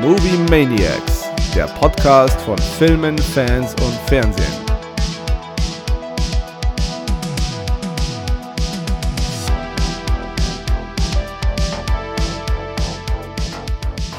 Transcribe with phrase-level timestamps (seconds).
[0.00, 4.46] Movie Maniacs, der Podcast von Filmen, Fans und Fernsehen.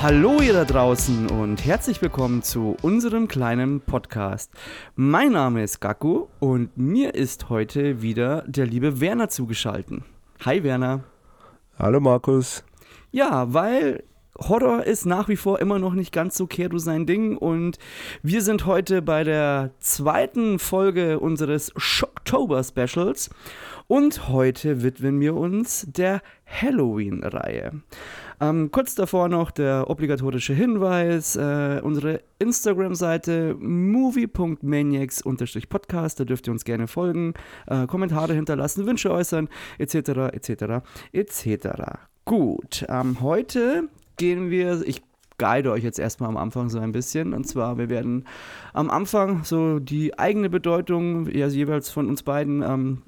[0.04, 4.52] Hallo ihr da draußen und herzlich willkommen zu unserem kleinen Podcast.
[4.95, 10.04] Mein Name ist Gaku und mir ist heute wieder der liebe Werner zugeschaltet.
[10.45, 11.05] Hi Werner.
[11.79, 12.63] Hallo Markus.
[13.11, 14.04] Ja, weil
[14.39, 17.78] Horror ist nach wie vor immer noch nicht ganz so Kero sein Ding und
[18.24, 23.29] wir sind heute bei der zweiten Folge unseres Shocktober Specials
[23.87, 27.82] und heute widmen wir uns der Halloween-Reihe.
[28.39, 36.64] Ähm, kurz davor noch der obligatorische Hinweis: äh, unsere Instagram-Seite movie.maniacs-podcast, da dürft ihr uns
[36.64, 37.34] gerne folgen,
[37.67, 40.53] äh, Kommentare hinterlassen, Wünsche äußern, etc., etc.,
[41.11, 41.67] etc.
[42.25, 43.89] Gut, ähm, heute
[44.22, 45.02] gehen wir, ich
[45.39, 47.34] guide euch jetzt erstmal am Anfang so ein bisschen.
[47.34, 48.26] Und zwar, wir werden
[48.72, 53.02] am Anfang so die eigene Bedeutung, ja, jeweils von uns beiden, ähm,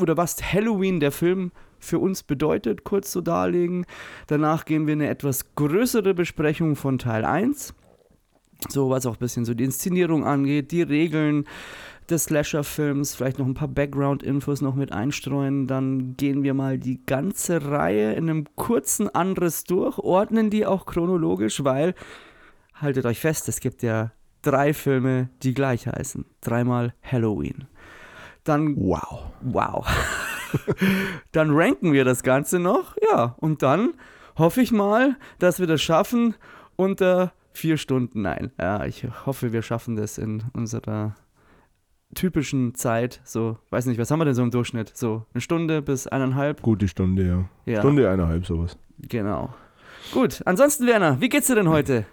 [0.00, 3.84] oder was Halloween, der Film, für uns bedeutet, kurz so darlegen.
[4.26, 7.74] Danach gehen wir eine etwas größere Besprechung von Teil 1.
[8.70, 11.44] So was auch ein bisschen so die Inszenierung angeht, die Regeln
[12.10, 15.66] des Slasher-Films, vielleicht noch ein paar Background-Infos noch mit einstreuen.
[15.66, 20.86] Dann gehen wir mal die ganze Reihe in einem kurzen Anriss durch, ordnen die auch
[20.86, 21.94] chronologisch, weil,
[22.74, 26.24] haltet euch fest, es gibt ja drei Filme, die gleich heißen.
[26.40, 27.66] Dreimal Halloween.
[28.44, 28.76] Dann.
[28.76, 29.32] Wow.
[29.40, 29.86] Wow.
[31.32, 32.96] dann ranken wir das Ganze noch.
[33.10, 33.94] Ja, und dann
[34.36, 36.34] hoffe ich mal, dass wir das schaffen
[36.76, 38.22] unter vier Stunden.
[38.22, 41.14] Nein, ja, ich hoffe, wir schaffen das in unserer
[42.14, 43.20] typischen Zeit.
[43.24, 44.92] So, weiß nicht, was haben wir denn so im Durchschnitt?
[44.96, 46.62] So eine Stunde bis eineinhalb?
[46.62, 47.72] Gute Stunde, ja.
[47.72, 47.80] Ja.
[47.80, 48.76] Stunde, eineinhalb, sowas.
[48.98, 49.52] Genau.
[50.12, 52.04] Gut, ansonsten, Werner, wie geht's dir denn heute?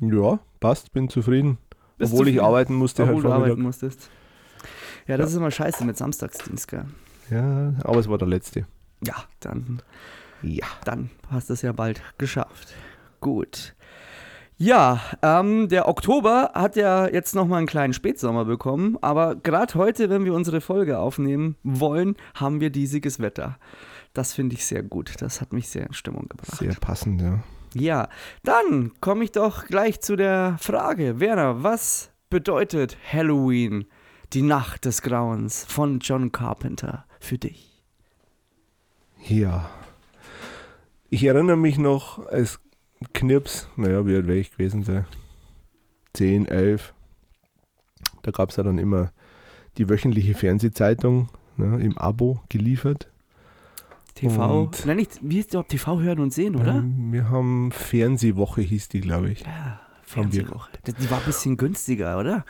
[0.00, 1.58] Ja, passt, bin zufrieden.
[1.98, 2.46] Bist Obwohl ich zufrieden?
[2.46, 4.10] arbeiten musste Obwohl halt du arbeiten musstest.
[5.06, 5.30] Ja, das Ja.
[5.30, 6.84] ist immer scheiße mit Samstagsdienst, gell?
[7.30, 8.66] Ja, aber es war der letzte.
[9.04, 9.80] Ja, dann
[10.42, 10.66] Ja.
[10.84, 12.74] dann hast du es ja bald geschafft.
[13.20, 13.74] Gut.
[14.62, 20.08] Ja, ähm, der Oktober hat ja jetzt nochmal einen kleinen Spätsommer bekommen, aber gerade heute,
[20.08, 23.58] wenn wir unsere Folge aufnehmen wollen, haben wir diesiges Wetter.
[24.14, 25.16] Das finde ich sehr gut.
[25.18, 26.60] Das hat mich sehr in Stimmung gebracht.
[26.60, 27.40] Sehr passend, ja.
[27.74, 28.08] Ja,
[28.44, 31.18] dann komme ich doch gleich zu der Frage.
[31.18, 33.86] Werner, was bedeutet Halloween,
[34.32, 37.82] die Nacht des Grauens von John Carpenter für dich?
[39.26, 39.68] Ja.
[41.10, 42.61] Ich erinnere mich noch als
[43.12, 45.06] Knirps, naja, wie alt wäre ich gewesen sein?
[46.14, 46.92] 10, 11.
[48.22, 49.12] Da gab es ja dann immer
[49.78, 53.08] die wöchentliche Fernsehzeitung ne, im Abo geliefert.
[54.14, 56.76] TV, Und- nein, nicht, wie ist überhaupt TV hören und sehen, oder?
[56.76, 59.40] Ähm, wir haben Fernsehwoche, hieß die, glaube ich.
[59.40, 60.70] Ja, Fernsehwoche.
[60.86, 62.44] Die die war ein bisschen günstiger, oder?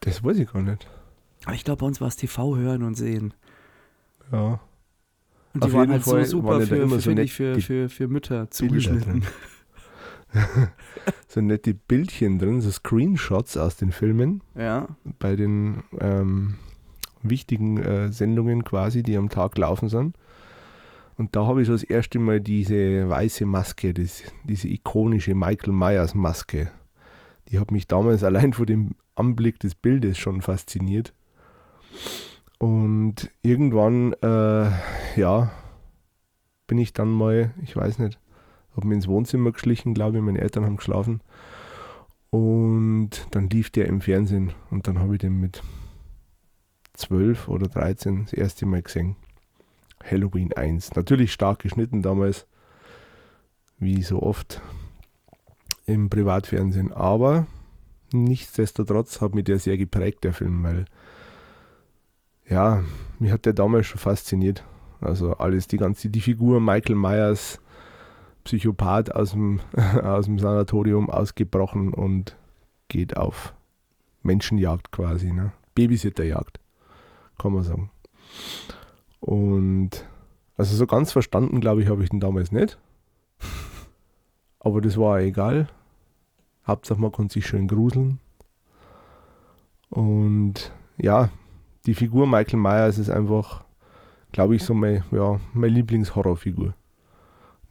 [0.00, 0.88] Das weiß ich gar nicht.
[1.44, 3.34] Aber ich glaube, bei uns war es TV hören und sehen.
[4.30, 4.60] Ja.
[5.54, 7.60] Und die Auf waren halt Fall so super für, für, so finde nett ich, für,
[7.60, 9.24] für, für Mütter zugeschnitten.
[11.28, 14.88] so nette Bildchen drin, so Screenshots aus den Filmen Ja,
[15.18, 16.54] bei den ähm,
[17.22, 20.16] wichtigen äh, Sendungen quasi, die am Tag laufen sind.
[21.16, 25.72] Und da habe ich so das erste Mal diese weiße Maske, das, diese ikonische Michael
[25.72, 26.70] Myers Maske.
[27.48, 31.12] Die hat mich damals allein vor dem Anblick des Bildes schon fasziniert.
[32.58, 34.70] Und irgendwann, äh,
[35.16, 35.50] ja,
[36.66, 38.18] bin ich dann mal, ich weiß nicht,
[38.76, 41.20] habe mir ins Wohnzimmer geschlichen, glaube ich, meine Eltern haben geschlafen.
[42.30, 45.62] Und dann lief der im Fernsehen und dann habe ich den mit
[46.94, 49.16] 12 oder 13 das erste Mal gesehen.
[50.02, 50.94] Halloween 1.
[50.94, 52.46] Natürlich stark geschnitten damals,
[53.78, 54.60] wie so oft
[55.86, 57.46] im Privatfernsehen, aber
[58.12, 60.84] nichtsdestotrotz hat mich der sehr geprägt, der Film, weil
[62.48, 62.82] ja,
[63.18, 64.64] mich hat der damals schon fasziniert.
[65.00, 67.60] Also alles, die ganze, die Figur Michael Myers,
[68.44, 69.60] Psychopath aus dem,
[70.02, 72.36] aus dem Sanatorium ausgebrochen und
[72.88, 73.54] geht auf
[74.22, 75.52] Menschenjagd quasi, ne?
[75.74, 76.60] Babysitterjagd,
[77.38, 77.90] kann man sagen.
[79.20, 80.06] Und
[80.56, 82.78] also so ganz verstanden, glaube ich, habe ich den damals nicht.
[84.60, 85.68] Aber das war egal.
[86.66, 88.20] Hauptsache man konnte sich schön gruseln.
[89.90, 91.30] Und ja,
[91.86, 93.64] die Figur Michael Myers ist einfach,
[94.30, 96.74] glaube ich, so mein, ja, meine Lieblingshorrorfigur.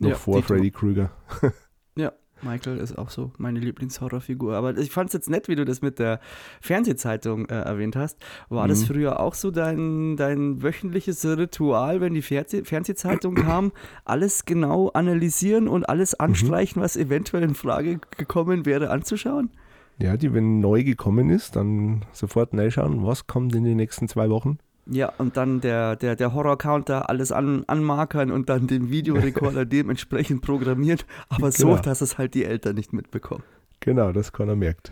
[0.01, 0.41] Noch Ja, vor.
[0.43, 1.11] Freddy Krueger.
[1.95, 2.11] Ja.
[2.43, 4.55] Michael ist auch so meine Lieblingshorrorfigur.
[4.55, 6.19] Aber ich fand es jetzt nett, wie du das mit der
[6.59, 8.17] Fernsehzeitung äh, erwähnt hast.
[8.49, 8.85] War das Mhm.
[8.93, 13.71] früher auch so dein, dein wöchentliches Ritual, wenn die Fernseh Fernsehzeitung kam,
[14.05, 16.25] alles genau analysieren und alles Mhm.
[16.25, 19.51] anstreichen, was eventuell in Frage gekommen wäre, anzuschauen?
[19.99, 24.29] Ja, die, wenn neu gekommen ist, dann sofort reinschauen, was kommt in den nächsten zwei
[24.31, 24.57] Wochen.
[24.87, 30.41] Ja, und dann der, der, der Horror-Counter, alles an, anmarkern und dann den Videorekorder dementsprechend
[30.41, 30.99] programmieren,
[31.29, 31.81] aber so, Genau.
[31.81, 33.43] dass es halt die Eltern nicht mitbekommen.
[33.79, 34.91] Genau, das keiner merkt.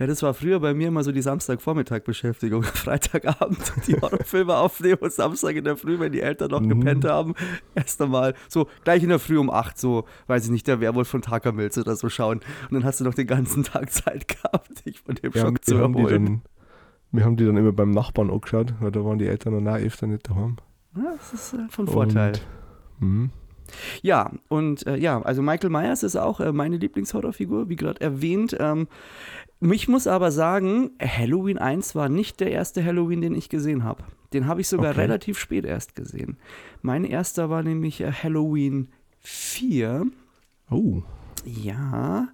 [0.00, 2.62] Ja, das war früher bei mir immer so die Samstagvormittag-Beschäftigung.
[2.64, 6.68] Freitagabend die Horrorfilme aufnehmen und Samstag in der Früh, wenn die Eltern noch Mhm.
[6.80, 7.34] gepennt haben,
[7.76, 11.06] erst einmal so gleich in der Früh um 8, so, weiß ich nicht, der Werwolf
[11.08, 12.40] von Takamilz oder so schauen.
[12.70, 15.64] Und dann hast du noch den ganzen Tag Zeit gehabt, dich von dem Ja, Schock
[15.64, 16.42] zu erholen.
[17.12, 19.78] Wir haben die dann immer beim Nachbarn angeschaut, weil da waren die Eltern dann auch
[19.80, 20.56] öfter nicht daheim.
[20.96, 22.32] Ja, das ist äh, von Vorteil.
[23.00, 23.30] Und, mhm.
[24.00, 28.56] Ja, und äh, ja, also Michael Myers ist auch äh, meine Lieblingshorrorfigur, wie gerade erwähnt.
[28.58, 28.88] Ähm,
[29.60, 34.04] mich muss aber sagen, Halloween 1 war nicht der erste Halloween, den ich gesehen habe.
[34.32, 35.00] Den habe ich sogar Okay.
[35.02, 36.38] relativ spät erst gesehen.
[36.80, 38.88] Mein erster war nämlich äh, Halloween
[39.20, 40.06] 4.
[40.70, 41.02] Oh,
[41.44, 42.28] Ja,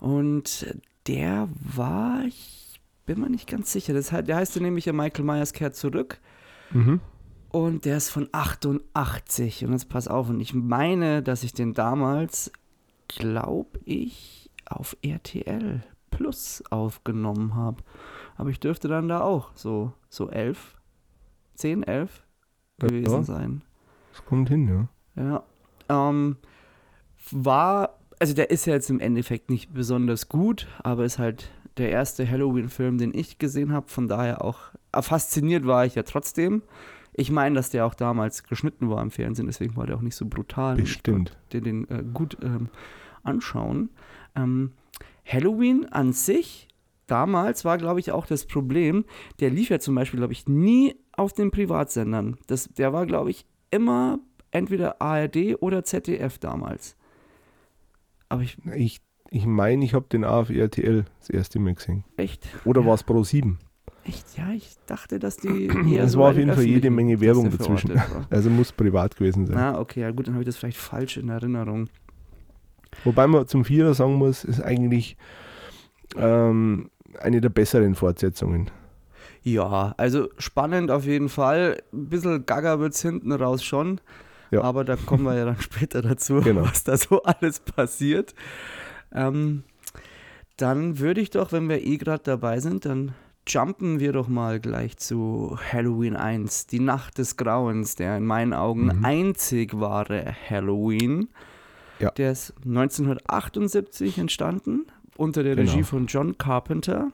[0.00, 0.74] und
[1.06, 2.20] der war,
[3.06, 3.92] bin mir nicht ganz sicher.
[3.94, 6.18] Das, heißt- der heißt nämlich ja Michael Myers kehrt zurück.
[6.70, 7.00] mhm.
[7.50, 9.64] Und der ist von 88.
[9.64, 12.50] Und jetzt pass auf, und ich meine, dass ich den damals,
[13.06, 17.84] glaube ich, auf RTL Plus aufgenommen habe.
[18.36, 20.76] Aber ich dürfte dann da auch so, so 11,
[21.54, 22.24] 10, 11
[22.82, 23.22] Ja, gewesen ja.
[23.22, 23.62] sein.
[24.12, 25.44] das kommt hin, ja.
[25.88, 26.08] Ja.
[26.08, 26.36] Ähm,
[27.30, 31.90] war, also der ist ja jetzt im Endeffekt nicht besonders gut, aber ist halt der
[31.90, 33.88] erste Halloween-Film, den ich gesehen habe.
[33.88, 34.58] Von daher auch
[34.92, 36.62] äh, fasziniert war ich ja trotzdem.
[37.12, 40.16] Ich meine, dass der auch damals geschnitten war im Fernsehen, deswegen war der auch nicht
[40.16, 40.76] so brutal.
[40.76, 41.30] Bestimmt.
[41.30, 42.68] Ich konnte den äh, gut ähm,
[43.22, 43.90] anschauen.
[44.34, 44.72] Ähm,
[45.24, 46.68] Halloween an sich,
[47.06, 49.04] damals war, glaube ich, auch das Problem,
[49.40, 52.36] der lief ja zum Beispiel, glaube ich, nie auf den Privatsendern.
[52.46, 54.18] Das, der war, glaube ich, immer
[54.50, 56.96] entweder ARD oder ZDF damals.
[58.28, 59.00] Aber ich, Ich,
[59.34, 62.04] ich meine, ich habe den auf RTL das erste Mal gesehen.
[62.16, 62.86] echt, Oder Ja.
[62.88, 63.58] war es Pro 7?
[64.06, 65.68] echt, ja, ich dachte, dass die.
[65.98, 68.00] Es so war auf den jeden Fall jede Menge Werbung dazwischen.
[68.30, 69.56] Also muss privat gewesen sein.
[69.56, 71.88] Ah, okay, ja gut, dann habe ich das vielleicht falsch in Erinnerung.
[73.02, 75.16] Wobei man zum Vierer sagen muss, ist eigentlich
[76.16, 76.90] ähm,
[77.20, 78.70] eine der besseren Fortsetzungen.
[79.42, 81.82] Ja, also spannend auf jeden Fall.
[81.92, 84.00] Ein bisschen gaga wird es hinten raus schon.
[84.50, 84.62] Ja.
[84.62, 86.62] Aber da kommen wir ja dann später dazu, Genau.
[86.62, 88.34] was da so alles passiert.
[89.14, 89.64] Ähm,
[90.56, 93.12] dann würde ich doch, wenn wir eh gerade dabei sind, dann
[93.46, 98.54] jumpen wir doch mal gleich zu Halloween 1, die Nacht des Grauens, der in meinen
[98.54, 99.04] Augen Mhm.
[99.04, 101.28] einzig wahre Halloween.
[101.98, 102.10] Ja.
[102.12, 105.70] Der ist 1978 entstanden, unter der Genau.
[105.70, 107.12] Regie von John Carpenter.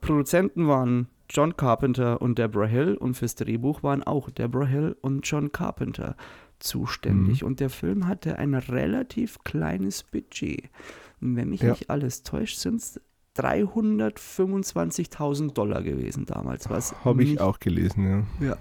[0.00, 5.26] Produzenten waren John Carpenter und Deborah Hill und fürs Drehbuch waren auch Deborah Hill und
[5.28, 6.16] John Carpenter
[6.60, 7.42] zuständig.
[7.42, 7.48] Mhm.
[7.48, 10.70] Und der Film hatte ein relativ kleines Budget.
[11.20, 11.70] Wenn mich Ja.
[11.70, 13.00] nicht alles täuscht, sind es
[13.36, 18.56] 325.000 Dollar gewesen damals, was Habe ich auch gelesen, ja.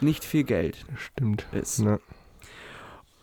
[0.00, 1.46] nicht viel Geld stimmt.
[1.52, 1.78] ist.
[1.80, 1.98] Ja.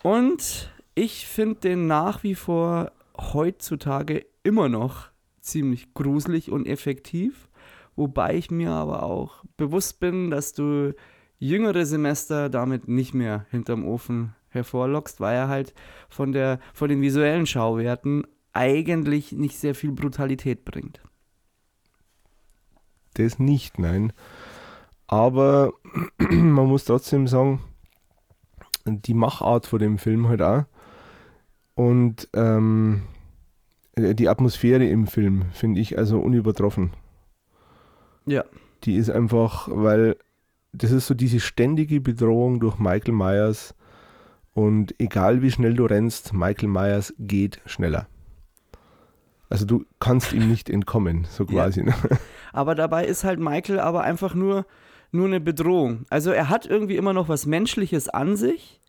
[0.02, 5.08] Und ich finde den nach wie vor heutzutage immer noch
[5.42, 7.50] ziemlich gruselig und effektiv,
[7.96, 10.94] wobei ich mir aber auch bewusst bin, dass du
[11.40, 15.74] jüngere Semester damit nicht mehr hinterm Ofen hervorlockst, weil er halt
[16.10, 21.02] von, der, von den visuellen Schauwerten eigentlich nicht sehr viel Brutalität bringt.
[23.16, 24.14] Das nicht, nein.
[25.08, 25.74] Aber
[26.18, 27.62] man muss trotzdem sagen,
[28.86, 30.66] die Machart von dem Film halt auch
[31.76, 33.04] und ähm,
[33.96, 36.92] die Atmosphäre im Film finde ich also unübertroffen.
[38.26, 38.44] Ja.
[38.84, 40.18] Die ist einfach, weil
[40.74, 43.76] das ist so diese ständige Bedrohung durch Michael Myers
[44.54, 48.08] und egal wie schnell du rennst, Michael Myers geht schneller.
[49.54, 51.50] Also du kannst ihm nicht entkommen, so Ja.
[51.64, 51.84] quasi.
[51.84, 51.94] Ne?
[52.54, 54.66] Aber dabei ist halt Michael aber einfach nur,
[55.12, 56.06] nur eine Bedrohung.
[56.10, 58.80] Also er hat irgendwie immer noch was Menschliches an sich,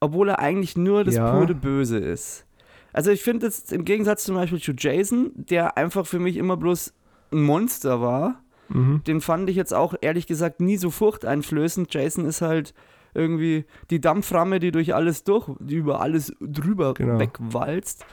[0.00, 1.30] obwohl er eigentlich nur das Ja.
[1.30, 2.46] pure Böse ist.
[2.94, 6.56] Also ich finde jetzt im Gegensatz zum Beispiel zu Jason, der einfach für mich immer
[6.56, 6.94] bloß
[7.32, 9.02] ein Monster war, Mhm.
[9.06, 11.92] den fand ich jetzt auch ehrlich gesagt nie so furchteinflößend.
[11.92, 12.72] Jason ist halt
[13.14, 17.18] irgendwie die Dampframme, die durch alles durch, die über alles drüber Genau.
[17.18, 18.06] wegwalzt.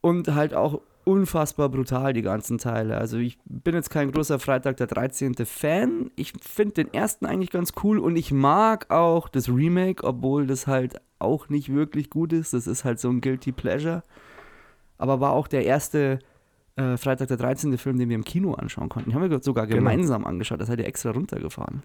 [0.00, 2.98] Und halt auch unfassbar brutal, die ganzen Teile.
[2.98, 5.34] Also ich bin jetzt kein großer Freitag der 13.
[5.46, 6.10] Fan.
[6.16, 10.66] Ich finde den ersten eigentlich ganz cool und ich mag auch das Remake, obwohl das
[10.66, 12.52] halt auch nicht wirklich gut ist.
[12.52, 14.02] Das ist halt so ein Guilty Pleasure.
[14.98, 16.18] aber war auch der erste
[16.76, 17.76] äh, Freitag der 13.
[17.78, 19.10] Film, den wir im Kino anschauen konnten.
[19.10, 19.78] Den haben wir sogar Genau.
[19.78, 20.60] gemeinsam angeschaut.
[20.60, 21.82] Das hat er extra runtergefahren.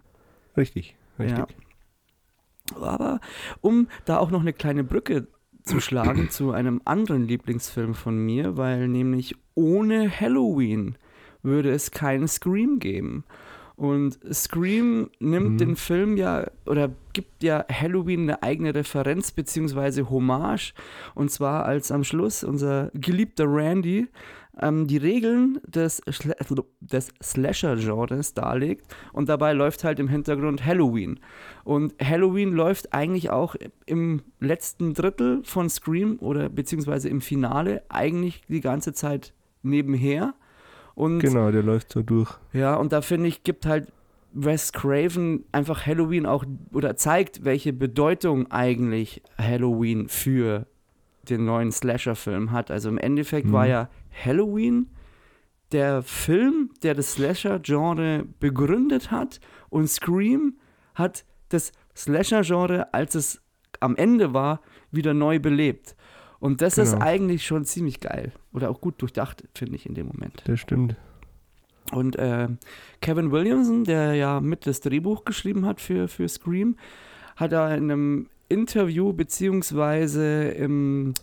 [0.58, 1.38] Richtig, richtig.
[1.38, 2.78] Ja.
[2.82, 3.20] Aber
[3.62, 5.28] um da auch noch eine kleine Brücke
[5.64, 10.96] zu schlagen zu einem anderen Lieblingsfilm von mir, weil nämlich ohne Halloween
[11.42, 13.24] würde es keinen Scream geben.
[13.76, 15.58] Und Scream nimmt Mhm.
[15.58, 20.74] den Film ja oder gibt ja Halloween eine eigene Referenz beziehungsweise Hommage.
[21.16, 24.08] Und zwar als am Schluss unser geliebter Randy
[24.62, 28.86] ähm, die Regeln des, Schle- des Slasher-Genres darlegt.
[29.12, 31.20] Und dabei läuft halt im Hintergrund Halloween.
[31.64, 33.56] Und Halloween läuft eigentlich auch
[33.86, 39.34] im letzten Drittel von Scream oder beziehungsweise im Finale eigentlich die ganze Zeit
[39.64, 40.34] nebenher.
[40.96, 42.32] Und Genau, der läuft so durch.
[42.54, 43.92] ja, und da finde ich, gibt halt
[44.36, 50.66] Wes Craven einfach Halloween auch oder zeigt, welche Bedeutung eigentlich Halloween für
[51.30, 52.70] den neuen Slasher-Film hat.
[52.72, 53.52] Also im Endeffekt Mhm.
[53.54, 54.88] war ja Halloween
[55.72, 59.40] der Film, der das Slasher-Genre begründet hat
[59.70, 60.58] und Scream
[60.96, 63.42] hat das Slasher-Genre, als es
[63.80, 65.96] am Ende war, wieder neu belebt.
[66.40, 67.06] Und das ist Genau.
[67.06, 70.44] eigentlich schon ziemlich geil oder auch gut durchdacht, finde ich in dem Moment.
[70.46, 70.96] Das stimmt.
[71.92, 72.50] Und äh,
[73.02, 76.76] Kevin Williamson, der ja mit das Drehbuch geschrieben hat für, für Scream,
[77.36, 81.14] hat da in einem Interview beziehungsweise im,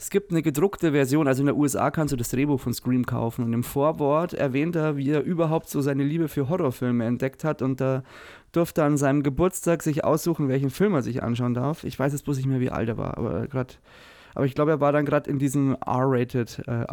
[0.00, 3.04] es gibt eine gedruckte Version, also in der USA kannst du das Drehbuch von Scream
[3.04, 3.44] kaufen.
[3.44, 7.62] Und im Vorwort erwähnt er, wie er überhaupt so seine Liebe für Horrorfilme entdeckt hat.
[7.62, 8.04] Und da
[8.52, 11.82] durfte er an seinem Geburtstag sich aussuchen, welchen Film er sich anschauen darf.
[11.82, 13.74] Ich weiß jetzt bloß nicht mehr, wie alt er war, aber gerade,
[14.36, 16.84] aber ich glaube, er war dann gerade in diesem R-rated äh,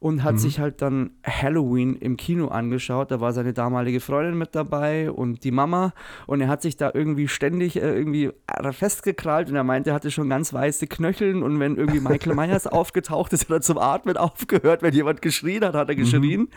[0.00, 0.38] und hat Mhm.
[0.38, 3.10] sich halt dann Halloween im Kino angeschaut.
[3.10, 5.92] Da war seine damalige Freundin mit dabei und die Mama
[6.26, 8.30] und er hat sich da irgendwie ständig äh, irgendwie
[8.72, 12.66] festgekrallt und er meinte, er hatte schon ganz weiße Knöcheln und wenn irgendwie Michael Myers
[12.66, 14.82] aufgetaucht ist, hat er zum Atmen aufgehört.
[14.82, 16.48] Wenn jemand geschrien hat, hat er geschrien.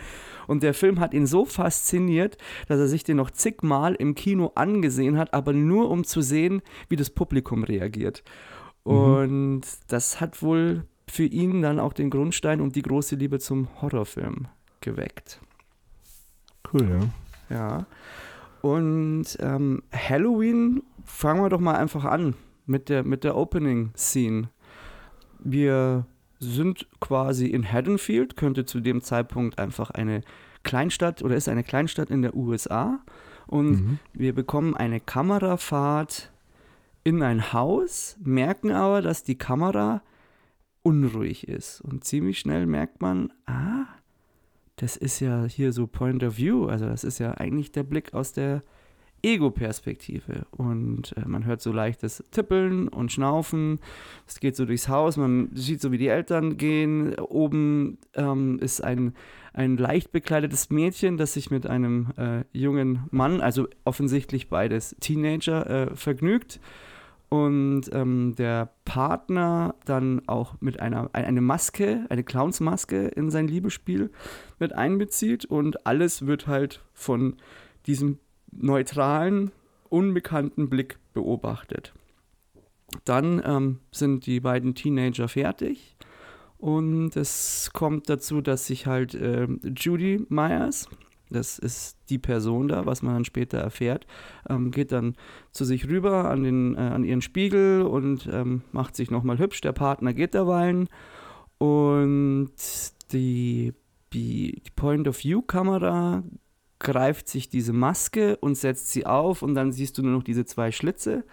[0.46, 4.52] Und der Film hat ihn so fasziniert, dass er sich den noch zigmal im Kino
[4.54, 8.22] angesehen hat, aber nur um zu sehen, wie das Publikum reagiert.
[8.84, 13.68] Und das hat wohl für ihn dann auch den Grundstein und die große Liebe zum
[13.80, 14.46] Horrorfilm
[14.80, 15.40] geweckt.
[16.72, 17.10] Cool,
[17.50, 17.56] ja.
[17.56, 17.86] Ja.
[18.62, 22.34] Und ähm, Halloween, fangen wir doch mal einfach an
[22.66, 24.48] mit der, mit der Opening-Scene.
[25.40, 26.06] Wir
[26.40, 30.22] sind quasi in Haddonfield, könnte zu dem Zeitpunkt einfach eine
[30.62, 33.00] Kleinstadt oder ist eine Kleinstadt in der USA.
[33.46, 33.98] Und Mhm.
[34.14, 36.32] wir bekommen eine Kamerafahrt
[37.04, 40.00] in ein Haus, merken aber, dass die Kamera
[40.84, 41.80] unruhig ist.
[41.80, 43.86] Und ziemlich schnell merkt man, ah,
[44.76, 46.66] das ist ja hier so Point of View.
[46.66, 48.62] Also das ist ja eigentlich der Blick aus der
[49.22, 50.46] Ego-Perspektive.
[50.50, 53.80] Und äh, man hört so leichtes Tippeln und Schnaufen.
[54.26, 55.16] Es geht so durchs Haus.
[55.16, 57.18] Man sieht so, wie die Eltern gehen.
[57.18, 59.14] Oben ähm, ist ein,
[59.54, 65.70] ein leicht bekleidetes Mädchen, das sich mit einem äh, jungen Mann, also offensichtlich beides Teenager,
[65.70, 66.60] äh, vergnügt.
[67.34, 74.10] Und ähm, der Partner dann auch mit einer eine Maske, eine Clownsmaske in sein Liebesspiel
[74.58, 75.44] mit einbezieht.
[75.44, 77.36] Und alles wird halt von
[77.86, 78.18] diesem
[78.52, 79.50] neutralen,
[79.88, 81.92] unbekannten Blick beobachtet.
[83.04, 85.96] Dann ähm, sind die beiden Teenager fertig
[86.58, 90.88] und es kommt dazu, dass sich halt ähm, Judy Myers,
[91.34, 94.06] das ist die Person da, was man dann später erfährt,
[94.48, 95.16] ähm, geht dann
[95.52, 99.60] zu sich rüber an, den, äh, an ihren Spiegel und ähm, macht sich nochmal hübsch.
[99.60, 100.88] Der Partner geht derweilen
[101.58, 102.52] und
[103.12, 103.74] die,
[104.12, 106.22] die, Point-of-View-Kamera
[106.78, 110.44] greift sich diese Maske und setzt sie auf und dann siehst du nur noch diese
[110.44, 111.24] zwei Schlitze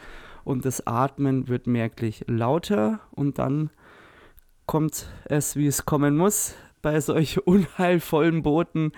[0.43, 3.69] und das Atmen wird merklich lauter und dann
[4.65, 8.91] kommt es, wie es kommen muss, bei solch unheilvollen Booten,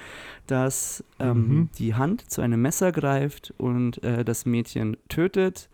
[0.47, 1.69] dass ähm, Mhm.
[1.77, 5.69] die Hand zu einem Messer greift und äh, das Mädchen tötet.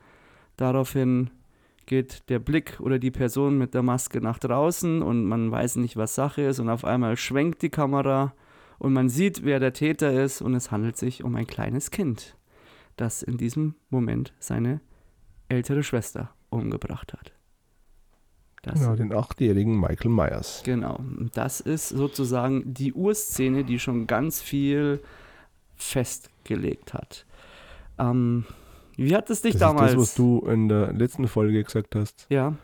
[0.57, 1.29] Daraufhin
[1.85, 5.97] geht der Blick oder die Person mit der Maske nach draußen und man weiß nicht,
[5.97, 8.33] was Sache ist und auf einmal schwenkt die Kamera
[8.77, 12.37] und man sieht, wer der Täter ist und es handelt sich um ein kleines Kind,
[12.95, 14.81] das in diesem Moment seine
[15.47, 17.33] ältere Schwester umgebracht hat.
[18.61, 20.61] Das, Genau, den achtjährigen Michael Myers.
[20.65, 20.99] Genau,
[21.33, 24.99] das ist sozusagen die Urszene, die schon ganz viel
[25.75, 27.25] festgelegt hat.
[27.97, 28.45] Ähm,
[28.97, 29.91] wie hat es dich Das damals?
[29.91, 32.55] ist das, was du in der letzten Folge gesagt hast, ja,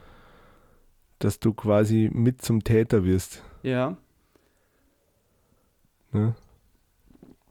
[1.19, 3.41] dass du quasi mit zum Täter wirst.
[3.63, 3.95] ja.
[6.11, 6.35] Ne?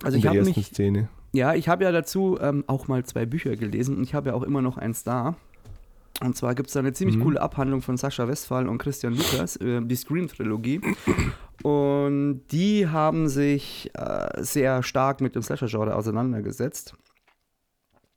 [0.03, 1.09] Also in ich habe ersten mich, Szene.
[1.33, 4.35] ja, ich habe ja dazu ähm, auch mal zwei Bücher gelesen und ich habe ja
[4.35, 5.37] auch immer noch eins da.
[6.23, 7.23] Und zwar gibt es da eine ziemlich Mhm.
[7.23, 10.81] coole Abhandlung von Sascha Westphal und Christian Lukas, äh, die Scream-Trilogie.
[11.63, 16.95] Und die haben sich äh, sehr stark mit dem Slasher-Genre auseinandergesetzt.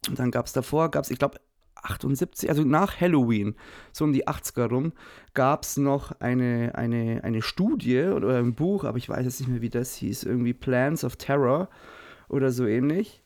[0.07, 1.39] Und dann gab es davor, gab es, ich glaube,
[1.75, 3.55] 78, also nach Halloween,
[3.91, 4.93] so um die 80er rum,
[5.33, 9.49] gab es noch eine, eine, eine Studie oder ein Buch, aber ich weiß jetzt nicht
[9.49, 11.69] mehr, wie das hieß, irgendwie Plans of Terror
[12.29, 13.21] oder so ähnlich.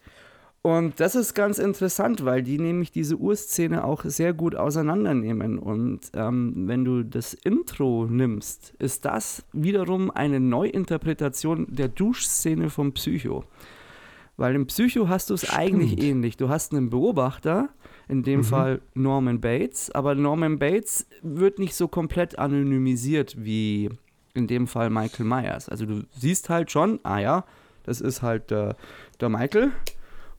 [0.63, 5.58] Und das ist ganz interessant, weil die nämlich diese Urszene auch sehr gut auseinandernehmen.
[5.58, 12.94] Und ähm, wenn du das Intro nimmst, ist das wiederum eine Neuinterpretation der Duschszene vom
[12.94, 13.44] Psycho.
[14.38, 16.38] Weil im Psycho hast du es eigentlich ähnlich.
[16.38, 17.70] Du hast einen Beobachter,
[18.08, 18.44] in dem Mhm.
[18.44, 23.89] Fall Norman Bates, aber Norman Bates wird nicht so komplett anonymisiert wie
[24.36, 25.70] in dem Fall Michael Myers.
[25.70, 27.46] Also du siehst halt schon, ah ja,
[27.84, 28.75] das ist halt der,
[29.20, 29.72] der Michael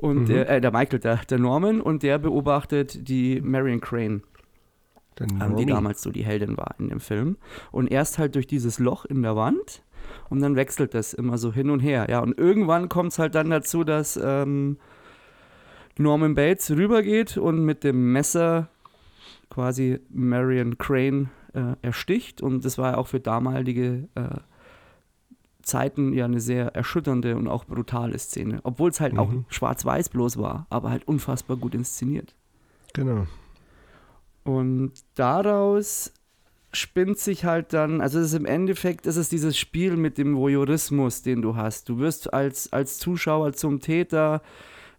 [0.03, 0.27] und Mhm.
[0.27, 4.23] der, äh, der Michael, der, der Norman und der beobachtet die Marion Crane,
[5.21, 7.37] ähm, die damals so die Heldin war in dem Film.
[7.71, 9.83] Und erst halt durch dieses Loch in der Wand
[10.29, 12.07] und dann wechselt das immer so hin und her.
[12.11, 14.77] Ja, und irgendwann kommt es halt dann dazu, dass ähm,
[15.99, 18.69] Norman Bates rübergeht und mit dem Messer
[19.51, 22.41] quasi Marion Crane äh, ersticht.
[22.41, 24.41] Und das war ja auch für damalige äh,
[25.63, 28.61] Zeiten ja eine sehr erschütternde und auch brutale Szene.
[28.65, 29.45] Obwohl es halt auch Mhm.
[29.49, 32.35] schwarz-weiß bloß war, aber halt unfassbar gut inszeniert.
[32.95, 33.27] Genau.
[34.45, 36.13] Und daraus
[36.73, 40.37] spinnt sich halt dann, also es ist im Endeffekt, es ist dieses Spiel mit dem
[40.37, 41.89] Voyeurismus, den du hast.
[41.89, 44.41] Du wirst als, als Zuschauer zum Täter,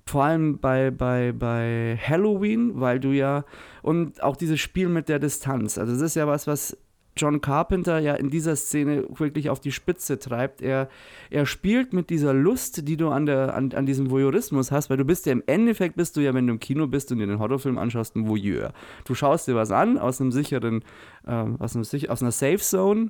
[0.06, 3.44] vor allem bei, bei, bei Halloween, weil du ja,
[3.82, 5.78] und auch dieses Spiel mit der Distanz.
[5.78, 6.78] Also das ist ja was, was
[7.16, 10.62] John Carpenter ja in dieser Szene wirklich auf die Spitze treibt.
[10.62, 10.90] Er,
[11.30, 14.98] er spielt mit dieser Lust, die du an, der, an, an diesem Voyeurismus hast, weil
[14.98, 17.28] du bist ja im Endeffekt, bist du ja, wenn du im Kino bist und dir
[17.28, 18.74] den Horrorfilm anschaust, ein Voyeur.
[19.06, 20.84] Du schaust dir was an aus einem sicheren,
[21.28, 23.10] ähm, aus, einem, aus einer Safe Zone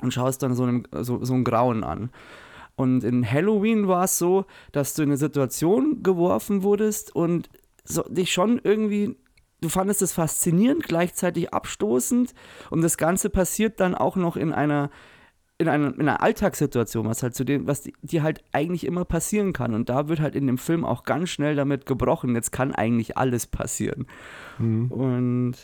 [0.00, 2.10] und schaust dann so, einem, so, so ein Grauen an.
[2.76, 7.50] Und in Halloween war es so, dass du in eine Situation geworfen wurdest und
[7.84, 9.16] so, dich schon irgendwie,
[9.62, 12.34] du fandest es faszinierend, gleichzeitig abstoßend
[12.68, 14.90] und das Ganze passiert dann auch noch in einer
[15.58, 19.04] in einer, in einer Alltagssituation, was halt zu dem, was die- dir halt eigentlich immer
[19.04, 19.74] passieren kann.
[19.74, 22.34] Und da wird halt in dem Film auch ganz schnell damit gebrochen.
[22.34, 24.06] Jetzt kann eigentlich alles passieren.
[24.58, 24.90] Mhm.
[24.90, 25.54] Und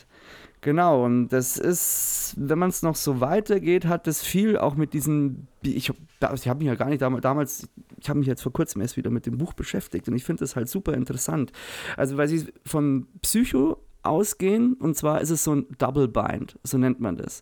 [0.61, 4.93] genau, und das ist, wenn man es noch so weitergeht, hat das viel auch mit
[4.93, 7.69] diesen, ich habe ich hab mich ja gar nicht damals, damals
[7.99, 10.41] ich habe mich jetzt vor kurzem erst wieder mit dem Buch beschäftigt und ich finde
[10.41, 11.51] das halt super interessant.
[11.97, 16.77] Also, weil sie von Psycho ausgehen, und zwar ist es so ein Double Bind, so
[16.77, 17.41] nennt man das.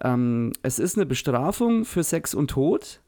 [0.00, 3.00] Ähm, es ist eine Bestrafung für Sex und Tod.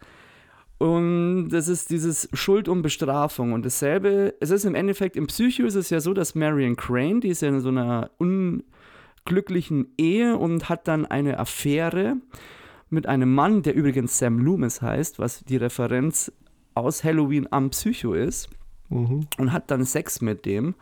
[0.79, 3.53] Und das ist dieses Schuld und Bestrafung.
[3.53, 7.21] Und dasselbe, es ist im Endeffekt, im Psycho ist es ja so, dass Marion Crane,
[7.21, 12.17] die ist ja in so einer unglücklichen Ehe und hat dann eine Affäre
[12.89, 16.33] mit einem Mann, der übrigens Sam Loomis heißt, was die Referenz
[16.75, 18.49] aus Halloween am Psycho ist
[18.89, 19.27] Mhm.
[19.39, 20.75] und hat dann Sex mit dem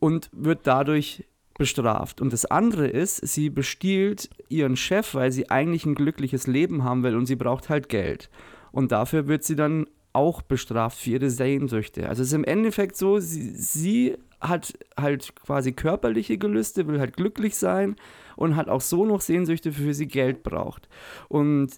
[0.00, 1.24] und wird dadurch
[1.56, 2.20] bestraft.
[2.20, 7.02] Und das andere ist, sie bestiehlt ihren Chef, weil sie eigentlich ein glückliches Leben haben
[7.02, 8.30] will und sie braucht halt Geld.
[8.72, 12.08] Und dafür wird sie dann auch bestraft für ihre Sehnsüchte.
[12.08, 17.16] Also es ist im Endeffekt so, sie, sie hat halt quasi körperliche Gelüste, will halt
[17.16, 17.96] glücklich sein
[18.36, 20.88] und hat auch so noch Sehnsüchte, für die sie Geld braucht.
[21.28, 21.72] Und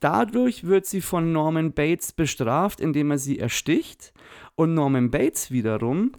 [0.00, 4.12] dadurch wird sie von Norman Bates bestraft, indem er sie ersticht.
[4.56, 6.12] Und Norman Bates wiederum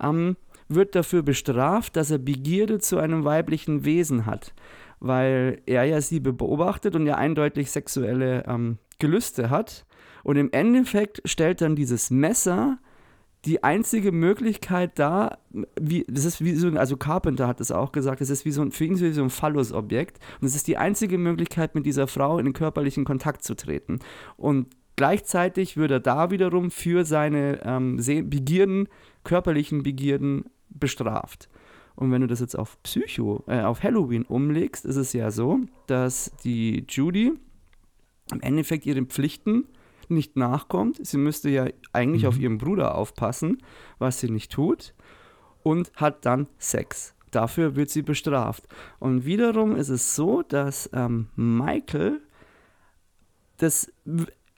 [0.00, 0.36] ähm,
[0.68, 4.54] wird dafür bestraft, dass er Begierde zu einem weiblichen Wesen hat,
[5.00, 9.86] weil er ja sie beobachtet und ja eindeutig sexuelle ähm, Gelüste hat.
[10.24, 12.78] Und im Endeffekt stellt dann dieses Messer
[13.44, 15.38] die einzige Möglichkeit dar,
[15.80, 18.62] wie, das ist wie so, also Carpenter hat es auch gesagt, das ist wie so
[18.62, 20.18] ein, für ihn wie so ein Phallus-Objekt.
[20.40, 24.00] Und es ist die einzige Möglichkeit, mit dieser Frau in den körperlichen Kontakt zu treten.
[24.36, 27.96] Und gleichzeitig wird er da wiederum für seine ähm,
[28.28, 28.88] Begierden,
[29.22, 30.44] körperlichen Begierden
[30.78, 31.48] bestraft.
[31.94, 35.60] Und wenn du das jetzt auf Psycho, äh, auf Halloween umlegst, ist es ja so,
[35.86, 37.32] dass die Judy
[38.30, 39.66] im Endeffekt ihren Pflichten
[40.08, 41.04] nicht nachkommt.
[41.04, 42.28] Sie müsste ja eigentlich Mhm.
[42.28, 43.58] auf ihren Bruder aufpassen,
[43.98, 44.94] was sie nicht tut,
[45.62, 47.14] und hat dann Sex.
[47.30, 48.68] Dafür wird sie bestraft.
[49.00, 52.20] Und wiederum ist es so, dass ähm, Michael
[53.58, 53.92] das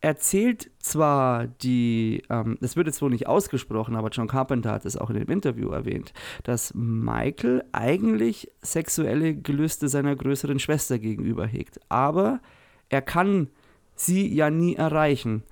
[0.01, 4.97] erzählt zwar die, ähm, das wird jetzt wohl nicht ausgesprochen, aber John Carpenter hat es
[4.97, 6.13] auch in dem Interview erwähnt,
[6.45, 11.81] dass Michael eigentlich sexuelle Gelüste seiner größeren Schwester gegenüber hegt.
[11.91, 12.41] Aber
[12.89, 13.49] er kann
[13.95, 15.43] sie ja nie erreichen.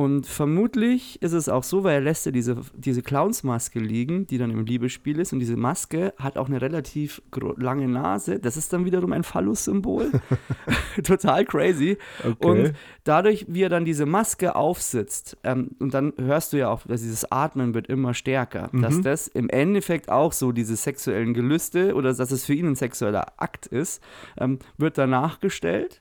[0.00, 4.38] Und vermutlich ist es auch so, weil er lässt ja diese, diese Clownsmaske liegen, die
[4.38, 5.34] dann im Liebesspiel ist.
[5.34, 7.20] Und diese Maske hat auch eine relativ
[7.58, 8.38] lange Nase.
[8.38, 10.10] Das ist dann wiederum ein Phallus-Symbol.
[11.04, 11.98] Total crazy.
[12.24, 12.34] Okay.
[12.40, 12.72] Und
[13.04, 17.02] dadurch, wie er dann diese Maske aufsitzt, ähm, und dann hörst du ja auch, dass
[17.02, 18.80] dieses Atmen wird immer stärker, Mhm.
[18.80, 22.74] dass das im Endeffekt auch so diese sexuellen Gelüste oder dass es für ihn ein
[22.74, 24.02] sexueller Akt ist,
[24.38, 26.00] ähm, wird danach gestellt.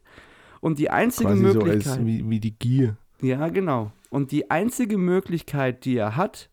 [0.61, 1.97] Und die einzige Quasi so Möglichkeit.
[1.97, 2.95] als wie, wie die Gier.
[3.21, 3.91] Ja, genau.
[4.09, 6.49] Und die einzige Möglichkeit, die er hat,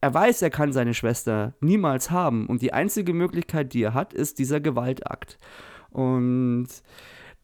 [0.00, 2.46] er weiß, er kann seine Schwester niemals haben.
[2.46, 5.38] Und die einzige Möglichkeit, die er hat, ist dieser Gewaltakt.
[5.90, 6.68] Und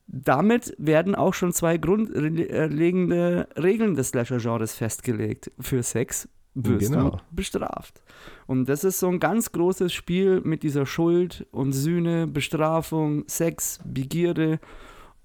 [0.06, 5.50] damit werden auch schon zwei grundlegende Regeln des Slasher-Genres festgelegt.
[5.60, 7.10] Für Sex wirst Genau.
[7.10, 8.02] du bestraft.
[8.46, 13.80] Und das ist so ein ganz großes Spiel mit dieser Schuld und Sühne, Bestrafung, Sex,
[13.84, 14.58] Begierde.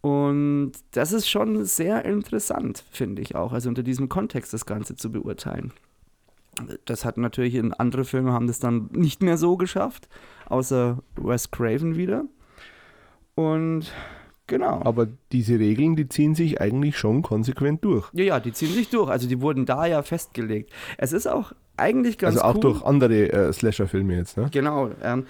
[0.01, 4.95] Und das ist schon sehr interessant, finde ich auch, also unter diesem Kontext das Ganze
[4.95, 5.71] zu beurteilen.
[6.85, 10.09] Das hat natürlich in andere Filme haben das dann nicht mehr so geschafft,
[10.47, 12.25] außer Wes Craven wieder.
[13.35, 13.91] Und
[14.47, 14.81] genau.
[14.83, 18.09] Aber diese Regeln, die ziehen sich eigentlich schon konsequent durch.
[18.13, 19.09] Ja, ja, die ziehen sich durch.
[19.09, 20.71] Also die wurden da ja festgelegt.
[20.97, 22.73] Es ist auch eigentlich ganz also auch cool.
[22.73, 24.49] durch andere äh, Slasher-Filme jetzt, ne?
[24.51, 24.91] Genau.
[25.01, 25.25] Ähm,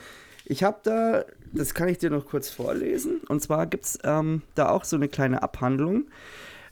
[0.46, 1.24] ich habe da,
[1.54, 3.22] das kann ich dir noch kurz vorlesen.
[3.28, 6.06] Und zwar gibt es ähm, da auch so eine kleine Abhandlung,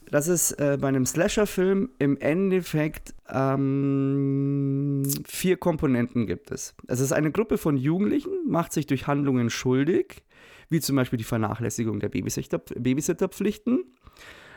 [0.09, 6.73] dass es äh, bei einem Slasher-Film im Endeffekt ähm, vier Komponenten gibt es.
[6.87, 10.23] Es ist eine Gruppe von Jugendlichen, macht sich durch Handlungen schuldig,
[10.69, 13.85] wie zum Beispiel die Vernachlässigung der Babysitter, Babysitterpflichten.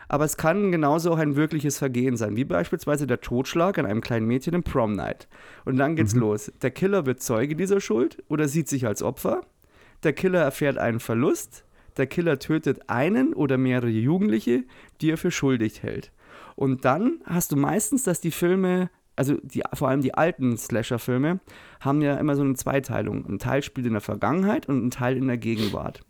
[0.08, 4.02] Aber es kann genauso auch ein wirkliches Vergehen sein, wie beispielsweise der Totschlag an einem
[4.02, 5.26] kleinen Mädchen im Prom Night.
[5.64, 6.52] Und dann geht's los.
[6.60, 9.42] Der Killer wird Zeuge dieser Schuld oder sieht sich als Opfer.
[10.02, 11.64] Der Killer erfährt einen Verlust.
[11.96, 14.64] Der Killer tötet einen oder mehrere Jugendliche,
[15.00, 16.10] die er für schuldig hält.
[16.56, 21.40] Und dann hast du meistens, dass die Filme, also die, vor allem die alten Slasher-Filme,
[21.80, 23.26] haben ja immer so eine Zweiteilung.
[23.26, 26.00] Ein Teil spielt in der Vergangenheit und ein Teil in der Gegenwart.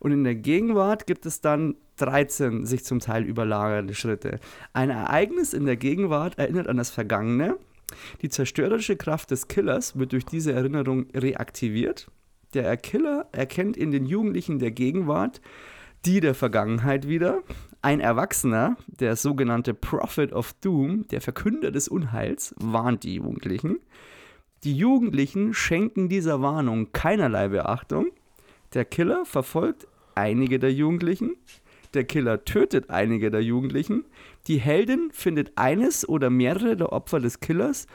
[0.00, 4.40] Und in der Gegenwart gibt es dann 13 sich zum Teil überlagernde Schritte.
[4.72, 7.56] Ein Ereignis in der Gegenwart erinnert an das Vergangene.
[8.20, 12.10] Die zerstörerische Kraft des Killers wird durch diese Erinnerung reaktiviert.
[12.54, 15.40] Der Killer erkennt in den Jugendlichen der Gegenwart
[16.04, 17.42] die der Vergangenheit wieder.
[17.82, 23.78] Ein Erwachsener, der sogenannte Prophet of Doom, der Verkünder des Unheils, warnt die Jugendlichen.
[24.64, 28.08] Die Jugendlichen schenken dieser Warnung keinerlei Beachtung.
[28.72, 31.36] Der Killer verfolgt einige der Jugendlichen.
[31.92, 34.04] Der Killer tötet einige der Jugendlichen.
[34.46, 37.86] Die Heldin findet eines oder mehrere der Opfer des Killers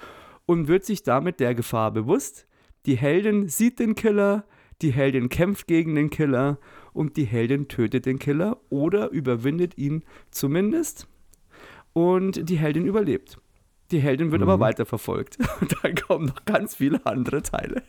[0.45, 2.48] und wird sich damit der Gefahr bewusst.
[2.85, 4.45] Die Heldin sieht den Killer,
[4.81, 6.57] die Heldin kämpft gegen den Killer
[6.93, 11.07] und die Heldin tötet den Killer oder überwindet ihn zumindest.
[11.93, 13.37] Und die Heldin überlebt.
[13.91, 14.49] Die Heldin wird Mhm.
[14.49, 15.37] aber weiterverfolgt.
[15.61, 17.81] Und dann kommen noch ganz viele andere Teile.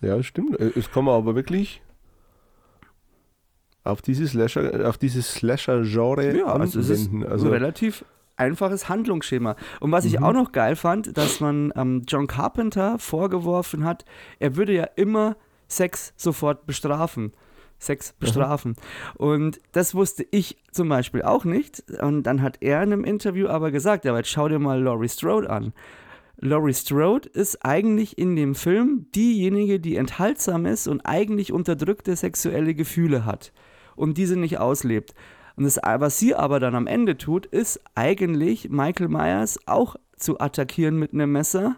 [0.00, 0.58] Ja, stimmt.
[0.60, 1.82] Äh, Es man aber wirklich
[3.82, 7.26] auf dieses Slasher, auf dieses Slasher-Genre Ja, also es ist anwenden.
[7.30, 8.04] Also, relativ
[8.36, 9.56] einfaches Handlungsschema.
[9.80, 10.24] Und was ich Mhm.
[10.24, 14.04] auch noch geil fand, dass man ähm, John Carpenter vorgeworfen hat,
[14.38, 15.36] er würde ja immer
[15.68, 17.32] Sex sofort bestrafen.
[17.78, 18.76] Sex bestrafen.
[19.16, 21.82] Und das wusste ich zum Beispiel auch nicht.
[22.00, 24.80] Und dann hat er in einem Interview aber gesagt, ja, aber jetzt schau dir mal
[24.80, 25.72] Laurie Strode an.
[26.38, 32.74] Laurie Strode ist eigentlich in dem Film diejenige, die enthaltsam ist und eigentlich unterdrückte sexuelle
[32.74, 33.52] Gefühle hat
[33.96, 35.14] und diese nicht auslebt.
[35.56, 40.40] Und das, was sie aber dann am Ende tut, ist eigentlich Michael Myers auch zu
[40.40, 41.76] attackieren mit einem Messer.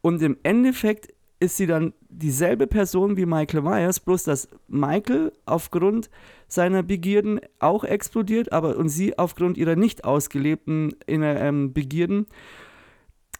[0.00, 6.08] Und im Endeffekt ist sie dann dieselbe Person wie Michael Myers, bloß dass Michael aufgrund
[6.48, 12.26] seiner Begierden auch explodiert, aber und sie aufgrund ihrer nicht ausgelebten ähm, Begierden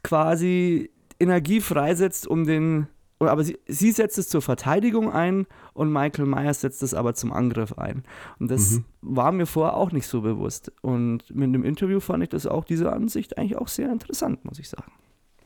[0.03, 2.89] quasi Energie freisetzt, um den.
[3.19, 7.33] Aber sie, sie setzt es zur Verteidigung ein und Michael Myers setzt es aber zum
[7.33, 8.03] Angriff ein.
[8.39, 8.85] Und das Mhm.
[9.03, 10.73] war mir vorher auch nicht so bewusst.
[10.83, 14.59] Und mit dem Interview fand ich das auch, diese Ansicht eigentlich auch sehr interessant, muss
[14.59, 14.91] ich sagen.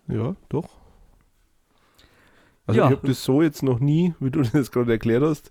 [0.08, 0.68] ja, doch.
[2.66, 2.86] Also Ja.
[2.90, 5.50] ich habe das so jetzt noch nie, wie du das gerade erklärt hast,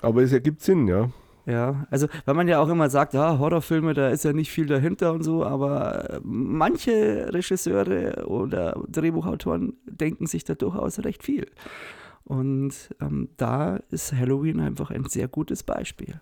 [0.00, 1.10] aber es ergibt Sinn, ja.
[1.44, 4.66] Ja, also weil man ja auch immer sagt, ja, Horrorfilme, da ist ja nicht viel
[4.66, 11.46] dahinter und so, aber manche Regisseure oder Drehbuchautoren denken sich da durchaus recht viel.
[12.24, 16.20] Und ähm, da ist Halloween einfach ein sehr gutes Beispiel.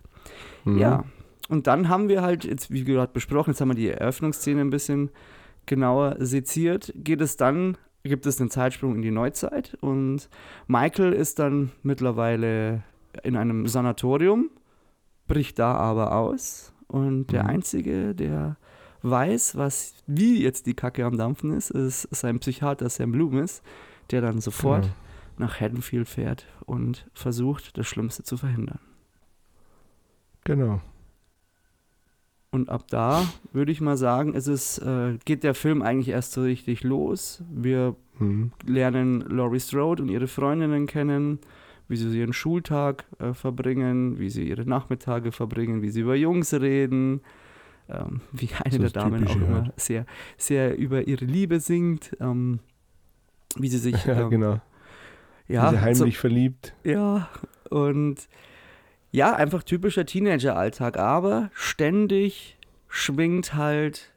[0.65, 0.77] Mhm.
[0.77, 1.03] Ja,
[1.49, 4.69] und dann haben wir halt, jetzt wie gerade besprochen, jetzt haben wir die Eröffnungsszene ein
[4.69, 5.09] bisschen
[5.65, 10.29] genauer seziert, geht es dann, gibt es einen Zeitsprung in die Neuzeit und
[10.67, 12.83] Michael ist dann mittlerweile
[13.23, 14.49] in einem Sanatorium,
[15.27, 17.49] bricht da aber aus und der Mhm.
[17.49, 18.57] Einzige, der
[19.03, 23.61] weiß, was, wie jetzt die Kacke am Dampfen ist, ist sein Psychiater Sam Loomis,
[24.09, 24.95] der dann sofort Genau.
[25.37, 28.79] Nach Haddonfield fährt und versucht, das Schlimmste zu verhindern.
[30.43, 30.81] Genau.
[32.53, 36.33] Und ab da würde ich mal sagen, ist es, äh, geht der Film eigentlich erst
[36.33, 37.43] so richtig los.
[37.49, 38.51] Wir Mhm.
[38.65, 41.39] lernen Laurie Strode und ihre Freundinnen kennen,
[41.87, 46.53] wie sie ihren Schultag äh, verbringen, wie sie ihre Nachmittage verbringen, wie sie über Jungs
[46.53, 47.21] reden,
[47.89, 49.79] ähm, wie eine der Damen auch immer halt.
[49.79, 50.05] sehr,
[50.37, 52.59] sehr über ihre Liebe singt, ähm,
[53.55, 54.61] wie sie sich Ja, ähm, genau.
[55.51, 56.73] Ja, Diese so- heimlich verliebt.
[56.83, 57.29] ja,
[57.69, 58.27] und
[59.11, 64.11] ja, einfach typischer Teenager-Alltag, aber ständig schwingt halt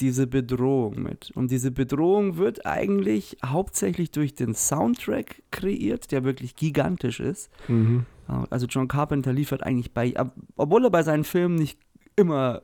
[0.00, 1.30] diese Bedrohung mit.
[1.34, 7.50] Und diese Bedrohung wird eigentlich hauptsächlich durch den Soundtrack kreiert, der wirklich gigantisch ist.
[7.68, 8.06] Mhm.
[8.48, 11.78] Also John Carpenter liefert eigentlich bei, ob- obwohl er bei seinen Filmen nicht
[12.16, 12.62] immer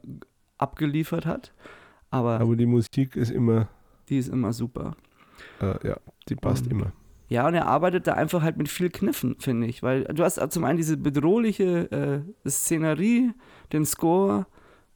[0.59, 1.53] abgeliefert hat,
[2.11, 3.69] aber, Aber die Musik ist immer,
[4.09, 4.97] die ist immer super.
[5.61, 5.97] äh, ja,
[6.29, 6.93] die passt Und- immer.
[7.29, 9.83] Ja, und er arbeitet da einfach halt mit viel Kniffen, finde ich.
[9.83, 13.33] Weil du hast zum einen diese bedrohliche äh, Szenerie,
[13.73, 14.47] den Score.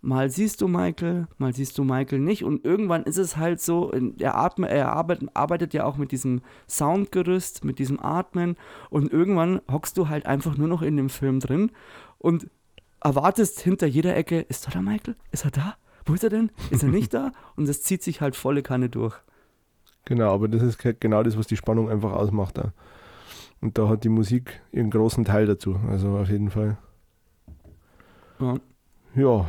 [0.03, 2.43] Mal siehst du Michael, mal siehst du Michael nicht.
[2.43, 6.40] Und irgendwann ist es halt so, er, atme, er arbeitet, arbeitet ja auch mit diesem
[6.69, 8.57] Soundgerüst, mit diesem Atmen.
[8.88, 11.71] Und irgendwann hockst du halt einfach nur noch in dem Film drin
[12.16, 12.49] und
[13.03, 15.16] erwartest hinter jeder Ecke, ist da der Michael?
[15.33, 15.75] Ist er da?
[16.07, 16.51] Wo ist er denn?
[16.71, 17.33] Ist er nicht da?
[17.57, 19.21] Und das zieht sich halt volle Kanne durch.
[20.04, 22.58] Genau, aber das ist genau das, was die Spannung einfach ausmacht.
[22.58, 22.72] Da.
[23.60, 25.78] Und da hat die Musik ihren großen Teil dazu.
[25.88, 26.78] Also auf jeden Fall.
[28.40, 28.56] Ja.
[29.14, 29.46] Ja,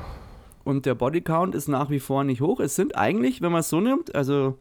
[0.63, 2.59] Und der Bodycount ist nach wie vor nicht hoch.
[2.59, 4.57] Es sind eigentlich, wenn man es so nimmt, also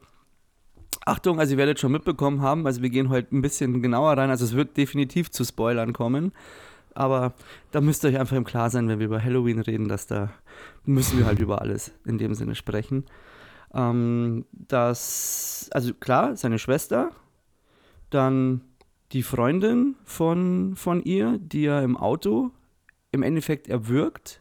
[1.07, 4.29] Achtung, also ihr werdet schon mitbekommen haben, also wir gehen heute ein bisschen genauer rein,
[4.29, 6.33] also es wird definitiv zu Spoilern kommen.
[6.95, 7.33] Aber
[7.71, 10.31] da müsst ihr euch einfach im Klar sein, wenn wir über Halloween reden, dass da
[10.85, 13.05] müssen wir halt über alles in dem Sinne sprechen.
[13.75, 17.11] Ähm, das, also klar, seine Schwester,
[18.11, 18.63] dann
[19.13, 22.51] die Freundin von, von ihr, die er im Auto
[23.13, 24.41] im Endeffekt erwürgt,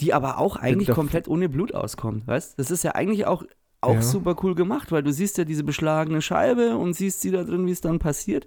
[0.00, 2.58] die aber auch eigentlich komplett ohne Blut auskommt, weißt?
[2.58, 3.44] Das ist ja eigentlich auch,
[3.80, 4.02] auch Ja.
[4.02, 7.66] super cool gemacht, weil du siehst ja diese beschlagene Scheibe und siehst sie da drin,
[7.66, 8.46] wie es dann passiert.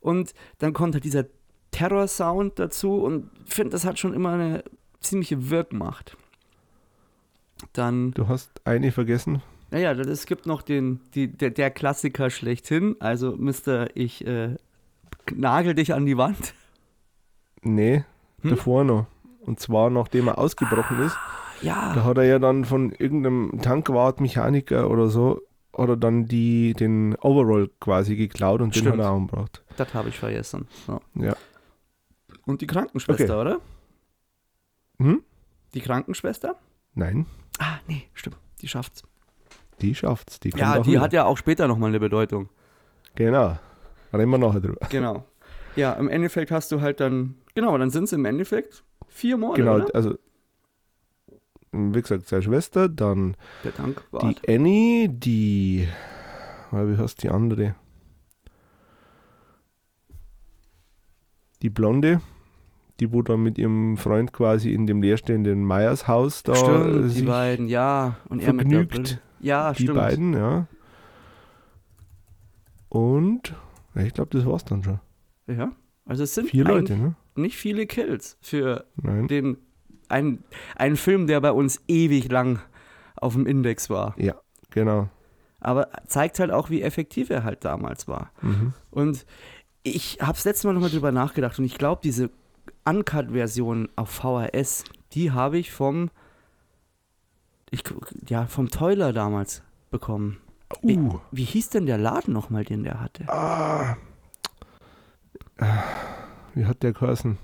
[0.00, 1.26] Und dann kommt halt dieser
[1.72, 4.64] Terror-Sound dazu und finde, das hat schon immer eine
[5.00, 6.16] ziemliche Wirkmacht.
[7.72, 9.42] Dann du hast eine vergessen.
[9.70, 12.96] naja, es gibt noch den, die, der, der Klassiker schlechthin.
[13.00, 14.56] Also, Mister, ich äh,
[15.34, 16.54] nagel dich an die Wand.
[17.62, 18.04] Nee,
[18.42, 18.50] Hm?
[18.50, 19.06] davor noch.
[19.40, 21.16] Und zwar nachdem er ausgebrochen ist.
[21.62, 25.40] Ja, Da hat er ja dann von irgendeinem Tankwart, Mechaniker oder so,
[25.72, 28.98] oder dann die, den Overall quasi geklaut und den Stimmt.
[28.98, 29.62] hat er umgebracht.
[29.76, 30.68] das habe ich vergessen.
[30.88, 31.00] Ja.
[31.14, 31.36] Ja.
[32.46, 33.60] Und die Krankenschwester, oder?
[34.98, 35.22] Hm?
[35.74, 36.56] Die Krankenschwester?
[36.94, 37.26] Nein,
[37.58, 38.36] Ah, nee, stimmt.
[38.60, 39.02] Die schafft's.
[39.80, 40.40] die schafft's.
[40.40, 41.00] Die kommt Ja, die wieder.
[41.00, 42.48] hat ja auch später nochmal eine Bedeutung.
[43.14, 43.58] Genau.
[44.12, 44.86] Reden wir nachher drüber.
[44.90, 45.24] Genau.
[45.76, 49.60] Ja, im Endeffekt hast du halt dann, genau, dann sind es im Endeffekt vier Morde,
[49.62, 49.94] Genau, oder?
[49.94, 50.16] also
[51.72, 55.88] wie gesagt, seine Schwester, dann die Annie, die,
[56.70, 57.74] wie heißt die andere?
[61.62, 62.20] Die Blonde,
[63.00, 67.02] die wo dann mit ihrem Freund quasi in dem leerstehenden Meyers Haus da stimmt, äh,
[67.02, 68.16] die sich beiden, ja.
[68.28, 68.92] Und er mit vergnügt.
[68.92, 69.20] Brille.
[69.40, 69.98] Ja, die stimmt.
[69.98, 70.66] beiden, ja.
[72.88, 73.54] Und
[73.94, 75.00] ja, ich glaube, das war's dann schon.
[75.46, 75.72] Ja,
[76.06, 77.14] also es sind Vier Leute, ne?
[77.34, 79.28] nicht viele Kills für Nein.
[79.28, 79.58] den
[80.08, 80.44] ein,
[80.76, 82.60] ein Film, der bei uns ewig lang
[83.16, 84.14] auf dem Index war.
[84.18, 84.36] Ja,
[84.70, 85.08] genau.
[85.60, 88.30] Aber zeigt halt auch, wie effektiv er halt damals war.
[88.42, 88.74] Mhm.
[88.90, 89.26] Und
[89.82, 92.30] ich habe das letzte Mal nochmal drüber nachgedacht und ich glaube, diese
[92.84, 96.10] Uncut-Version auf VHS, die habe ich vom,
[97.70, 97.82] ich,
[98.28, 100.38] ja, vom Teuler damals bekommen.
[100.82, 101.20] Wie, Uh.
[101.30, 103.28] wie hieß denn der Laden nochmal, den der hatte?
[103.28, 103.96] Ah.
[106.54, 107.38] Wie hat der geheißen?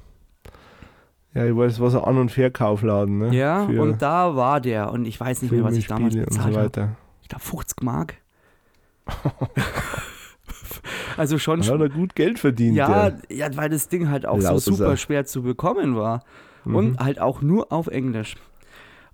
[1.35, 3.35] Ja, ich weiß, was ein An- und Verkaufladen, ne?
[3.35, 6.27] Ja, Für und da war der und ich weiß nicht mehr, was ich damals Filme,
[6.27, 6.67] bezahlt so habe.
[6.67, 6.97] weiter.
[7.23, 8.15] Ich glaube 50 Mark.
[11.21, 12.77] also schon, hat er gut Geld verdient.
[12.77, 16.25] ja, ja, weil das Ding halt auch so Lauter super schwer zu bekommen war.
[16.65, 16.75] Mhm.
[16.75, 18.35] Und halt auch nur auf Englisch.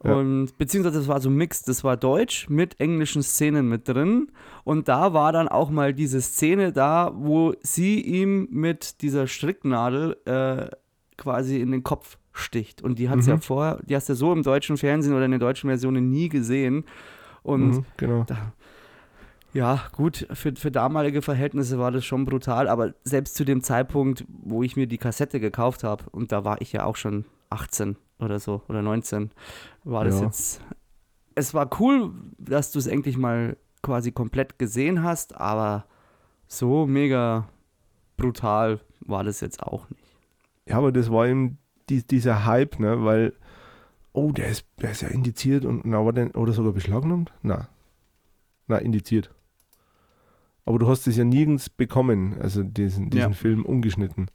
[0.05, 0.14] Ja.
[0.14, 4.31] Und beziehungsweise das war so Mix, das war Deutsch mit englischen Szenen mit drin.
[4.64, 10.16] Und da war dann auch mal diese Szene da, wo sie ihm mit dieser Stricknadel
[10.27, 10.66] äh,
[11.16, 12.83] quasi in den Kopf sticht.
[12.83, 13.29] Und die hat Mhm.
[13.29, 16.11] ja vorher, die hast du ja so im deutschen Fernsehen oder in den deutschen Versionen
[16.11, 16.85] nie gesehen.
[17.42, 18.25] Und Mhm, genau.
[18.27, 18.53] da,
[19.53, 24.25] ja, gut, für, für damalige Verhältnisse war das schon brutal, aber selbst zu dem Zeitpunkt,
[24.29, 27.97] wo ich mir die Kassette gekauft habe, und da war ich ja auch schon 18
[28.19, 29.31] oder so oder 19,
[29.85, 30.27] war das Ja.
[30.27, 30.61] jetzt
[31.37, 35.85] es war cool, dass du es endlich mal quasi komplett gesehen hast, aber
[36.49, 37.47] so mega
[38.17, 40.03] brutal war das jetzt auch nicht.
[40.67, 43.35] Ja, aber das war eben die, dieser Hype, ne, weil,
[44.13, 47.33] oh, der ist, der ist ja indiziert und na, war denn, oder sogar beschlagnahmt?
[47.43, 47.69] Na.
[48.67, 49.31] Na, indiziert.
[50.67, 53.37] Aber du hast es ja nirgends bekommen, also diesen, diesen Ja.
[53.37, 54.31] Film ungeschnitten.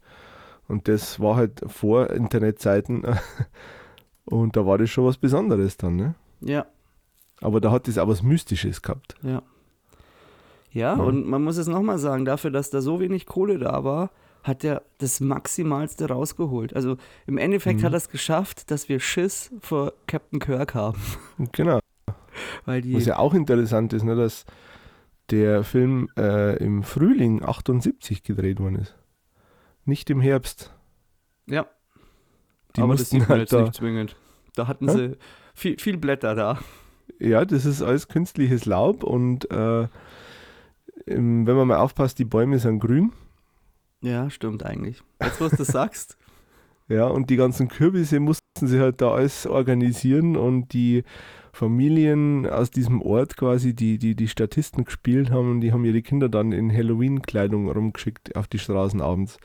[0.66, 3.04] Und das war halt vor Internetzeiten
[4.24, 6.14] und da war das schon was Besonderes dann, ne?
[6.40, 6.66] Ja,
[7.40, 9.14] Aber da hat es auch was Mystisches gehabt.
[9.22, 9.42] ja.
[10.74, 11.02] Ja, Ja.
[11.02, 14.10] und man muss es nochmal sagen, dafür, dass da so wenig Kohle da war,
[14.42, 16.74] hat er das Maximalste rausgeholt.
[16.74, 17.84] Also im Endeffekt Mhm.
[17.84, 20.98] hat er es geschafft, dass wir Schiss vor Captain Kirk haben.
[21.52, 21.78] Genau.
[22.64, 24.46] Weil die, Was ja auch interessant ist, ne, dass
[25.30, 28.96] der Film äh, im Frühling 78 gedreht worden ist.
[29.84, 30.72] Nicht im Herbst.
[31.46, 31.66] ja,
[32.76, 34.16] Die aber das sieht man halt jetzt da, nicht zwingend.
[34.54, 34.96] Da hatten Hä?
[34.96, 35.16] sie
[35.54, 36.58] viel, viel Blätter da.
[37.18, 39.88] Ja, das ist alles künstliches Laub und äh,
[41.06, 43.12] im- wenn man mal aufpasst, die Bäume sind grün.
[44.02, 45.02] Ja, stimmt eigentlich.
[45.22, 46.16] Jetzt, wo du sagst.
[46.88, 51.04] Ja, und die ganzen Kürbisse mussten sie halt da alles organisieren und die
[51.52, 56.28] Familien aus diesem Ort quasi, die die, die Statisten gespielt haben, die haben ihre Kinder
[56.28, 59.38] dann in Halloween-Kleidung rumgeschickt auf die Straßen abends,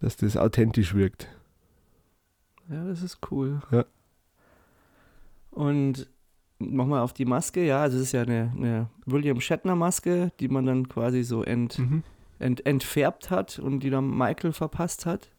[0.00, 1.28] dass das authentisch wirkt.
[2.70, 3.62] Ja, das ist cool.
[3.70, 3.86] Ja.
[5.50, 6.08] Und
[6.58, 10.66] nochmal auf die Maske, ja, also es ist ja eine, eine William Shatner-Maske, die man
[10.66, 11.80] dann quasi so ent,
[12.38, 15.30] ent, entfärbt hat und die dann Michael verpasst hat.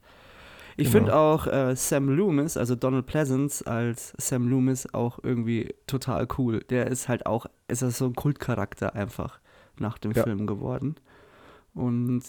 [0.78, 0.98] Ich Genau.
[0.98, 6.60] finde auch äh, Sam Loomis, also Donald Pleasance als Sam Loomis auch irgendwie total cool.
[6.68, 9.40] Der ist halt auch, ist das so ein Kultcharakter einfach
[9.78, 10.22] nach dem Ja.
[10.24, 10.96] Film geworden.
[11.74, 12.22] Und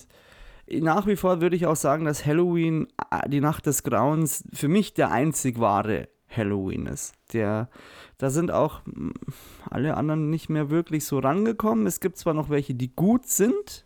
[0.70, 4.68] nach wie vor würde ich auch sagen, dass Halloween, äh, die Nacht des Grauens, für
[4.70, 7.16] mich der einzig wahre Halloween ist.
[7.34, 7.70] Der,
[8.18, 9.12] da sind auch mh,
[9.70, 11.86] alle anderen nicht mehr wirklich so rangekommen.
[11.88, 13.86] Es gibt zwar noch welche, die gut sind,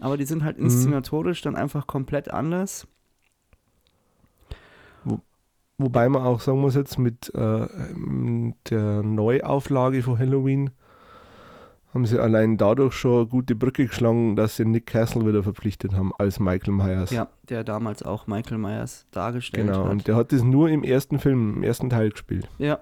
[0.00, 0.64] aber die sind halt Mhm.
[0.64, 2.86] inszenatorisch dann einfach komplett anders.
[5.78, 7.66] Wobei man auch sagen muss jetzt mit äh,
[8.70, 10.70] der Neuauflage von Halloween
[11.92, 15.94] haben sie allein dadurch schon eine gute Brücke geschlagen, dass sie Nick Castle wieder verpflichtet
[15.94, 17.10] haben als Michael Myers.
[17.10, 19.90] Ja, der damals auch Michael Myers dargestellt Genau, hat.
[19.92, 22.48] und der hat das nur im ersten Film, im ersten Teil gespielt.
[22.58, 22.78] ja,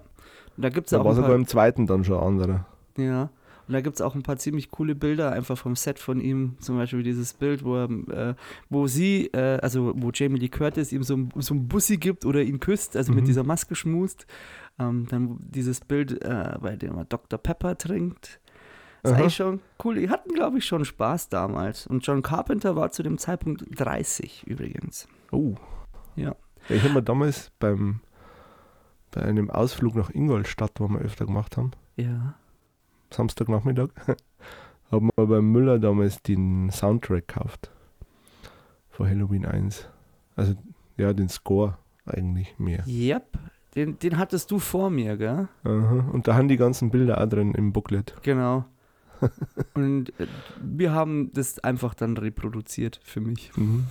[0.56, 2.66] und da gibt es Da auch war ein sogar im zweiten dann schon ein anderer.
[2.96, 3.28] ja,
[3.66, 6.57] und da gibt's auch ein paar ziemlich coole Bilder einfach vom Set von ihm.
[6.61, 7.90] Zum Beispiel dieses Bild, wo, er,
[8.31, 8.35] äh,
[8.68, 12.24] wo sie, äh, also wo Jamie Lee Curtis ihm so, ein- so ein Bussi gibt
[12.27, 13.27] oder ihn küsst, also mit Mhm.
[13.29, 14.27] dieser Maske schmust.
[14.79, 17.38] Ähm, dann dieses Bild, äh, bei dem er Dr.
[17.38, 18.40] Pepper trinkt.
[19.03, 19.20] Das ist Aha.
[19.22, 19.94] eigentlich schon cool.
[19.96, 21.87] Die hatten, glaube ich, schon Spaß damals.
[21.87, 25.07] Und John Carpenter war zu dem Zeitpunkt 30 übrigens.
[25.31, 25.55] Oh.
[26.16, 26.35] Ja.
[26.68, 28.00] ja ich habe mir damals beim,
[29.11, 32.35] bei einem Ausflug nach Ingolstadt, wo wir öfter gemacht haben, Ja.
[33.14, 33.88] Samstagnachmittag,
[34.90, 37.70] haben wir beim Müller damals den Soundtrack gekauft.
[38.90, 39.88] Von Halloween 1.
[40.37, 40.55] Also,
[40.96, 42.85] ja, den Score eigentlich mehr.
[42.87, 43.38] Yep.
[43.74, 45.48] Den, den hattest du vor mir, gell?
[45.64, 46.09] Aha.
[46.12, 48.14] Und da haben die ganzen Bilder auch drin im Booklet.
[48.22, 48.64] Genau.
[49.74, 50.27] Und äh,
[50.62, 53.50] wir haben das einfach dann reproduziert für mich.
[53.57, 53.87] Mhm.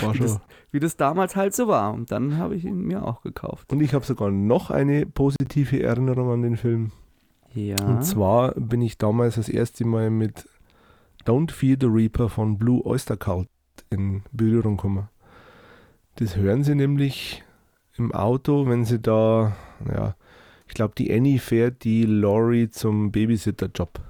[0.00, 0.26] War schon.
[0.26, 1.92] Das- Wie das damals halt so war.
[1.92, 3.70] Und dann habe ich ihn mir auch gekauft.
[3.72, 6.92] Und ich habe sogar noch eine positive Erinnerung an den Film.
[7.54, 7.76] Ja.
[7.86, 10.48] Und zwar bin ich damals das erste Mal mit
[11.24, 13.48] Don't Fear the Reaper von Blue Oyster Cult
[13.90, 15.08] in Berührung gekommen.
[16.16, 17.42] Das hören sie nämlich
[17.96, 19.56] im Auto, wenn sie da,
[19.88, 20.14] ja,
[20.66, 24.00] ich glaube, die Annie fährt die Lori zum Babysitter-Job.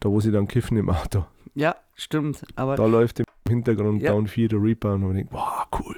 [0.00, 1.24] Da, wo sie dann kiffen im Auto.
[1.54, 2.44] ja, stimmt.
[2.56, 4.12] Aber Da läuft im Hintergrund Ja.
[4.12, 5.96] Don't Fear the Reaper und man denkt, wow, cool.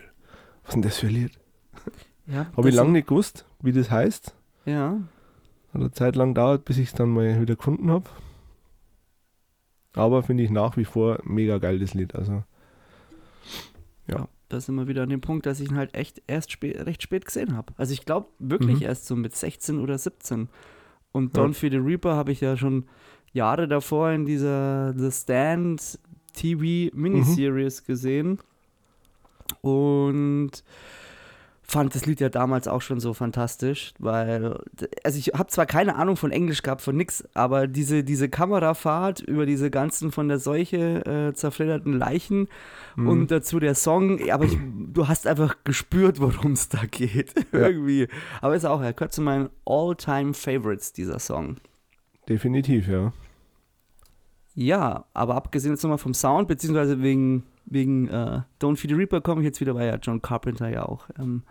[0.64, 1.33] Was ist denn das für ein Lied?
[2.27, 4.35] ja, Habe ich lange nicht gewusst, wie das heißt.
[4.64, 4.97] Ja.
[5.73, 8.05] Hat eine Zeit lang dauert, bis ich es dann mal wieder gefunden habe.
[9.95, 12.15] Aber finde ich nach wie vor mega geil, das Lied.
[12.15, 12.43] Also,
[14.07, 14.17] Ja.
[14.19, 14.29] ja.
[14.49, 17.03] Da sind wir wieder an dem Punkt, dass ich ihn halt echt erst spä recht
[17.03, 17.73] spät gesehen habe.
[17.79, 18.87] Also ich glaube wirklich Mhm.
[18.87, 20.49] erst so mit 16 oder 17.
[21.11, 21.43] Und Ja.
[21.43, 22.85] Don for the Reaper habe ich ja schon
[23.33, 25.99] Jahre davor in dieser The Stand
[26.35, 28.41] TV Miniseries gesehen.
[29.63, 30.51] Und
[31.73, 34.61] fand das Lied ja damals auch schon so fantastisch, weil,
[35.05, 39.21] also ich habe zwar keine Ahnung von Englisch gehabt, von nix, aber diese, diese Kamerafahrt
[39.21, 42.49] über diese ganzen von der Seuche äh, zerfledderten Leichen
[42.94, 43.09] mhm.
[43.09, 44.59] und dazu der Song, aber ich,
[44.92, 47.61] du hast einfach gespürt, worum es da geht, Ja.
[47.69, 48.07] irgendwie.
[48.42, 51.57] Aber ist auch, er gehört zu meinen All-Time-Favorites, dieser Song.
[52.29, 53.13] definitiv, ja.
[54.55, 59.23] Ja, aber abgesehen jetzt nochmal vom Sound, beziehungsweise wegen, wegen äh, Don't Feed the Reaper
[59.23, 61.42] komme ich jetzt wieder, weil ja John Carpenter ja auch ähm,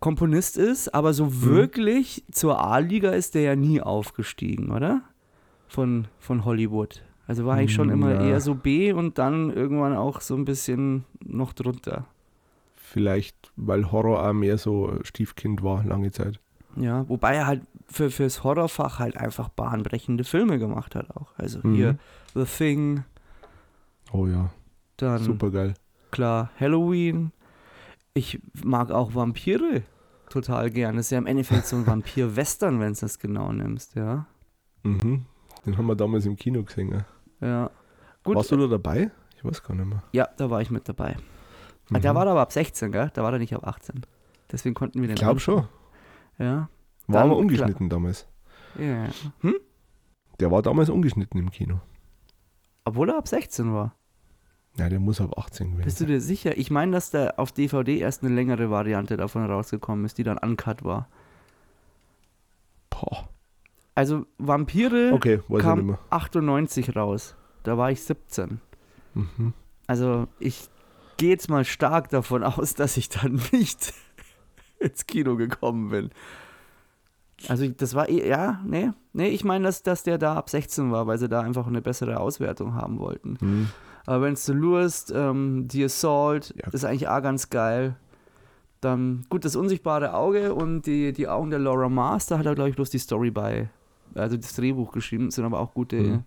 [0.00, 5.02] Komponist ist, aber so wirklich zur A-Liga ist der ja nie aufgestiegen, oder?
[5.68, 7.02] Von, von Hollywood.
[7.26, 8.20] Also war ich schon immer Ja.
[8.22, 12.06] eher so B und dann irgendwann auch so ein bisschen noch drunter.
[12.74, 16.40] Vielleicht, weil Horror auch mehr so Stiefkind war, lange Zeit.
[16.76, 21.32] Ja, wobei er halt für, fürs Horrorfach halt einfach bahnbrechende Filme gemacht hat auch.
[21.36, 21.74] Also Mhm.
[21.74, 21.98] hier
[22.34, 23.04] The Thing,
[24.12, 24.50] Oh ja,
[24.96, 25.74] dann super geil.
[26.10, 27.30] klar Halloween.
[28.14, 29.82] Ich mag auch Vampire
[30.28, 30.96] total gern.
[30.96, 34.26] Das ist ja im Endeffekt so ein Vampir-Western, wenn du das genau nimmst, ja.
[34.82, 35.26] Mhm.
[35.66, 36.90] Den haben wir damals im Kino gesehen.
[37.40, 37.46] Ja.
[37.46, 37.70] Ja.
[38.24, 38.36] Gut.
[38.36, 39.10] Warst du da dabei?
[39.36, 40.02] Ich weiß gar nicht mehr.
[40.12, 41.16] Ja, da war ich mit dabei.
[41.92, 42.16] Ah, Der Mhm.
[42.16, 43.10] war aber ab 16, gell?
[43.14, 44.04] Da war der nicht ab 18.
[44.52, 45.66] Deswegen konnten wir den Ich glaube schon.
[46.38, 46.68] Ja.
[47.06, 48.26] War aber ungeschnitten damals.
[48.78, 49.08] ja.
[49.40, 49.54] Hm?
[50.38, 51.80] Der war damals ungeschnitten im Kino.
[52.84, 53.94] Obwohl er ab 16 war.
[54.80, 56.56] Ja, der muss ab 18 gewesen Bist du dir sicher?
[56.56, 60.38] Ich meine, dass da auf DVD erst eine längere Variante davon rausgekommen ist, die dann
[60.38, 61.06] uncut war.
[62.88, 63.28] Boah.
[63.94, 65.98] Also Vampire Okay, kam mehr.
[66.08, 67.34] 98 raus.
[67.62, 68.60] Da war ich 17.
[69.12, 69.52] Mhm.
[69.86, 70.68] Also ich
[71.18, 73.92] gehe jetzt mal stark davon aus, dass ich dann nicht
[74.78, 76.10] ins Kino gekommen bin.
[77.48, 80.90] Also das war, eh- ja, nee, nee, ich meine, dass, dass der da ab 16
[80.90, 83.36] war, weil sie da einfach eine bessere Auswertung haben wollten.
[83.40, 83.68] Mhm.
[84.06, 86.64] Aber wenn du lurst, ähm, The Assault, Ja.
[86.66, 87.96] das ist eigentlich auch ganz geil.
[88.80, 92.54] Dann, gut, das unsichtbare Auge und die, die Augen der Laura Mars, da hat er,
[92.54, 93.68] glaube ich, bloß die Story bei,
[94.14, 96.22] also das Drehbuch geschrieben, sind aber auch gute Mhm.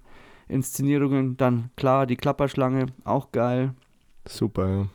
[0.47, 1.35] Inszenierungen.
[1.37, 3.73] Dann, klar, die Klapperschlange, auch geil.
[4.27, 4.87] Super, ja.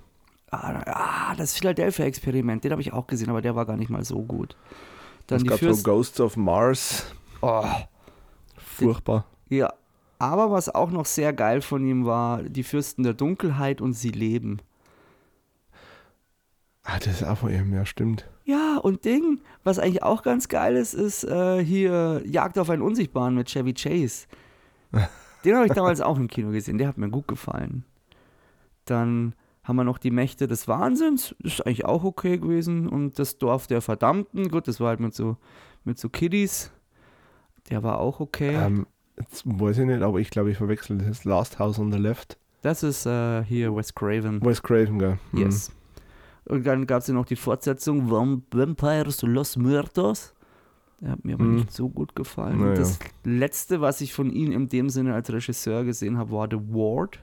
[0.51, 4.05] Ah, ah, das Philadelphia-Experiment, den habe ich auch gesehen, aber der war gar nicht mal
[4.05, 4.57] so gut.
[5.27, 7.13] Dann es die gab so Fürst Ghosts of Mars.
[7.43, 7.65] oh,
[8.57, 9.25] Furchtbar.
[9.49, 9.73] Ja,
[10.19, 14.11] aber was auch noch sehr geil von ihm war, die Fürsten der Dunkelheit und sie
[14.11, 14.59] leben.
[16.83, 18.27] Ah, das ist auch von ihm, ja, stimmt.
[18.45, 22.83] Ja, und Ding, was eigentlich auch ganz geil ist, ist äh, hier Jagd auf einen
[22.83, 24.27] Unsichtbaren mit Chevy Chase.
[25.45, 27.85] Den habe ich damals auch im Kino gesehen, der hat mir gut gefallen.
[28.87, 32.89] Dann haben wir noch die Mächte des Wahnsinns, das ist eigentlich auch okay gewesen.
[32.89, 35.37] Und das Dorf der Verdammten, gut, das war halt mit so,
[35.85, 36.73] mit so Kiddies.
[37.71, 38.55] Der war auch okay.
[38.55, 38.87] Ähm,
[39.19, 42.39] jetzt weiß ich nicht, aber ich glaube, ich verwechsel das Last House on the Left.
[42.63, 44.41] Das ist äh, hier Wes Craven.
[44.45, 45.19] Wes Craven, gell?
[45.33, 45.39] Mhm.
[45.41, 45.71] Yes.
[46.45, 50.35] Und dann gab es ja noch die Fortsetzung Vam- Vampires Los Muertos.
[51.01, 51.55] Der hat mir aber Mhm.
[51.57, 52.59] nicht so gut gefallen.
[52.59, 52.71] Naja.
[52.71, 56.49] Und das letzte, was ich von ihm in dem Sinne als Regisseur gesehen habe, war
[56.51, 57.21] The Ward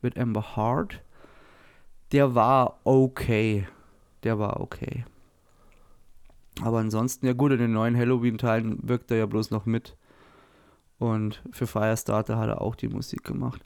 [0.00, 1.02] mit Amber Hart.
[2.12, 3.66] Der war okay.
[4.22, 5.04] Der war okay.
[6.62, 9.96] Aber ansonsten, ja gut, in den neuen Halloween-Teilen wirkt er ja bloß noch mit.
[10.98, 13.62] Und für Firestarter hat er auch die Musik gemacht.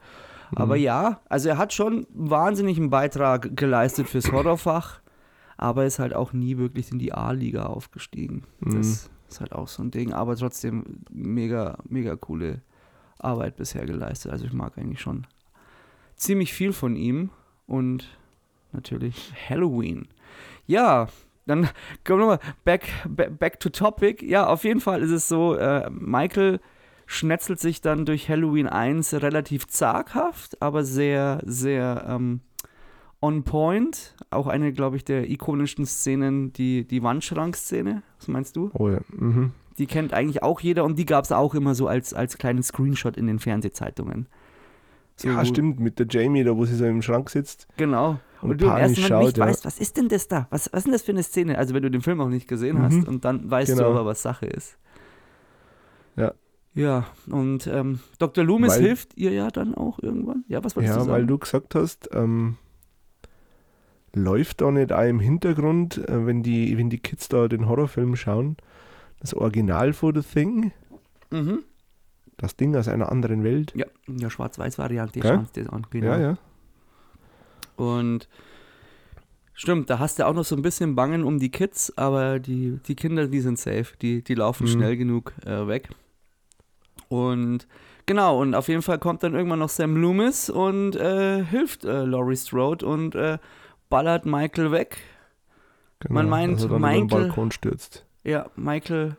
[0.55, 0.83] Aber Mhm.
[0.83, 5.01] ja, also er hat schon wahnsinnig einen Beitrag geleistet fürs Horrorfach,
[5.57, 8.45] aber ist halt auch nie wirklich in die A-Liga aufgestiegen.
[8.61, 8.77] Mhm.
[8.77, 12.61] Das ist halt auch so ein Ding, aber trotzdem mega, mega coole
[13.19, 14.31] Arbeit bisher geleistet.
[14.31, 15.27] Also ich mag eigentlich schon
[16.17, 17.31] ziemlich viel von ihm
[17.67, 18.07] und
[18.73, 20.07] natürlich Halloween.
[20.67, 21.09] Ja,
[21.47, 21.63] dann
[22.05, 24.23] kommen wir nochmal back, back, back to topic.
[24.23, 26.61] Ja, auf jeden Fall ist es so, äh, Michael
[27.13, 32.41] schnetzelt sich dann durch Halloween 1 relativ zaghaft, aber sehr, sehr ähm,
[33.21, 34.15] on point.
[34.31, 38.03] Auch eine, glaube ich, der ikonischsten Szenen, die, die Wandschrank-Szene.
[38.19, 38.71] Was meinst du?
[38.75, 39.01] Oh ja.
[39.11, 39.53] Mhm.
[39.79, 42.63] Die kennt eigentlich auch jeder und die gab es auch immer so als, als kleinen
[42.63, 44.27] Screenshot in den Fernsehzeitungen.
[45.17, 47.69] So, Ja, stimmt, mit der Jamie, da wo sie so im Schrank sitzt.
[47.77, 48.19] Genau.
[48.43, 49.47] Und, Und du im ersten panisch Moment nicht ja.
[49.47, 50.47] weißt, was ist denn das da?
[50.51, 51.59] Was, was ist denn das für eine Szene?
[51.59, 52.83] Also wenn du den Film auch nicht gesehen Mhm.
[52.83, 53.91] hast und dann weißt du Genau.
[53.91, 54.79] aber, was Sache ist.
[56.17, 56.33] Ja.
[56.75, 58.45] Ja, und ähm, Dr.
[58.45, 60.45] Loomis Weil- hilft ihr ja dann auch irgendwann.
[60.49, 61.13] Ja, was wolltest du Ja, sagen?
[61.13, 62.57] weil du gesagt hast, ähm,
[64.15, 68.17] läuft da nicht auch im Hintergrund, äh, wenn, die, wenn die Kids da den Horrorfilm
[68.17, 68.57] schauen,
[69.21, 70.73] das Original for The Thing,
[71.31, 71.61] Mhm.
[72.39, 73.73] das Ding aus einer anderen Welt?
[73.75, 75.35] Ja, in der Schwarz-Weiß-Variante Gell?
[75.35, 75.87] schauen sie das an.
[75.91, 76.07] Genau.
[76.07, 76.39] Ja, ja.
[77.77, 78.29] Und
[79.55, 82.79] stimmt, da hast du auch noch so ein bisschen Bangen um die Kids, aber die,
[82.87, 83.87] die Kinder, die sind safe.
[84.01, 84.69] Die, die laufen Mhm.
[84.71, 85.89] schnell genug äh, weg.
[87.13, 87.67] Und
[88.07, 92.05] genau, und auf jeden Fall kommt dann irgendwann noch Sam Loomis und äh, hilft äh,
[92.05, 93.39] Laurie Strode und äh,
[93.91, 94.99] ballert Michael weg.
[96.01, 98.07] Genau, Man meint, den Michael- Balkon stürzt.
[98.25, 99.17] Ja, Michael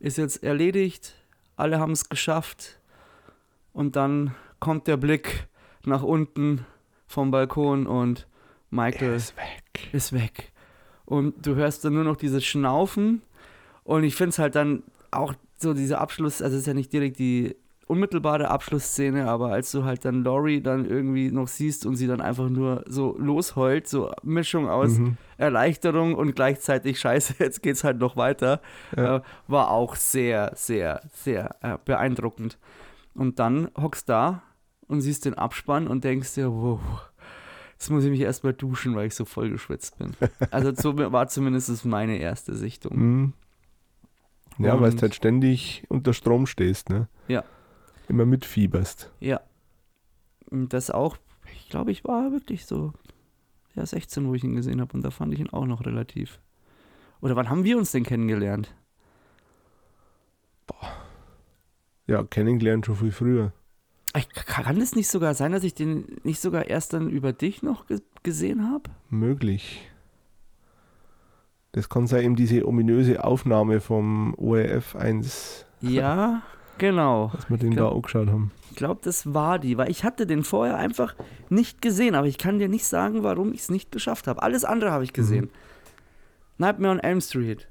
[0.00, 1.14] ist jetzt erledigt,
[1.56, 2.78] alle haben es geschafft.
[3.72, 5.46] Und dann kommt der Blick
[5.84, 6.64] nach unten
[7.06, 8.26] vom Balkon und
[8.70, 9.88] Michael ist weg.
[9.92, 10.52] ist weg.
[11.04, 13.22] Und du hörst dann nur noch dieses Schnaufen.
[13.84, 16.92] Und ich finde es halt dann auch so dieser Abschluss, also es ist ja nicht
[16.92, 17.56] direkt die
[17.86, 22.20] unmittelbare Abschlussszene, aber als du halt dann Laurie dann irgendwie noch siehst und sie dann
[22.20, 25.16] einfach nur so losheult, so Mischung aus Mhm.
[25.38, 28.60] Erleichterung und gleichzeitig Scheiße, jetzt geht's halt noch weiter,
[28.96, 29.16] Ja.
[29.16, 32.58] äh, war auch sehr, sehr, sehr äh, beeindruckend.
[33.14, 34.42] Und dann hockst da
[34.86, 36.80] und siehst den Abspann und denkst dir, wow,
[37.72, 40.12] jetzt muss ich mich erstmal duschen, weil ich so voll geschwitzt bin.
[40.50, 42.96] Also so war zumindest meine erste Sichtung.
[42.98, 43.32] Mhm.
[44.58, 47.08] Ja, weil du halt ständig unter Strom stehst, ne?
[47.28, 47.44] Ja.
[48.08, 49.10] Immer mitfieberst.
[49.20, 49.40] Ja.
[50.50, 51.16] Und das auch,
[51.54, 52.92] ich glaube, ich war wirklich so
[53.74, 56.40] ja, 16, wo ich ihn gesehen habe und da fand ich ihn auch noch relativ.
[57.20, 58.74] Oder wann haben wir uns denn kennengelernt?
[62.06, 63.52] Ja, kennengelernt schon viel früher.
[64.16, 67.62] Ich, kann es nicht sogar sein, dass ich den nicht sogar erst dann über dich
[67.62, 68.90] noch ge gesehen habe?
[69.10, 69.88] Möglich.
[71.78, 76.42] Das kann sein, eben diese ominöse Aufnahme vom ORF 1, Ja,
[76.76, 77.30] genau.
[77.34, 78.50] dass wir den glaub- da angeschaut haben.
[78.70, 81.14] Ich glaube, das war die, weil ich hatte den vorher einfach
[81.48, 84.42] nicht gesehen, aber ich kann dir nicht sagen, warum ich es nicht geschafft habe.
[84.42, 85.50] Alles andere habe ich gesehen.
[86.58, 87.68] Nightmare on Elm Street.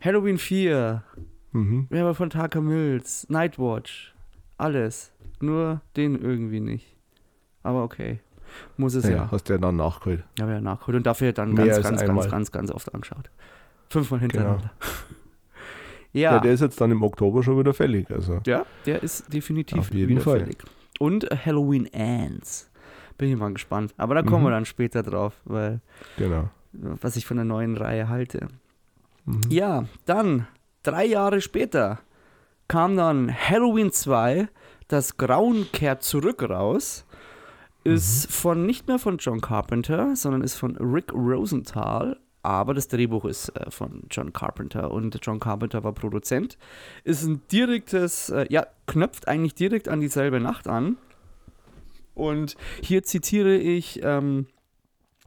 [0.00, 1.02] Halloween 4.
[1.52, 1.86] Mhm.
[1.90, 3.26] Werber von Tucker Mills.
[3.28, 4.14] Nightwatch.
[4.56, 5.12] Alles.
[5.40, 6.96] Nur den irgendwie nicht.
[7.62, 8.20] Aber okay.
[8.76, 9.28] Muss es Ja, ja.
[9.30, 10.24] hast du ja dann nachgeholt.
[10.38, 10.96] Ja, ja, nachgeholt.
[10.96, 12.28] Und dafür dann Mehr ganz, ganz, ganz, einmal.
[12.28, 13.30] ganz, ganz oft angeschaut.
[13.90, 14.70] Fünfmal hintereinander.
[16.14, 16.34] Ja.
[16.34, 16.38] ja.
[16.40, 18.10] der ist jetzt dann im Oktober schon wieder fällig.
[18.10, 18.40] Also.
[18.46, 20.40] Ja, der ist definitiv Auf jeden Fall.
[20.40, 20.58] fällig.
[20.98, 22.70] Und Halloween Ends.
[23.16, 23.94] Bin ich mal gespannt.
[23.96, 24.46] Aber da kommen Mhm.
[24.48, 25.80] wir dann später drauf, weil
[26.18, 26.50] Genau.
[26.72, 28.48] was ich von der neuen Reihe halte.
[29.24, 29.40] Mhm.
[29.48, 30.46] Ja, dann,
[30.82, 32.00] drei Jahre später,
[32.68, 34.48] kam dann Halloween 2,
[34.88, 37.06] das Grauen kehrt zurück raus.
[37.84, 42.18] Ist von nicht mehr von John Carpenter, sondern ist von Rick Rosenthal.
[42.44, 46.58] Aber das Drehbuch ist äh, von John Carpenter und John Carpenter war Produzent.
[47.04, 50.96] Ist ein direktes, äh, ja, knöpft eigentlich direkt an dieselbe Nacht an.
[52.14, 54.46] Und hier zitiere ich ähm,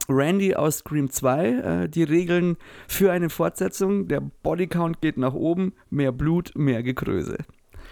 [0.08, 4.08] Randy aus Scream 2, äh, die Regeln für eine Fortsetzung.
[4.08, 7.38] Der Bodycount geht nach oben, mehr Blut, mehr Gekröse.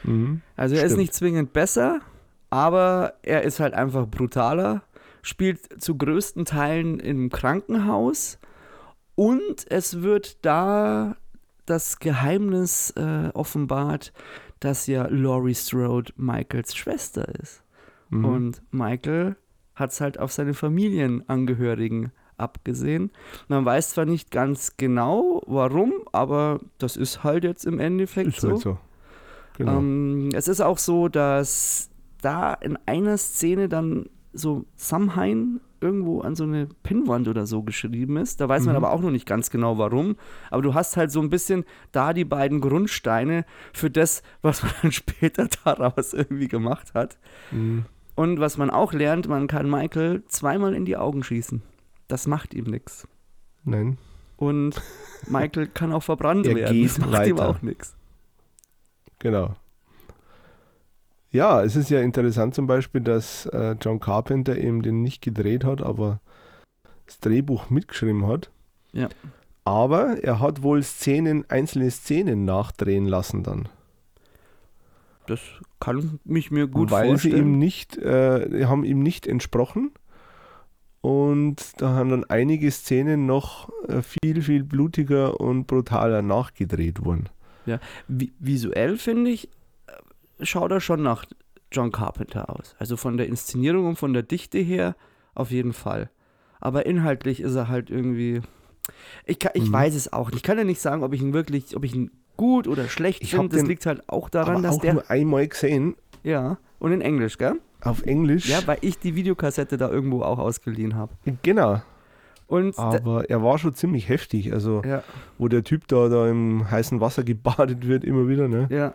[0.05, 0.43] Mhm.
[0.57, 1.01] Also er ist Stimmt.
[1.01, 2.01] nicht zwingend besser,
[2.55, 4.85] aber er ist halt einfach brutaler,
[5.23, 8.39] spielt zu größten Teilen im Krankenhaus
[9.17, 11.17] und es wird da
[11.67, 14.13] das Geheimnis äh, offenbart,
[14.61, 17.65] dass ja Laurie Strode Michaels Schwester ist.
[18.11, 18.25] Mhm.
[18.25, 19.35] Und Michael
[19.75, 23.11] hat es halt auf seine Familienangehörigen abgesehen.
[23.49, 28.43] Man weiß zwar nicht ganz genau, warum, aber das ist halt jetzt im Endeffekt ist
[28.43, 28.51] so.
[28.51, 28.79] halt so.
[29.59, 29.79] Genau.
[29.79, 31.91] Ähm, es ist auch so, dass
[32.25, 38.17] da in einer Szene dann so Samhain irgendwo an so eine Pinnwand oder so geschrieben
[38.17, 38.41] ist.
[38.41, 38.77] Da weiß man Mhm.
[38.85, 40.17] aber auch noch nicht ganz genau warum.
[40.51, 43.45] Aber du hast halt so ein bisschen da die beiden Grundsteine
[43.75, 47.19] für das, was man dann später daraus irgendwie gemacht hat.
[47.51, 47.85] Mhm.
[48.17, 51.63] Und was man auch lernt, man kann Michael zweimal in die Augen schießen.
[52.09, 53.07] Das macht ihm nichts.
[53.65, 53.99] Nein.
[54.37, 54.81] Und
[55.29, 56.75] Michael kann auch verbrannt Er werden.
[56.75, 57.95] geht das macht ihm auch nichts.
[59.19, 59.55] Genau.
[61.35, 65.65] Ja, es ist ja interessant zum Beispiel, dass äh, John Carpenter eben den nicht gedreht
[65.65, 66.21] hat, aber
[67.07, 68.51] das Drehbuch mitgeschrieben hat.
[68.93, 69.09] Ja.
[69.65, 73.69] Aber er hat wohl Szenen, einzelne Szenen nachdrehen lassen dann.
[75.27, 75.41] Das
[75.81, 77.35] kann mich mir gut weil vorstellen.
[77.35, 79.91] sie ihm nicht, äh, die haben ihm nicht entsprochen.
[81.01, 87.29] Und da haben dann einige Szenen noch äh, viel, viel blutiger und brutaler nachgedreht worden.
[88.07, 89.49] Vi visuell finde ich,
[90.41, 91.25] schaut er schon nach
[91.73, 92.75] John Carpenter aus.
[92.79, 94.95] Also von der Inszenierung und von der Dichte her
[95.35, 96.11] auf jeden Fall.
[96.61, 98.41] Aber inhaltlich ist er halt irgendwie.
[99.27, 99.73] Ich, kann, ich Mhm.
[99.73, 100.37] weiß es auch nicht.
[100.37, 103.27] Ich kann ja nicht sagen, ob ich ihn wirklich, ob ich ihn gut oder schlecht
[103.27, 103.49] finde.
[103.49, 104.95] Das den liegt halt auch daran, aber dass auch der.
[104.95, 107.61] nur einmal gesehen, Ja, und in Englisch, gell?
[107.81, 108.49] auf Englisch.
[108.49, 111.13] Ja, weil ich die Videokassette da irgendwo auch ausgeliehen habe.
[111.43, 111.83] genau.
[112.47, 114.53] Und Aber er war schon ziemlich heftig.
[114.53, 115.03] Also, ja,
[115.39, 118.69] wo der Typ da, da im heißen Wasser gebadet wird, immer wieder, ne?
[118.71, 118.93] ja,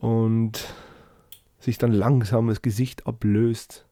[0.00, 0.66] Und
[1.58, 3.84] sich dann langsam das Gesicht ablöst.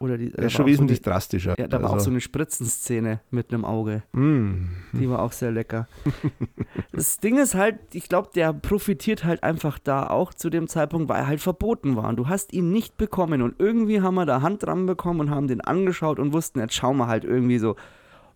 [0.00, 0.32] oder die.
[0.32, 1.54] Er da ist schon auch so wesentlich die- drastischer.
[1.56, 4.02] Ja, da war auch Also, so eine Spritzenszene mit einem Auge.
[4.12, 4.54] mm,
[4.94, 5.86] Die war auch sehr lecker.
[6.92, 11.08] das Ding ist halt, ich glaube, der profitiert halt einfach da auch zu dem Zeitpunkt,
[11.08, 12.08] weil er halt verboten war.
[12.08, 13.42] Und du hast ihn nicht bekommen.
[13.42, 16.74] Und irgendwie haben wir da Hand dran bekommen und haben den angeschaut und wussten, jetzt
[16.74, 17.76] schauen wir halt irgendwie so,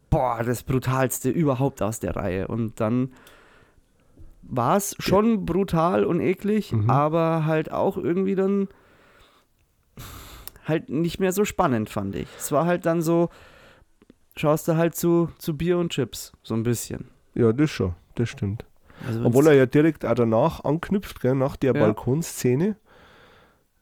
[0.09, 2.47] boah, das brutalste überhaupt aus der Reihe.
[2.47, 3.11] Und dann
[4.49, 6.89] war es schon brutal und eklig, Mhm.
[6.91, 8.69] aber halt auch irgendwie dann
[10.65, 12.29] halt nicht mehr so spannend, fand ich.
[12.39, 13.29] Es war halt dann so,
[14.37, 17.09] schaust du halt zu, zu Bier und Chips, so ein bisschen.
[17.35, 18.65] Ja, das schon, das stimmt.
[19.07, 21.81] Also Obwohl er ja direkt auch danach anknüpft, gell, nach der Ja.
[21.81, 22.77] Balkonszene.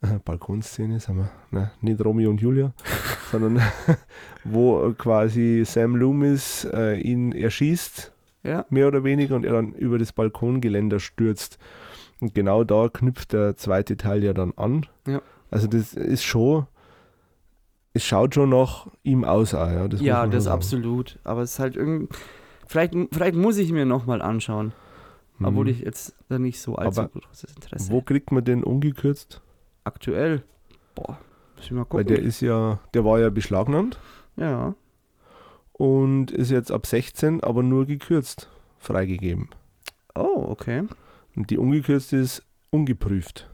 [0.03, 2.73] Äh, Balkonszene, sagen wir, ne, nicht Romeo und Julia,
[3.31, 3.63] sondern
[4.45, 8.13] wo quasi Sam Loomis äh, ihn erschießt,
[8.45, 11.59] ja, mehr oder weniger, und er dann über das Balkongeländer stürzt.
[12.21, 14.87] Und genau da knüpft der zweite Teil ja dann an.
[15.07, 15.21] Ja.
[15.51, 16.67] Also das ist schon,
[17.93, 19.89] es schaut schon nach ihm aus, auch, ja.
[19.89, 21.19] Das ja das absolut.
[21.25, 22.09] Aber es ist halt irgendwie.
[22.67, 24.73] Vielleicht, vielleicht muss ich mir nochmal anschauen.
[25.43, 25.71] Obwohl Mhm.
[25.71, 29.43] ich jetzt da nicht so allzu Aber großes Interesse Wo kriegt man den ungekürzt?
[29.83, 30.45] Aktuell.
[30.95, 31.19] Boah,
[31.57, 32.07] muss ich mal Weil gucken.
[32.07, 33.99] der ist ja, der war ja beschlagnahmt
[34.37, 34.75] ja.
[35.75, 38.49] Und ist jetzt ab 16, aber nur gekürzt
[38.79, 39.49] freigegeben.
[40.15, 40.85] Oh, okay.
[41.37, 43.49] Und die ungekürzte ist ungeprüft.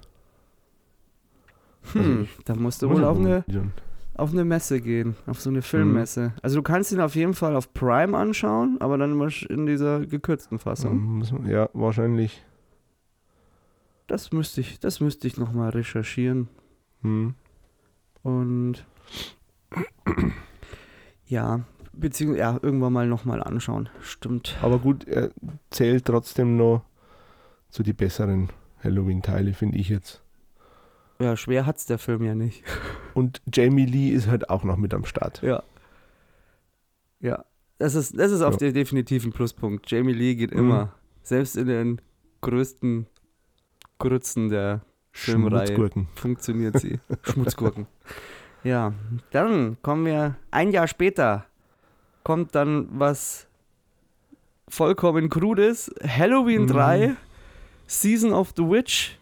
[1.92, 3.44] Hm, ich- da musst du wohl auf eine,
[4.14, 5.56] auf eine Messe gehen, auf so Mhm.
[5.56, 6.34] eine Filmmesse.
[6.42, 10.00] Also du kannst ihn auf jeden Fall auf Prime anschauen, aber dann immer in dieser
[10.04, 11.18] gekürzten Fassung.
[11.20, 12.44] Mhm, Ja, wahrscheinlich.
[14.08, 16.48] Das müsste ich, das müsste ich nochmal recherchieren.
[17.02, 17.34] Hm.
[18.22, 18.84] Und
[21.26, 21.60] ja,
[22.00, 23.88] beziehungsweise ja, irgendwann mal nochmal anschauen.
[24.00, 24.56] Stimmt.
[24.62, 25.30] Aber gut, er
[25.70, 26.82] zählt trotzdem noch
[27.68, 28.48] zu die besseren
[28.82, 30.22] Halloween-Teile, finde ich jetzt.
[31.20, 32.64] Ja, schwer hat's der Film ja nicht.
[33.14, 35.42] Und Jamie Lee ist halt auch noch mit am Start.
[35.42, 35.62] Ja.
[37.20, 37.44] Ja.
[37.78, 38.70] Das ist, das ist auf Ja.
[38.72, 39.90] definitiv ein Pluspunkt.
[39.90, 40.58] Jamie Lee geht Mhm.
[40.58, 40.94] immer.
[41.22, 42.00] Selbst in den
[42.40, 43.06] größten
[43.98, 44.80] Grützen der
[45.12, 46.08] Filmreihe Schmutzgurken.
[46.14, 46.98] funktioniert sie.
[47.22, 47.86] Schmutzgurken.
[48.62, 48.92] Ja,
[49.30, 51.46] dann kommen wir ein Jahr später.
[52.22, 53.46] Kommt dann was
[54.68, 55.90] vollkommen krudes.
[56.06, 56.66] Halloween Mhm.
[56.68, 57.16] 3,
[57.86, 59.18] Season of the Witch.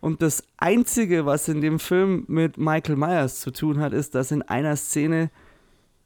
[0.00, 4.32] Und das Einzige, was in dem Film mit Michael Myers zu tun hat, ist, dass
[4.32, 5.30] in einer Szene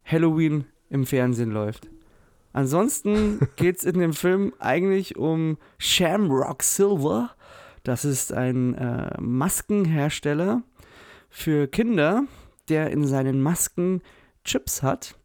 [0.05, 1.89] Halloween im Fernsehen läuft.
[2.53, 7.31] Ansonsten geht es in dem Film eigentlich um Shamrock Silver.
[7.85, 10.63] Das ist ein äh, Maskenhersteller
[11.31, 12.25] für Kinder,
[12.69, 14.03] der in seinen Masken
[14.45, 15.17] Chips hat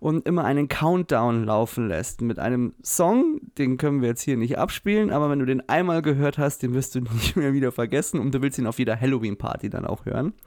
[0.00, 4.56] und immer einen Countdown laufen lässt mit einem Song, den können wir jetzt hier nicht
[4.56, 8.20] abspielen, aber wenn du den einmal gehört hast, den wirst du nicht mehr wieder vergessen
[8.20, 10.32] und du willst ihn auf jeder Halloween-Party dann auch hören.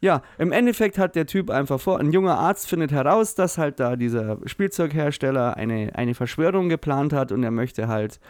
[0.00, 3.80] Ja, im Endeffekt hat der Typ einfach vor, ein junger Arzt findet heraus, dass halt
[3.80, 8.20] da dieser Spielzeughersteller eine, eine Verschwörung geplant hat und er möchte halt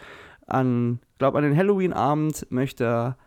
[0.47, 3.17] an, glaube an den Halloween-Abend möchte er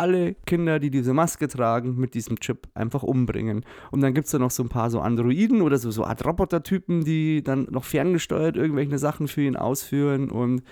[0.00, 3.66] alle Kinder, die diese Maske tragen, mit diesem Chip einfach umbringen.
[3.90, 6.24] Und dann gibt es da noch so ein paar so Androiden oder so, so Art
[6.24, 10.30] Roboter-Typen, die dann noch ferngesteuert irgendwelche Sachen für ihn ausführen.
[10.30, 10.62] Und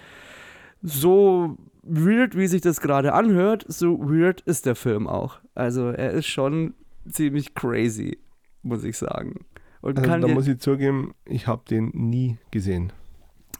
[0.80, 5.40] so weird, wie sich das gerade anhört, so weird ist der Film auch.
[5.54, 6.72] Also er ist schon
[7.06, 8.18] ziemlich crazy,
[8.62, 9.44] muss ich sagen.
[9.82, 12.92] Und Also, da muss ich zugeben, ich habe den nie gesehen.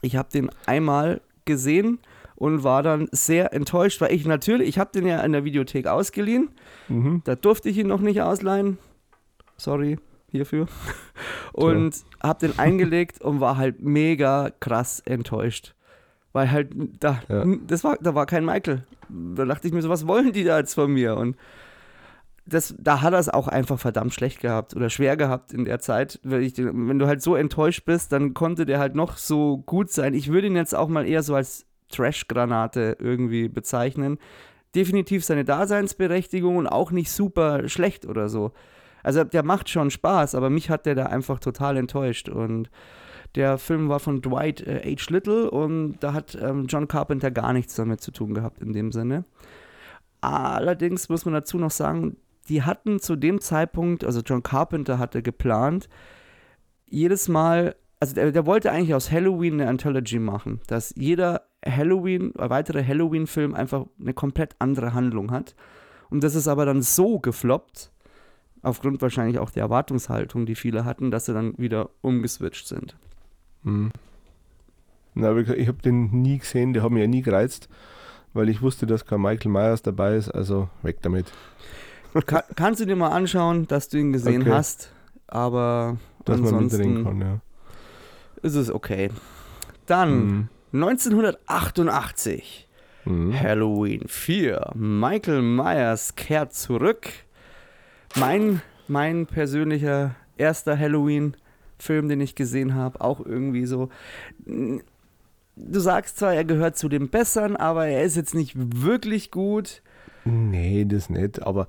[0.01, 1.99] ich habe den einmal gesehen
[2.39, 5.85] und war dann sehr enttäuscht, weil ich natürlich, ich habe den ja in der Videothek
[5.87, 6.49] ausgeliehen.
[6.87, 7.21] Mhm.
[7.25, 8.77] Da durfte ich ihn noch nicht ausleihen.
[9.57, 9.97] Sorry
[10.31, 10.67] hierfür.
[11.53, 15.73] Und habe den eingelegt und war halt mega krass enttäuscht.
[16.33, 16.69] Weil halt,
[16.99, 17.43] da, Ja.
[17.67, 18.83] das war, da war kein Michael.
[19.09, 21.17] Da dachte ich mir so, was wollen die da jetzt von mir?
[21.17, 21.35] Und
[22.45, 25.79] das, da hat er es auch einfach verdammt schlecht gehabt oder schwer gehabt in der
[25.79, 26.19] Zeit.
[26.23, 30.13] Den- wenn du halt so enttäuscht bist, dann konnte der halt noch so gut sein.
[30.13, 34.17] Ich würde ihn jetzt auch mal eher so als Trash-Granate irgendwie bezeichnen.
[34.75, 38.51] Definitiv seine Daseinsberechtigung und auch nicht super schlecht oder so.
[39.03, 42.29] Also der macht schon Spaß, aber mich hat der da einfach total enttäuscht.
[42.29, 42.69] Und
[43.35, 45.11] der Film war von Dwight äh, H.
[45.11, 48.91] Little und da hat ähm, John Carpenter gar nichts damit zu tun gehabt in dem
[48.91, 49.25] Sinne.
[50.21, 52.17] Allerdings muss man dazu noch sagen,
[52.49, 55.87] die hatten zu dem Zeitpunkt, also John Carpenter hatte geplant,
[56.87, 62.33] jedes Mal, also der, der wollte eigentlich aus Halloween eine Anthology machen, dass jeder Halloween,
[62.35, 65.55] äh, weitere Halloween-Film einfach eine komplett andere Handlung hat.
[66.09, 67.91] Und das ist aber dann so gefloppt,
[68.61, 72.95] aufgrund wahrscheinlich auch der Erwartungshaltung, die viele hatten, dass sie dann wieder umgeswitcht sind.
[73.63, 73.91] Mhm.
[75.15, 77.67] Na, ich habe den nie gesehen, der hat mich ja nie gereizt,
[78.33, 81.31] weil ich wusste, dass kein Michael Myers dabei ist, also weg damit.
[82.25, 84.51] Ka kannst du dir mal anschauen, dass du ihn gesehen Okay.
[84.51, 84.91] hast,
[85.27, 87.39] aber Dass man mitreden ansonsten kann, ja.
[88.41, 89.09] ist es okay.
[89.85, 90.49] Dann Mhm.
[90.71, 92.65] 1988,
[93.05, 93.39] Mhm.
[93.39, 94.71] Halloween 4.
[94.75, 97.07] Michael Myers kehrt zurück.
[98.15, 103.89] Mein, mein persönlicher erster Halloween-Film, den ich gesehen habe, auch irgendwie so.
[104.45, 109.81] Du sagst zwar, er gehört zu den Besseren, aber er ist jetzt nicht wirklich gut.
[110.25, 111.67] Nee, das nicht, aber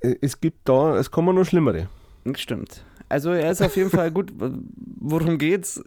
[0.00, 1.88] äh, es gibt da, es kommen noch schlimmere.
[2.34, 2.84] Stimmt.
[3.12, 4.32] Also er ist auf jeden Fall gut.
[4.36, 5.82] Worum geht's?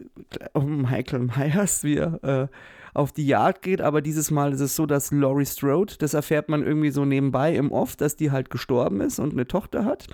[0.54, 2.48] um Michael Myers, wie er äh,
[2.94, 6.50] auf die Jagd geht, aber dieses Mal ist es so, dass Laurie Strode, das erfährt
[6.50, 10.08] man irgendwie so nebenbei im Off, dass die halt gestorben ist und eine Tochter hat.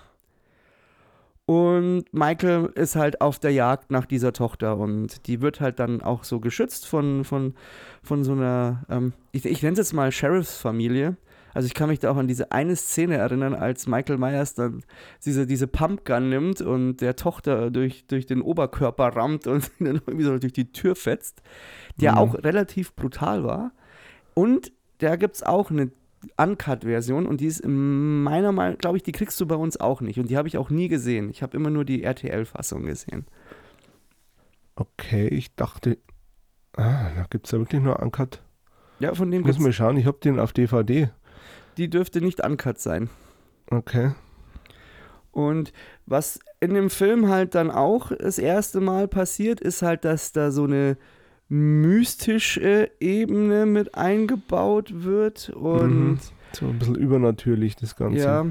[1.45, 6.01] Und Michael ist halt auf der Jagd nach dieser Tochter und die wird halt dann
[6.01, 7.55] auch so geschützt von, von,
[8.01, 11.18] von so einer, ähm, ich, ich nenne es jetzt mal Sheriffsfamilie.
[11.54, 14.84] Also ich kann mich da auch an diese eine Szene erinnern, als Michael Myers dann
[15.26, 19.95] diese, diese Pumpgun nimmt und der Tochter durch, durch den Oberkörper rammt und sie dann
[20.06, 21.41] irgendwie so durch die Tür fetzt,
[21.99, 22.18] der Mhm.
[22.18, 23.72] auch relativ brutal war.
[24.34, 25.91] Und da gibt es auch eine
[26.38, 30.02] Uncut-Version und die ist in meiner Meinung, glaube ich, die kriegst du bei uns auch
[30.02, 30.20] nicht.
[30.20, 31.30] Und die habe ich auch nie gesehen.
[31.32, 33.26] Ich habe immer nur die RTL-Fassung gesehen.
[34.76, 35.97] Okay, ich dachte,
[36.78, 38.41] ah, da gibt es ja wirklich nur Uncut.
[38.99, 41.10] Ja, von dem Muss gibt's, mal schauen, ich habe den auf DVD.
[41.78, 43.09] Die dürfte nicht Uncut sein.
[43.69, 44.11] Okay.
[45.32, 45.72] Und
[46.05, 50.51] was in dem Film halt dann auch das erste Mal passiert, ist halt, dass da
[50.51, 50.97] so eine
[51.47, 55.49] mystische Ebene mit eingebaut wird.
[55.49, 56.19] Und Mhm.
[56.53, 58.19] So ein bisschen übernatürlich das Ganze.
[58.19, 58.45] ja,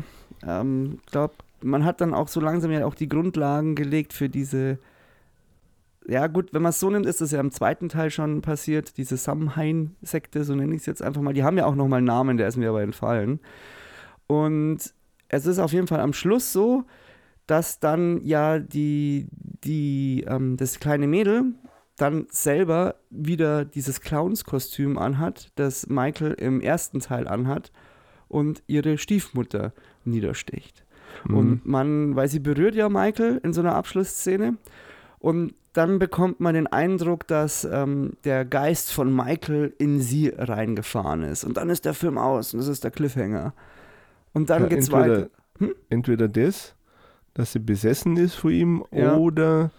[0.47, 4.79] ähm, glaube, man hat dann auch so langsam ja auch die Grundlagen gelegt für diese.
[6.11, 8.97] Ja, gut, wenn man es so nimmt, ist das ja im zweiten Teil schon passiert.
[8.97, 11.35] Diese Samhain-Sekte, so nenne ich es jetzt einfach mal.
[11.35, 13.39] Die haben ja auch nochmal einen Namen, der ist mir aber entfallen.
[14.27, 14.79] Und
[15.29, 16.83] es ist auf jeden Fall am Schluss so,
[17.47, 21.55] dass dann ja die, die, ähm, das kleine Mädel
[21.97, 27.71] dann selber wieder dieses Clownskostüm anhat, das Michael im ersten Teil anhat
[28.27, 29.73] und ihre Stiefmutter
[30.05, 30.85] niedersticht.
[31.25, 31.37] Mhm.
[31.37, 34.57] Und man, weil sie berührt ja Michael in so einer Abschlussszene
[35.21, 41.23] und dann bekommt man den Eindruck, dass ähm, der Geist von Michael in sie reingefahren
[41.23, 41.45] ist.
[41.45, 43.55] Und dann ist der Film aus und das ist der Cliffhanger.
[44.33, 45.31] Und dann Ja, geht's entweder, weiter.
[45.59, 45.75] Hm?
[45.91, 46.75] entweder das,
[47.35, 49.15] dass sie besessen ist von ihm, Ja.
[49.17, 49.71] oder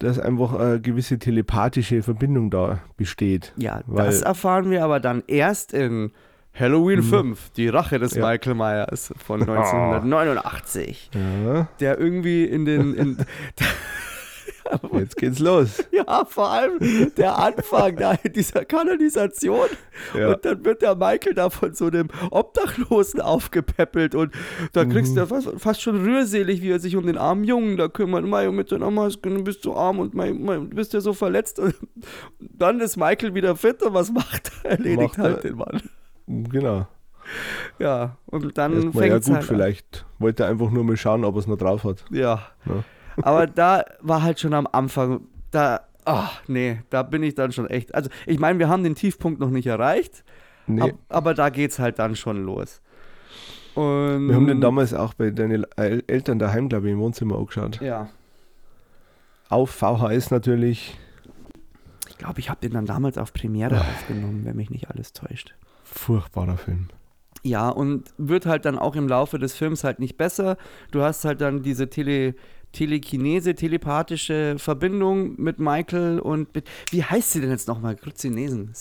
[0.00, 3.52] dass einfach eine gewisse telepathische Verbindung da besteht.
[3.56, 6.10] Ja, das erfahren wir aber dann erst in
[6.54, 7.04] Halloween Mhm.
[7.04, 8.28] 5, die Rache des Ja.
[8.28, 11.10] Michael Myers von 1989.
[11.14, 12.94] Ja, Der irgendwie in den.
[12.94, 13.16] In,
[14.92, 15.82] jetzt geht's los.
[15.92, 16.78] ja, vor allem
[17.16, 19.66] der Anfang da in dieser Kanonisation.
[20.16, 20.28] Ja.
[20.34, 24.32] Und dann wird der Michael da von so einem Obdachlosen aufgepäppelt und
[24.72, 25.16] da kriegst Mhm.
[25.16, 28.24] du fast, fast schon rührselig, wie er sich um den armen Jungen da kümmert.
[28.24, 31.12] Mei, mit deiner Maske, du bist so arm und mei, mei, du bist ja so
[31.12, 31.58] verletzt.
[31.58, 31.74] Und
[32.38, 34.72] dann ist Michael wieder fit und was macht er?
[34.72, 35.80] Erledigt Macht er- halt den Mann.
[36.26, 36.86] Genau.
[37.78, 41.24] Ja, und dann Erstmal ja fängt gut, halt vielleicht wollte er einfach nur mal schauen,
[41.24, 42.04] ob er es noch drauf hat.
[42.10, 42.46] Ja.
[42.64, 42.84] Ja.
[43.22, 47.68] Aber da war halt schon am Anfang, da, ach nee, da bin ich dann schon
[47.68, 47.94] echt.
[47.94, 50.24] Also, ich meine, wir haben den Tiefpunkt noch nicht erreicht,
[50.66, 52.80] Nee, ab, aber da geht's halt dann schon los.
[53.74, 57.36] Und wir haben den damals auch bei deinen El- Eltern daheim, glaube ich, im Wohnzimmer
[57.38, 57.80] angeschaut.
[57.80, 58.08] Ja.
[59.48, 60.98] Auf VHS natürlich.
[62.08, 65.54] Ich glaube, ich habe den dann damals auf Premiere aufgenommen, wenn mich nicht alles täuscht.
[65.84, 66.88] Furchtbarer Film.
[67.44, 70.56] Ja, und wird halt dann auch im Laufe des Films halt nicht besser.
[70.90, 72.34] Du hast halt dann diese Tele,
[72.72, 77.96] Telekinese, telepathische Verbindung mit Michael und mit, wie heißt sie denn jetzt nochmal?
[77.96, 78.72] Grüzinesen.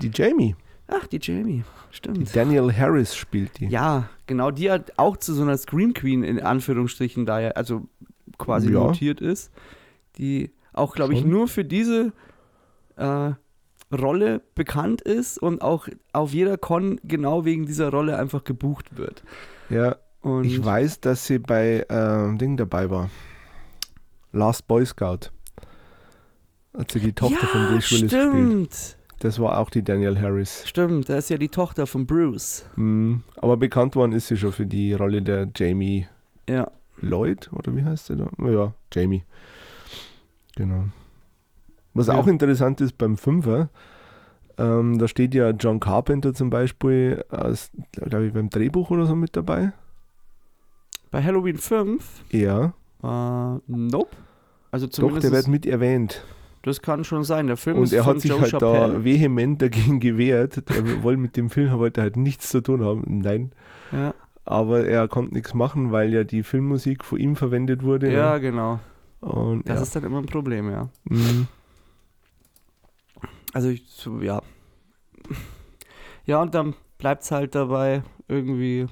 [0.00, 0.54] Die Jamie.
[0.86, 1.64] Ach, die Jamie.
[1.90, 2.36] Die Stimmt.
[2.36, 3.66] Daniel Harris spielt die.
[3.66, 7.86] Ja, genau, die hat auch zu so einer Scream Queen in Anführungsstrichen da ja, also
[8.38, 8.80] quasi Ja.
[8.80, 9.50] notiert ist,
[10.18, 12.12] die auch, glaube ich, nur für diese
[12.96, 13.30] äh,
[13.92, 19.22] Rolle bekannt ist und auch auf jeder Con genau wegen dieser Rolle einfach gebucht wird.
[19.70, 23.10] Ja, Und ich weiß, dass sie bei ähm, Ding dabei war.
[24.32, 25.30] Last Boy Scout.
[26.76, 28.10] Hat sie die Tochter ja, von Bruce Willis gespielt.
[28.10, 28.96] stimmt.
[29.20, 30.64] Das war auch die Daniel Harris.
[30.66, 32.64] Stimmt, da ist ja die Tochter von Bruce.
[32.76, 33.22] Mhm.
[33.36, 36.08] Aber bekannt worden ist sie schon für die Rolle der Jamie
[36.48, 36.70] Ja.
[37.00, 38.28] Lloyd, oder wie heißt sie da?
[38.38, 39.24] Ja, Jamie.
[40.56, 40.84] Genau.
[41.92, 42.14] Was Ja.
[42.14, 43.68] auch interessant ist beim Fünfer,
[44.58, 49.14] ähm, da steht ja John Carpenter zum Beispiel, als, glaube ich, beim Drehbuch oder so
[49.14, 49.72] mit dabei.
[51.14, 54.16] Bei Halloween 5, Ja, äh, nope.
[54.72, 56.24] Also doch, zumindest, der wird mit erwähnt.
[56.62, 57.46] das kann schon sein.
[57.46, 58.94] Der Film Und ist er von hat sich Joe halt Chappelle.
[58.94, 60.60] da vehement dagegen gewehrt.
[60.68, 63.04] Er wollte mit dem Film wollte halt nichts zu tun haben.
[63.06, 63.52] Nein.
[63.92, 64.12] Ja,
[64.44, 68.12] Aber er konnte nichts machen, weil ja die Filmmusik von ihm verwendet wurde.
[68.12, 68.80] ja, genau.
[69.20, 69.82] Und Das ja.
[69.84, 70.88] ist dann immer ein Problem, ja.
[71.04, 71.46] Mhm.
[73.52, 74.42] Also, ich, so, ja.
[76.26, 78.86] Ja, und dann bleibt es halt dabei, irgendwie.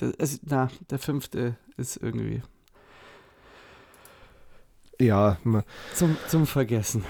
[0.00, 2.42] Das, es, na, der fünfte ist irgendwie
[4.98, 5.38] ja,
[5.94, 7.04] zum, zum Vergessen.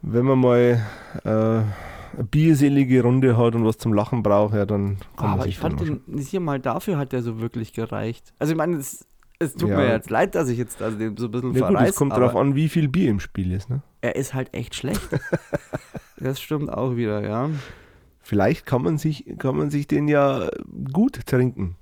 [0.00, 0.82] wenn man mal
[1.24, 5.48] äh, eine bierselige Runde hat und was zum Lachen braucht, ja, dann kann man Aber
[5.48, 8.32] ich fand den hier mal dafür hat der so wirklich gereicht.
[8.38, 9.06] Also, ich meine, es,
[9.40, 9.76] Es tut Ja.
[9.76, 11.96] mir jetzt leid, dass ich jetzt also den so ein bisschen Ja gut, verreiß, es
[11.96, 13.68] kommt darauf an, wie viel Bier im Spiel ist.
[13.68, 13.82] Ne?
[14.00, 15.08] er ist halt echt schlecht.
[16.18, 17.50] das stimmt auch wieder, ja.
[18.20, 20.48] Vielleicht kann man, sich, kann man sich den ja
[20.92, 21.76] gut trinken.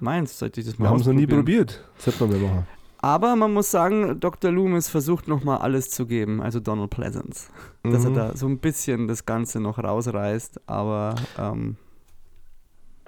[0.00, 1.84] Meins, sollte ich das mal Wir haben es noch nie probiert.
[2.04, 2.66] Das man mal machen.
[3.02, 4.50] Aber man muss sagen, Dr.
[4.52, 7.48] Loomis versucht nochmal alles zu geben, also Donald Pleasance.
[7.82, 8.14] Dass er Mhm.
[8.14, 11.76] da so ein bisschen das Ganze noch rausreißt, aber ähm,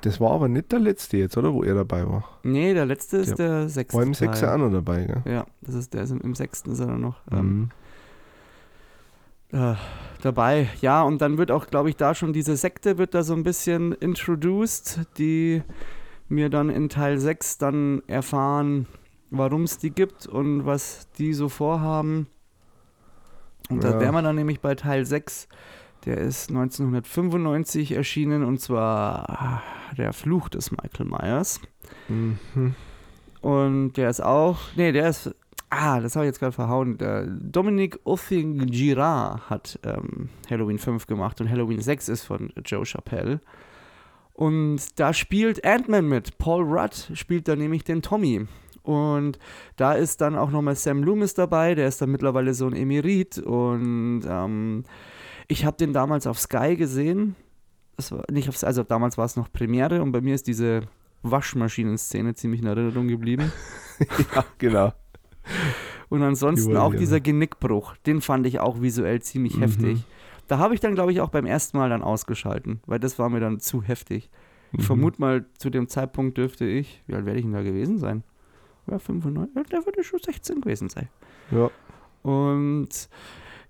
[0.00, 1.52] Das war aber nicht der letzte jetzt, oder?
[1.52, 2.24] Wo er dabei war.
[2.42, 3.34] nee, der letzte ist Ja.
[3.36, 3.96] der sechste.
[3.98, 4.14] War im.
[4.14, 5.22] Sechser auch noch dabei, gell?
[5.26, 7.70] Ja, das ist der ist im, im sechsten ist er dann noch ähm,
[9.52, 9.58] Mhm.
[9.58, 9.74] äh,
[10.22, 10.70] dabei.
[10.80, 13.42] Ja, und dann wird auch, glaube ich, da schon diese Sekte wird da so ein
[13.44, 15.62] bisschen introduced, die
[16.28, 18.86] mir dann in Teil 6 dann erfahren,
[19.30, 22.26] warum es die gibt und was die so vorhaben.
[23.70, 24.00] Und da Ja.
[24.00, 25.48] wären wir dann nämlich bei Teil 6.
[26.04, 29.62] Der ist 1995 erschienen und zwar
[29.96, 31.60] Der Fluch des Michael Myers.
[32.08, 32.38] Mhm.
[33.42, 35.34] Und der ist auch, nee, der ist,
[35.68, 36.96] ah, das habe ich jetzt gerade verhauen.
[36.96, 43.40] Der Dominic Othing-Girard hat ähm, Halloween 5 gemacht und Halloween 6 ist von Joe Chappelle.
[44.34, 46.38] Und da spielt Ant-Man mit.
[46.38, 48.46] Paul Rudd spielt da nämlich den Tommy.
[48.82, 49.38] Und
[49.76, 53.38] da ist dann auch nochmal Sam Loomis dabei, der ist dann mittlerweile so ein Emerit.
[53.38, 54.84] Und ähm,
[55.48, 57.36] ich habe den damals auf Sky gesehen.
[57.96, 60.80] Das war nicht auf, also damals war es noch Premiere und bei mir ist diese
[61.22, 63.52] Waschmaschinen-Szene ziemlich in Erinnerung geblieben.
[64.34, 64.92] Ja, genau.
[66.08, 69.60] Und ansonsten auch dieser Genickbruch, den fand ich auch visuell ziemlich Mhm.
[69.60, 70.04] heftig.
[70.52, 73.30] Da habe ich dann, glaube ich, auch beim ersten Mal dann ausgeschalten, weil das war
[73.30, 74.28] mir dann zu heftig.
[74.72, 74.82] Ich Mhm.
[74.82, 78.22] vermute mal, zu dem Zeitpunkt dürfte ich, wie alt werde ich denn da gewesen sein?
[78.86, 81.08] Ja, 95, ja, der würde schon 16 gewesen sein.
[81.52, 81.70] Ja.
[82.22, 83.08] Und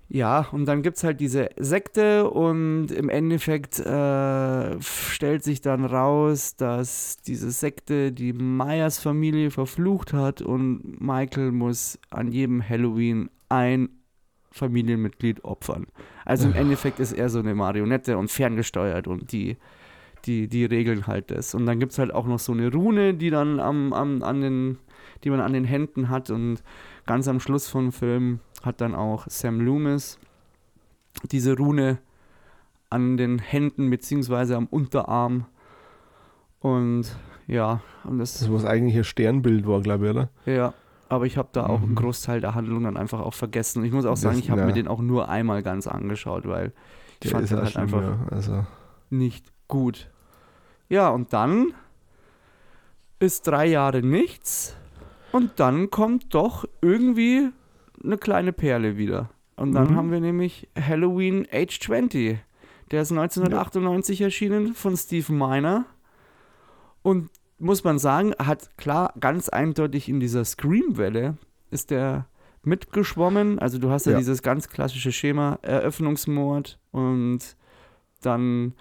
[0.09, 5.85] ja, und dann gibt es halt diese Sekte und im Endeffekt äh, stellt sich dann
[5.85, 13.30] raus, dass diese Sekte die Myers Familie verflucht hat und Michael muss an jedem Halloween
[13.49, 13.89] ein
[14.53, 15.86] Familienmitglied opfern.
[16.24, 16.61] Also im Ja.
[16.61, 19.57] Endeffekt ist er so eine Marionette und ferngesteuert und die,
[20.26, 21.55] die, die regeln halt das.
[21.55, 24.40] Und dann gibt es halt auch noch so eine Rune, die dann am, am, an
[24.40, 24.78] den,
[25.24, 26.62] die man an den Händen hat und
[27.07, 30.18] ganz am Schluss vom Film hat dann auch Sam Loomis
[31.30, 31.98] diese Rune
[32.90, 35.46] an den Händen beziehungsweise am Unterarm.
[36.61, 37.16] Und
[37.48, 40.30] ja, und das, Das, was eigentlich ein Sternbild war, glaube ich, oder?
[40.46, 40.74] ja,
[41.13, 41.97] aber ich habe da auch einen Mhm.
[41.97, 43.81] Großteil der Handlung dann einfach auch vergessen.
[43.81, 44.67] Und ich muss auch Das- sagen, ich habe ja.
[44.67, 46.73] mir den auch nur einmal ganz angeschaut, weil
[47.23, 48.19] ich fand den halt einfach ja.
[48.31, 48.67] Also,
[49.11, 50.11] nicht gut.
[50.89, 51.75] Ja, und dann
[53.19, 54.75] ist drei Jahre nichts
[55.33, 57.51] und dann kommt doch irgendwie
[58.03, 59.31] eine kleine Perle wieder.
[59.57, 59.97] Und dann Mhm.
[59.97, 62.39] haben wir nämlich Halloween Age 20.
[62.91, 65.85] Der ist 1998 erschienen von Steve Miner.
[67.03, 67.31] Und
[67.63, 71.37] muss man sagen, hat klar ganz eindeutig in dieser Scream-Welle
[71.71, 72.27] ist der
[72.65, 73.59] mitgeschwommen.
[73.59, 74.19] Also du hast ja, Ja.
[74.19, 77.41] dieses ganz klassische Schema, Eröffnungsmord und
[78.21, 78.75] dann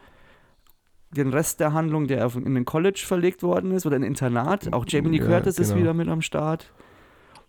[1.11, 4.71] den Rest der Handlung, der in den College verlegt worden ist oder in ein Internat.
[4.73, 5.81] Auch Jamie Lee Ja, Curtis ist genau.
[5.81, 6.71] wieder mit am Start.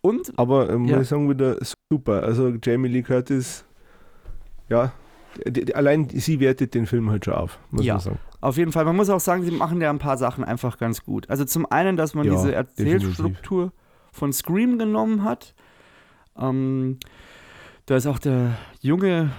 [0.01, 1.01] Und aber äh, muss Ja.
[1.01, 1.57] ich sagen, wieder
[1.91, 2.23] super.
[2.23, 3.63] Also Jamie Lee Curtis,
[4.69, 4.91] ja,
[5.73, 7.93] allein sie wertet den Film halt schon auf, muss Ja.
[7.95, 8.19] man sagen.
[8.41, 11.03] Auf jeden Fall, man muss auch sagen, sie machen ja ein paar Sachen einfach ganz
[11.03, 11.29] gut.
[11.29, 13.71] Also zum einen, dass man Ja, diese Erzählstruktur
[14.11, 15.55] von Scream genommen hat.
[16.37, 16.97] Ähm,
[17.85, 19.31] da ist auch der junge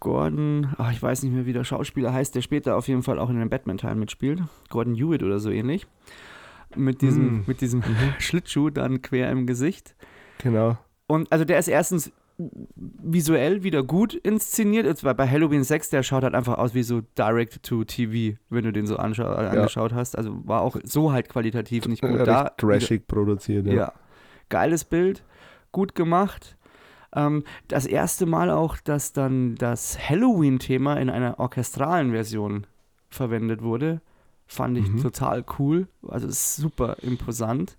[0.00, 3.18] Gordon, ach, ich weiß nicht mehr, wie der Schauspieler heißt, der später auf jeden Fall
[3.18, 4.42] auch in den Batman-Teilen mitspielt.
[4.68, 5.86] Gordon Hewitt oder so ähnlich.
[6.76, 7.44] Mit diesem, Mm.
[7.46, 7.82] mit diesem
[8.18, 9.94] Schlittschuh dann quer im Gesicht.
[10.42, 10.76] Genau.
[11.06, 14.86] Und also der ist erstens visuell wieder gut inszeniert.
[14.86, 18.72] Jetzt bei bei Halloween 6, der schaut halt einfach aus wie so Direct-to-TV, wenn du
[18.72, 20.16] den so anschau angeschaut hast.
[20.18, 22.50] Also war auch so halt qualitativ nicht gut da.
[22.50, 23.66] trashig produziert.
[23.66, 23.72] Ja.
[23.74, 23.92] Ja.
[24.48, 25.24] Geiles Bild,
[25.72, 26.56] gut gemacht.
[27.14, 32.66] Ähm, das erste Mal auch, dass dann das Halloween-Thema in einer orchestralen Version
[33.10, 34.00] verwendet wurde,
[34.46, 35.00] fand ich Mhm.
[35.00, 35.86] total cool.
[36.06, 37.76] Also super imposant.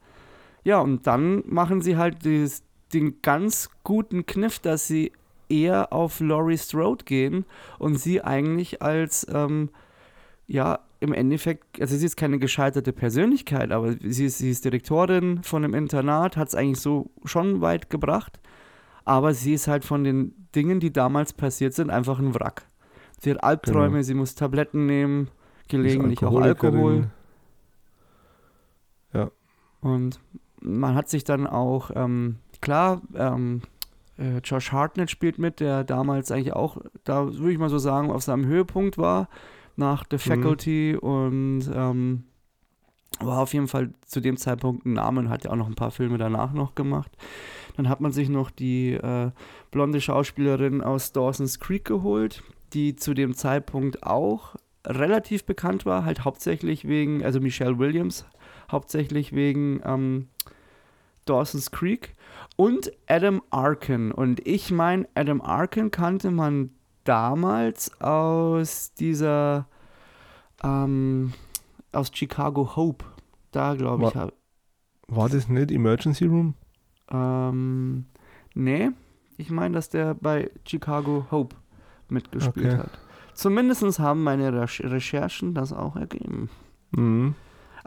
[0.63, 2.63] Ja, und dann machen sie halt dieses,
[2.95, 5.11] den ganz guten Kniff, dass sie
[5.49, 7.45] eher auf Laurie Strode gehen
[7.77, 9.69] und sie eigentlich als, ähm,
[10.47, 15.43] ja, im Endeffekt, also sie ist keine gescheiterte Persönlichkeit, aber sie ist, sie ist Direktorin
[15.43, 18.39] von einem Internat, hat es eigentlich so schon weit gebracht,
[19.03, 22.65] aber sie ist halt von den Dingen, die damals passiert sind, einfach ein Wrack.
[23.19, 24.01] Sie hat Albträume, Genau.
[24.01, 25.29] sie muss Tabletten nehmen,
[25.67, 26.39] gelegentlich auch.
[26.41, 27.09] Alkohol.
[29.13, 29.29] Ja.
[29.81, 30.19] Und
[30.61, 33.61] man hat sich dann auch, ähm, klar, ähm,
[34.17, 38.11] äh, Josh Hartnett spielt mit, der damals eigentlich auch, da würde ich mal so sagen,
[38.11, 39.29] auf seinem Höhepunkt war,
[39.75, 40.19] nach The Mhm.
[40.19, 42.23] Faculty und ähm,
[43.19, 45.75] war auf jeden Fall zu dem Zeitpunkt ein Name und hat ja auch noch ein
[45.75, 47.11] paar Filme danach noch gemacht.
[47.77, 49.31] Dann hat man sich noch die äh,
[49.71, 52.43] blonde Schauspielerin aus Dawson's Creek geholt,
[52.73, 58.25] die zu dem Zeitpunkt auch relativ bekannt war, halt hauptsächlich wegen, also Michelle Williams,
[58.71, 60.27] hauptsächlich wegen ähm,
[61.25, 62.14] Dawson's Creek
[62.55, 64.11] und Adam Arkin.
[64.11, 66.71] Und ich meine, Adam Arkin kannte man
[67.03, 69.67] damals aus dieser,
[70.63, 71.33] ähm,
[71.91, 73.05] aus Chicago Hope.
[73.51, 74.15] Da glaube ich.
[74.15, 74.33] Wa- hab-
[75.07, 76.55] War das nicht Emergency Room?
[77.11, 78.05] Ähm,
[78.53, 78.89] nee,
[79.37, 81.55] ich meine, dass der bei Chicago Hope
[82.09, 82.77] mitgespielt Okay.
[82.77, 82.99] hat.
[83.33, 86.49] Zumindest haben meine Recherch- Recherchen das auch ergeben.
[86.91, 87.35] Mhm.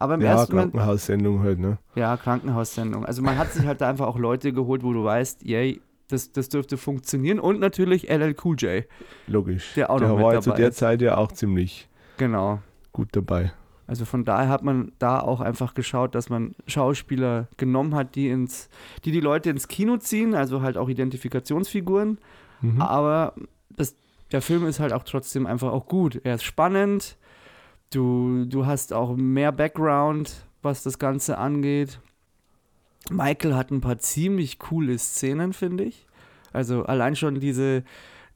[0.00, 1.76] Aber im Ja, ersten Krankenhaussendung halt, ne?
[1.96, 3.04] ja, Krankenhaussendung.
[3.04, 6.32] Also man hat sich halt da einfach auch Leute geholt, wo du weißt, yay, das,
[6.32, 7.38] das dürfte funktionieren.
[7.40, 8.84] Und natürlich LL Cool J.
[9.26, 9.74] Logisch.
[9.74, 10.76] Der auch der noch mit war ja zu dabei der ist.
[10.78, 12.60] Zeit ja auch ziemlich Genau.
[12.92, 13.52] gut dabei.
[13.88, 18.28] Also von daher hat man da auch einfach geschaut, dass man Schauspieler genommen hat, die
[18.28, 18.68] ins,
[19.04, 22.18] die die Leute ins Kino ziehen, also halt auch Identifikationsfiguren.
[22.60, 22.80] Mhm.
[22.82, 23.34] Aber
[23.70, 23.94] das,
[24.30, 26.20] der Film ist halt auch trotzdem einfach auch gut.
[26.24, 27.16] Er ist spannend.
[27.90, 32.00] Du, du hast auch mehr Background, was das Ganze angeht.
[33.10, 36.06] Michael hat ein paar ziemlich coole Szenen, finde ich.
[36.52, 37.84] Also allein schon diese,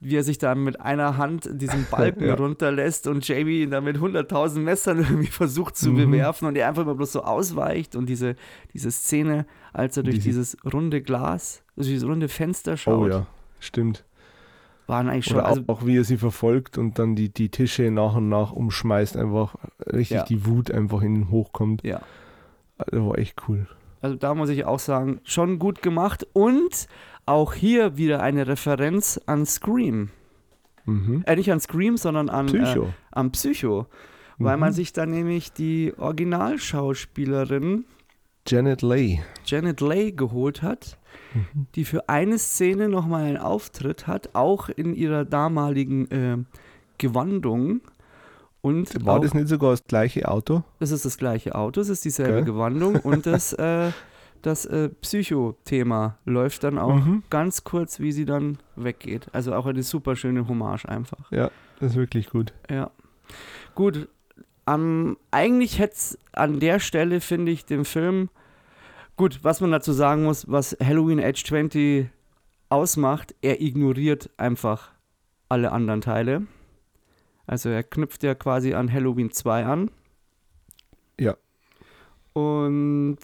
[0.00, 2.34] wie er sich da mit einer Hand diesen Balken Ja.
[2.34, 5.96] runterlässt und Jamie ihn da mit 100.000 Messern irgendwie versucht zu Mhm.
[5.96, 8.36] bewerfen und er einfach immer bloß so ausweicht und diese,
[8.72, 13.08] diese Szene, als er durch Diese- dieses runde Glas, also dieses runde Fenster schaut, Oh
[13.08, 13.26] ja,
[13.60, 14.04] stimmt.
[14.92, 17.90] Waren eigentlich schon, Oder also auch, wie er sie verfolgt und dann die, die Tische
[17.90, 19.56] nach und nach umschmeißt, einfach
[19.92, 20.24] richtig Ja.
[20.24, 21.82] die Wut einfach in ihn hochkommt.
[21.82, 22.00] Ja.
[22.78, 23.66] Das war echt cool.
[24.00, 26.26] Also da muss ich auch sagen, schon gut gemacht.
[26.32, 26.86] Und
[27.26, 30.10] auch hier wieder eine Referenz an Scream.
[30.84, 31.22] Mhm.
[31.26, 32.88] Äh, nicht an Scream, sondern an Äh, Psycho.
[33.12, 33.86] an Psycho.
[34.38, 34.60] Weil Mhm.
[34.60, 37.84] man sich dann nämlich die Originalschauspielerin
[38.48, 39.20] Janet Leigh.
[39.46, 40.98] Janet Leigh geholt hat,
[41.34, 41.66] Mhm.
[41.74, 46.36] die für eine Szene nochmal einen Auftritt hat, auch in ihrer damaligen äh,
[46.98, 47.80] Gewandung.
[48.60, 50.62] Und War auch, das nicht sogar das gleiche Auto?
[50.78, 52.44] das ist das gleiche Auto, es ist dieselbe Gell?
[52.44, 53.90] Gewandung und das, äh,
[54.42, 57.22] das äh, Psycho-Thema läuft dann auch Mhm.
[57.30, 59.26] ganz kurz, wie sie dann weggeht.
[59.32, 61.30] Also auch eine super schöne Hommage einfach.
[61.32, 61.50] Ja,
[61.80, 62.52] das ist wirklich gut.
[62.70, 62.90] Ja.
[63.74, 64.08] Gut,
[64.64, 68.28] am, eigentlich hätte es an der Stelle, finde ich, dem Film,
[69.16, 72.08] gut, was man dazu sagen muss, was Halloween Age 20
[72.68, 74.90] ausmacht, er ignoriert einfach
[75.48, 76.46] alle anderen Teile.
[77.46, 79.90] Also er knüpft ja quasi an Halloween 2 an.
[81.20, 81.36] Ja.
[82.32, 83.18] Und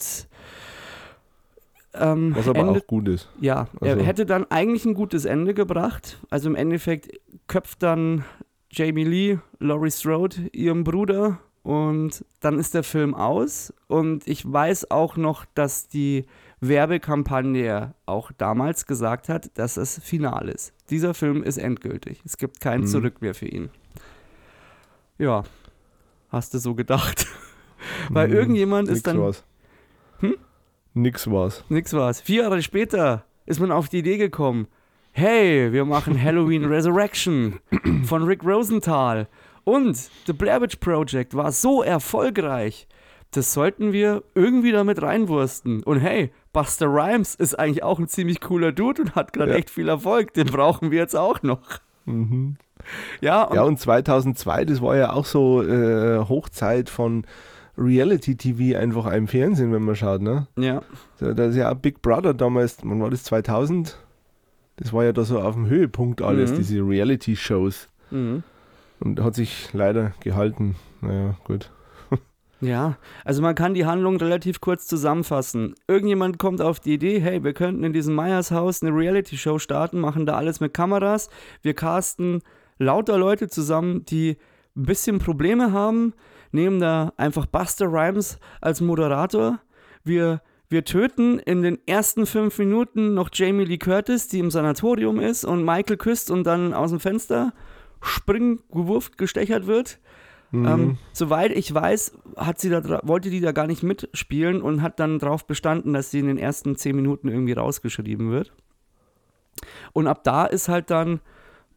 [1.94, 3.28] ähm, Was aber endet auch gut ist.
[3.40, 6.18] ja, er Also- hätte dann eigentlich ein gutes Ende gebracht.
[6.30, 7.08] Also im Endeffekt
[7.46, 8.24] köpft dann
[8.70, 11.38] Jamie Lee, Laurie Strode, ihrem Bruder
[11.68, 13.74] und dann ist der Film aus.
[13.88, 16.24] Und ich weiß auch noch, dass die
[16.60, 20.72] Werbekampagne auch damals gesagt hat, dass es final ist.
[20.88, 22.22] Dieser Film ist endgültig.
[22.24, 22.86] Es gibt kein Mhm.
[22.86, 23.68] Zurück mehr für ihn.
[25.18, 25.44] Ja,
[26.30, 27.26] hast du so gedacht?
[28.08, 28.34] Weil Mhm.
[28.34, 29.44] irgendjemand ist dann war's.
[30.20, 30.36] Hm?
[30.94, 31.64] Nix war's.
[31.68, 32.20] Nix war's.
[32.22, 34.68] Vier Jahre später ist man auf die Idee gekommen,
[35.12, 37.60] hey, wir machen Halloween Resurrection
[38.04, 39.28] von Rick Rosenthal.
[39.68, 39.96] Und
[40.26, 42.86] The Blair Witch Project war so erfolgreich,
[43.32, 45.82] das sollten wir irgendwie damit reinwursten.
[45.82, 49.56] Und hey, Buster Rhymes ist eigentlich auch ein ziemlich cooler Dude und hat gerade Ja.
[49.58, 50.32] echt viel Erfolg.
[50.34, 51.60] Den brauchen wir jetzt auch noch.
[52.06, 52.56] Mhm.
[53.20, 57.24] Ja, und Ja, und 2002, das war ja auch so äh, Hochzeit von
[57.76, 60.46] Reality-TV einfach im Fernsehen, wenn man schaut, ne?
[60.56, 60.82] ja,
[61.18, 63.96] Da da ist ja auch Big Brother damals, wann war das, 2000?
[64.76, 66.56] Das war ja da so auf dem Höhepunkt alles, Mhm.
[66.56, 67.88] diese Reality-Shows.
[68.10, 68.42] mhm.
[69.00, 70.76] Und hat sich leider gehalten.
[71.00, 71.70] Naja, gut.
[72.60, 75.76] Ja, also man kann die Handlung relativ kurz zusammenfassen.
[75.86, 80.00] Irgendjemand kommt auf die Idee, hey, wir könnten in diesem Meyers Haus eine Reality-Show starten,
[80.00, 81.30] machen da alles mit Kameras.
[81.62, 82.42] Wir casten
[82.78, 84.38] lauter Leute zusammen, die
[84.76, 86.14] ein bisschen Probleme haben,
[86.50, 89.60] nehmen da einfach Buster Rhymes als Moderator.
[90.02, 95.20] Wir, wir töten in den ersten fünf Minuten noch Jamie Lee Curtis, die im Sanatorium
[95.20, 97.52] ist und Michael küsst und dann aus dem Fenster
[98.02, 99.98] springen, gewurft, gestechert wird.
[100.50, 100.66] Mhm.
[100.66, 104.98] Ähm, soweit ich weiß, hat sie da, wollte die da gar nicht mitspielen und hat
[104.98, 108.52] dann darauf bestanden, dass sie in den ersten zehn Minuten irgendwie rausgeschrieben wird.
[109.92, 111.20] Und ab da ist halt dann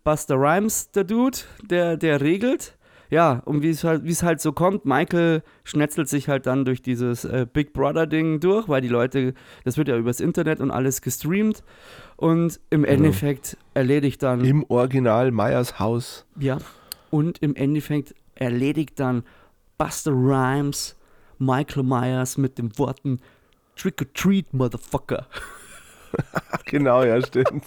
[0.03, 2.77] Buster Rhymes der Dude, der, der regelt.
[3.11, 6.63] Ja, und wie es halt, wie es halt so kommt, Michael schnetzelt sich halt dann
[6.65, 9.33] durch dieses äh, Big Brother-Ding durch, weil die Leute,
[9.65, 11.61] das wird ja übers Internet und alles gestreamt.
[12.15, 12.93] Und im Genau.
[12.93, 16.25] Endeffekt erledigt dann Im Original Meyers Haus.
[16.39, 16.57] ja.
[17.09, 19.23] Und im Endeffekt erledigt dann
[19.77, 20.95] Buster Rhymes
[21.39, 23.19] Michael Myers mit den Worten
[23.75, 25.27] Trick or Treat, Motherfucker.
[26.65, 27.65] Genau, ja, stimmt.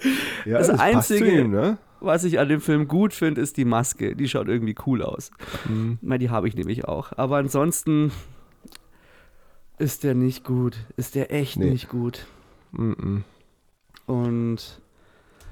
[0.44, 0.80] Ja, Das passt
[1.10, 1.78] Einzige- ihm, ne?
[2.00, 4.14] Was ich an dem Film gut finde, ist die Maske.
[4.16, 5.30] Die schaut irgendwie cool aus.
[5.68, 5.98] Mhm.
[6.02, 7.12] Na, die habe ich nämlich auch.
[7.16, 8.12] Aber ansonsten
[9.78, 10.76] ist der nicht gut.
[10.96, 11.70] Ist der echt Nee.
[11.70, 12.26] nicht gut.
[12.72, 13.24] Mhm.
[14.06, 14.80] Und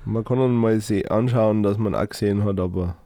[0.05, 2.97] Man kann ihn mal anschauen, dass man auch gesehen hat, aber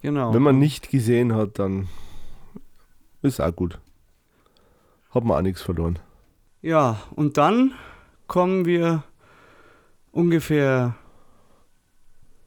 [0.00, 0.32] genau.
[0.32, 1.88] wenn man nicht gesehen hat, dann
[3.22, 3.80] ist auch gut.
[5.10, 5.98] Hat man auch nichts verloren.
[6.62, 7.72] Ja, und dann
[8.28, 9.02] kommen wir
[10.12, 10.94] ungefähr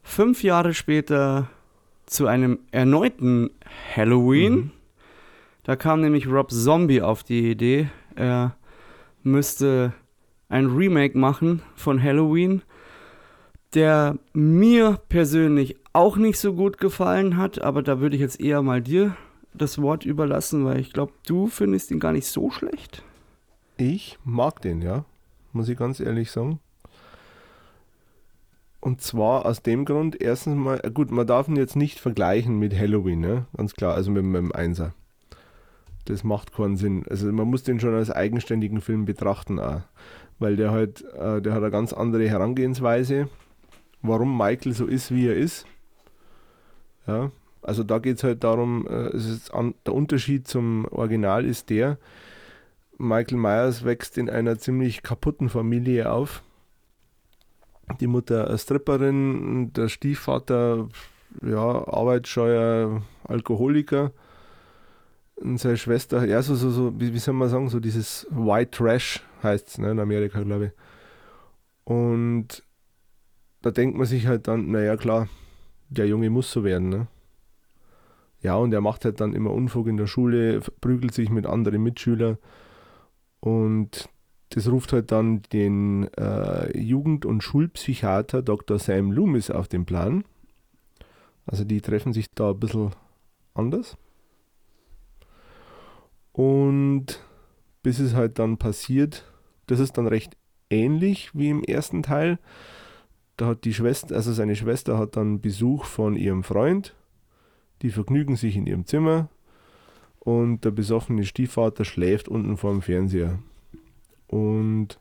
[0.02, 1.48] fünf Jahre später
[2.06, 3.50] zu einem erneuten
[3.94, 4.52] Halloween.
[4.52, 4.70] Mhm.
[5.64, 8.56] Da kam nämlich Rob Zombie auf die Idee, er
[9.22, 9.92] müsste
[10.48, 12.62] ein Remake machen von Halloween,
[13.74, 18.62] der mir persönlich auch nicht so gut gefallen hat, aber da würde ich jetzt eher
[18.62, 19.16] mal dir
[19.54, 23.02] das Wort überlassen, weil ich glaube, du findest ihn gar nicht so schlecht.
[23.76, 25.04] Ich mag den, ja.
[25.52, 26.60] Muss ich ganz ehrlich sagen.
[28.80, 32.58] Und zwar aus dem Grund, erstens mal, äh, gut, man darf ihn jetzt nicht vergleichen
[32.58, 33.46] mit Halloween, ne?
[33.56, 34.94] ganz klar, also mit, mit dem Einser.
[36.06, 37.04] Das macht keinen Sinn.
[37.08, 39.82] Also man muss den schon als eigenständigen Film betrachten, auch,
[40.38, 43.28] weil der halt, äh, der hat eine ganz andere Herangehensweise,
[44.00, 45.66] warum Michael so ist, wie er ist.
[47.06, 47.30] Ja,
[47.62, 51.98] also da geht es halt darum, äh, es an, der Unterschied zum Original ist der,
[52.96, 56.42] Michael Myers wächst in einer ziemlich kaputten Familie auf.
[57.98, 60.88] Die Mutter Stripperin, der Stiefvater
[61.42, 64.12] ja, arbeitsscheuer Alkoholiker
[65.36, 68.72] und seine Schwester, ja, so, so, so wie, wie soll man sagen, so dieses White
[68.72, 70.72] Trash heißt es ne, in Amerika, glaube ich.
[71.84, 72.62] Und
[73.62, 75.28] da denkt man sich halt dann, naja, klar,
[75.88, 77.06] der Junge muss so werden, ne?
[78.42, 81.82] Ja, und er macht halt dann immer Unfug in der Schule, prügelt sich mit anderen
[81.82, 82.38] Mitschülern
[83.40, 84.08] und
[84.50, 88.78] das ruft halt dann den äh, Jugend- und Schulpsychiater Dr.
[88.78, 90.24] Sam Loomis auf den Plan.
[91.46, 92.90] Also die treffen sich da ein bisschen
[93.54, 93.96] anders.
[96.32, 97.22] Und
[97.82, 99.24] bis es halt dann passiert,
[99.66, 100.36] das ist dann recht
[100.68, 102.38] ähnlich wie im ersten Teil.
[103.36, 106.94] Da hat die Schwester, also seine Schwester hat dann Besuch von ihrem Freund.
[107.82, 109.28] Die vergnügen sich in ihrem Zimmer
[110.18, 113.38] und der besoffene Stiefvater schläft unten vorm Fernseher.
[114.30, 115.00] Und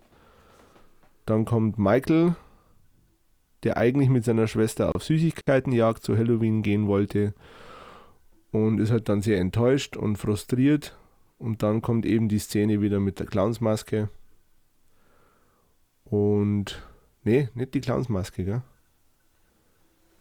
[1.27, 2.35] dann kommt Michael,
[3.61, 7.35] der eigentlich mit seiner Schwester auf Süßigkeitenjagd zu Halloween gehen wollte
[8.51, 10.97] und ist halt dann sehr enttäuscht und frustriert.
[11.37, 14.09] Und dann kommt eben die Szene wieder mit der Clownsmaske.
[16.05, 16.81] Und
[17.23, 18.63] nee, nicht die Clownsmaske, gell?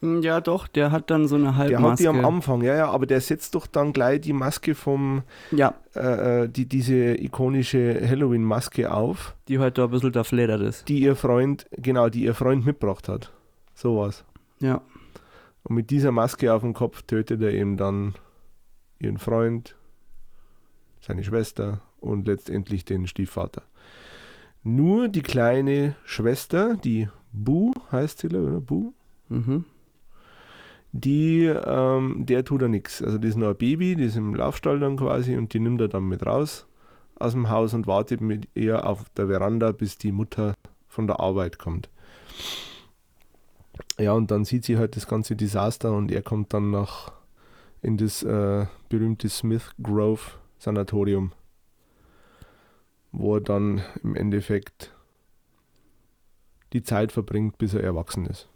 [0.01, 1.89] Hm, Ja, doch, der hat dann so eine Der Halbmaske.
[1.91, 5.23] hat die am Anfang, ja, ja, aber der setzt doch dann gleich die Maske vom,
[5.51, 10.61] ja, äh, äh, die, diese ikonische Halloween-Maske auf, die halt da ein bisschen da fledert
[10.61, 10.87] ist.
[10.87, 13.31] die ihr Freund, genau, die ihr Freund mitgebracht hat.
[13.75, 14.23] Sowas.
[14.59, 14.81] Ja.
[15.63, 18.15] Und mit dieser Maske auf dem Kopf tötet er eben dann
[18.99, 19.75] ihren Freund,
[21.01, 23.63] seine Schwester und letztendlich den Stiefvater.
[24.63, 28.59] Nur die kleine Schwester, die Bu heißt sie, oder?
[28.61, 28.93] Bu,
[29.29, 29.63] Mhm.
[30.91, 33.01] Die, ähm, der tut er nichts.
[33.01, 35.81] Also die ist noch ein Baby, die ist im Laufstall dann quasi und die nimmt
[35.81, 36.65] er dann mit raus
[37.19, 40.55] aus dem Haus und wartet mit ihr auf der Veranda, bis die Mutter
[40.87, 41.89] von der Arbeit kommt.
[43.99, 47.11] Ja, und dann sieht sie halt das ganze Desaster und er kommt dann nach
[47.81, 50.21] in das äh, berühmte Smith Grove
[50.57, 51.31] Sanatorium,
[53.11, 54.93] wo er dann im Endeffekt
[56.73, 58.47] die Zeit verbringt, bis er erwachsen ist.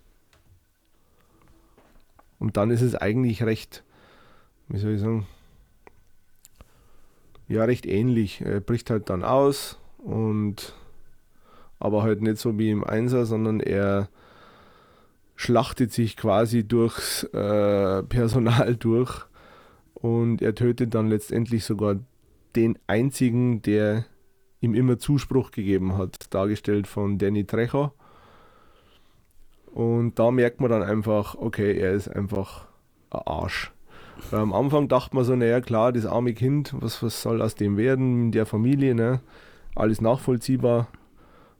[2.44, 3.86] Und dann ist es eigentlich recht,
[4.68, 5.26] wie soll ich sagen,
[7.48, 8.42] ja, recht ähnlich.
[8.42, 10.74] Er bricht halt dann aus und
[11.80, 14.10] aber halt nicht so wie im Einser, sondern er
[15.38, 19.26] schlachtet sich quasi durchs äh, Personal durch
[19.94, 21.96] und er tötet dann letztendlich sogar
[22.58, 24.04] den einzigen, der
[24.60, 27.94] ihm immer Zuspruch gegeben hat, dargestellt von Danny Trejo.
[29.74, 32.68] Und da merkt man dann einfach, okay, er ist einfach
[33.10, 33.72] ein Arsch.
[34.30, 37.56] Weil am Anfang dachte man so, naja klar, das arme Kind, was, was soll aus
[37.56, 39.22] dem werden, in der Familie, ne?
[39.76, 40.88] Alles nachvollziehbar.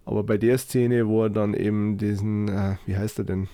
[0.06, 3.48] Aber bei der Szene, wo er dann eben diesen, äh, wie heißt er denn?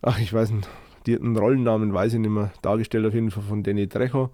[0.00, 0.68] Ach, ich weiß nicht,
[1.06, 4.30] den Rollennamen weiß ich nicht mehr, dargestellt auf jeden Fall von Danny Trejo.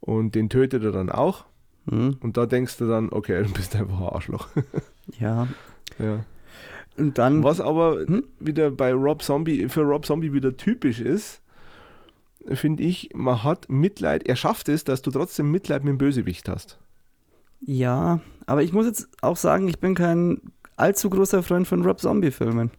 [0.00, 1.46] Und den tötet er dann auch.
[1.86, 2.18] Mhm.
[2.20, 4.48] Und da denkst du dann, okay, du bist einfach ein Arschloch.
[5.20, 5.46] Ja.
[6.00, 6.24] ja.
[6.96, 7.42] Und dann.
[7.42, 8.24] Was aber Hm?
[8.40, 11.42] wieder bei Rob Zombie, für Rob Zombie wieder typisch ist,
[12.48, 16.48] finde ich, man hat Mitleid, er schafft es, dass du trotzdem Mitleid mit dem Bösewicht
[16.48, 16.78] hast.
[17.60, 20.40] Ja, aber ich muss jetzt auch sagen, ich bin kein
[20.76, 22.70] allzu großer Freund von Rob Zombie-Filmen.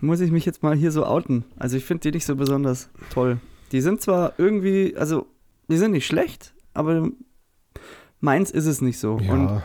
[0.00, 1.44] Muss ich mich jetzt mal hier so outen.
[1.58, 3.38] Also ich finde die nicht so besonders toll.
[3.70, 5.26] Die sind zwar irgendwie, also
[5.68, 7.08] die sind nicht schlecht, aber
[8.20, 9.18] meins ist es nicht so.
[9.18, 9.32] Ja.
[9.32, 9.62] Und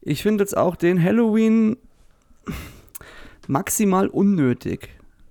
[0.00, 1.76] ich finde jetzt auch den Halloween
[3.48, 4.88] maximal unnötig.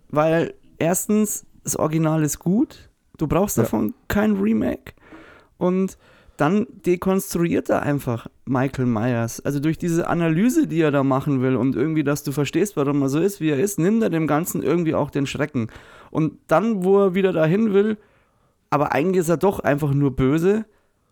[0.10, 3.64] Weil erstens, das Original ist gut, du brauchst Ja.
[3.64, 4.94] davon kein Remake.
[5.57, 5.98] Und
[6.38, 9.41] dann dekonstruiert er einfach Michael Myers.
[9.41, 13.02] Also durch diese Analyse, die er da machen will und irgendwie, dass du verstehst, warum
[13.02, 15.68] er so ist, wie er ist, nimmt er dem Ganzen irgendwie auch den Schrecken.
[16.11, 17.98] Und dann, wo er wieder dahin will,
[18.69, 20.65] aber eigentlich ist er doch einfach nur böse,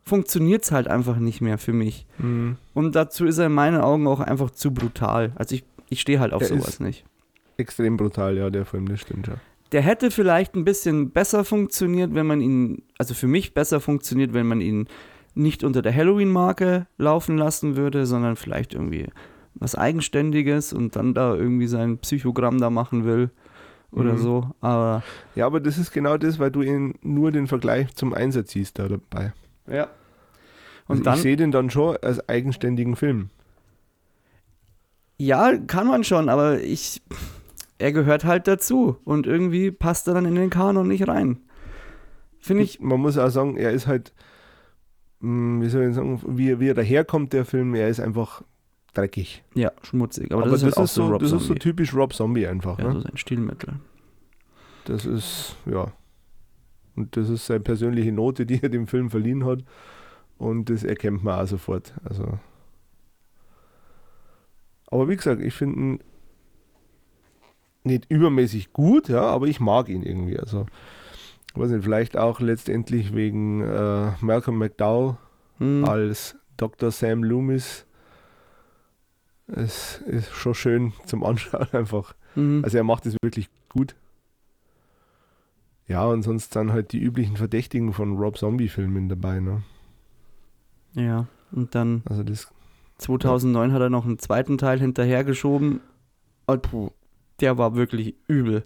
[0.03, 2.07] funktioniert es halt einfach nicht mehr für mich.
[2.19, 2.55] Mhm.
[2.73, 5.33] Und dazu ist er in meinen Augen auch einfach zu brutal.
[5.35, 7.05] Also ich, ich stehe halt auf Er sowas nicht.
[7.57, 9.35] Extrem brutal, ja, der Film, das stimmt ja.
[9.71, 14.33] Der hätte vielleicht ein bisschen besser funktioniert, wenn man ihn, also für mich besser funktioniert,
[14.33, 14.87] wenn man ihn
[15.33, 19.07] nicht unter der Halloween-Marke laufen lassen würde, sondern vielleicht irgendwie
[19.55, 23.29] was Eigenständiges und dann da irgendwie sein Psychogramm da machen will
[23.91, 24.17] oder Mhm.
[24.19, 24.51] so.
[24.61, 25.03] Aber
[25.35, 28.79] Ja, aber das ist genau das, weil du ihn nur den Vergleich zum Einsatz siehst
[28.79, 29.33] da dabei.
[29.67, 29.87] ja.
[30.87, 33.29] Und Und dann, ich sehe den dann schon als eigenständigen Film.
[35.17, 37.01] Ja, kann man schon, aber ich,
[37.77, 41.39] er gehört halt dazu und irgendwie passt er dann in den Kanon nicht rein.
[42.39, 44.13] Finde ich, Man muss auch sagen, er ist halt,
[45.19, 48.43] mh, wie soll ich sagen, wie, wie er daherkommt, der Film, er ist einfach
[48.93, 49.43] dreckig.
[49.53, 50.31] ja, schmutzig.
[50.31, 52.13] Aber, Aber, das, das, ist, halt auch ist so, Rob das ist so typisch Rob
[52.13, 52.79] Zombie einfach.
[52.79, 52.93] ja, ne?
[52.93, 53.73] so sein Stilmittel.
[54.85, 55.91] Das ist, ja.
[56.95, 59.59] Und das ist seine persönliche Note, die er dem Film verliehen hat.
[60.37, 61.93] Und das erkennt man auch sofort.
[62.03, 62.39] Also.
[64.87, 65.99] Aber wie gesagt, ich finde ihn
[67.83, 70.37] nicht übermäßig gut, ja, aber ich mag ihn irgendwie.
[70.39, 70.65] Also,
[71.55, 75.17] weiß nicht, vielleicht auch letztendlich wegen äh, Malcolm McDowell
[75.59, 75.85] Hm.
[75.85, 76.91] als Dr.
[76.91, 77.85] Sam Loomis.
[79.47, 82.13] Es ist schon schön zum Anschauen einfach.
[82.35, 82.61] Mhm.
[82.63, 83.95] Also er macht es wirklich gut.
[85.87, 89.63] Ja, und sonst dann halt die üblichen Verdächtigen von Rob Zombie-Filmen dabei, ne?
[90.93, 92.51] ja, und dann Also das,
[92.97, 95.81] 2009 hat er noch einen zweiten Teil hinterhergeschoben.
[96.45, 96.89] Und puh,
[97.39, 98.63] der war wirklich übel.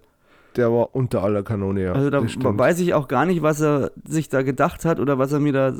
[0.56, 1.92] der war unter aller Kanone, ja.
[1.92, 5.32] also da weiß ich auch gar nicht, was er sich da gedacht hat oder was
[5.32, 5.74] er mir da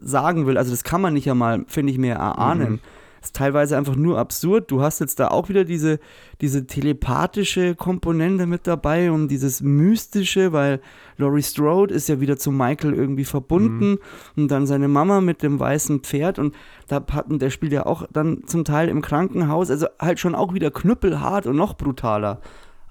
[0.00, 0.58] sagen will.
[0.58, 2.72] Also das kann man nicht einmal, finde ich, mehr erahnen.
[2.72, 2.80] Mhm.
[3.22, 4.70] Ist teilweise einfach nur absurd.
[4.70, 5.98] Du hast jetzt da auch wieder diese,
[6.40, 10.80] diese telepathische Komponente mit dabei und dieses Mystische, weil
[11.16, 13.98] Laurie Strode ist ja wieder zu Michael irgendwie verbunden
[14.36, 16.54] und dann seine Mama mit dem weißen Pferd und
[16.88, 20.54] da hatten, der spielt ja auch dann zum Teil im Krankenhaus, also halt schon auch
[20.54, 22.40] wieder knüppelhart und noch brutaler.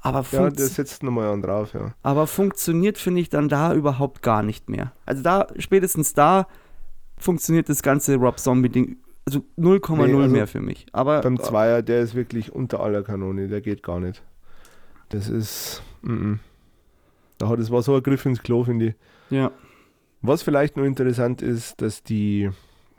[0.01, 1.93] Aber, Ja, das setzt nochmal an drauf, ja.
[2.03, 4.93] aber funktioniert, finde ich, dann da überhaupt gar nicht mehr.
[5.06, 6.47] Also da, spätestens da
[7.18, 8.97] funktioniert das ganze Rob Zombie-Ding,
[9.35, 10.85] also 0,0 Nee, also mehr für mich.
[10.91, 14.23] Aber Beim Zweier, der ist wirklich unter aller Kanone, der geht gar nicht.
[15.10, 16.38] Das ist, mm -mm.
[17.38, 18.95] Da hat es war so ein Griff ins Klo, finde ich.
[19.30, 19.51] ja,
[20.22, 22.49] Was vielleicht nur interessant ist, dass die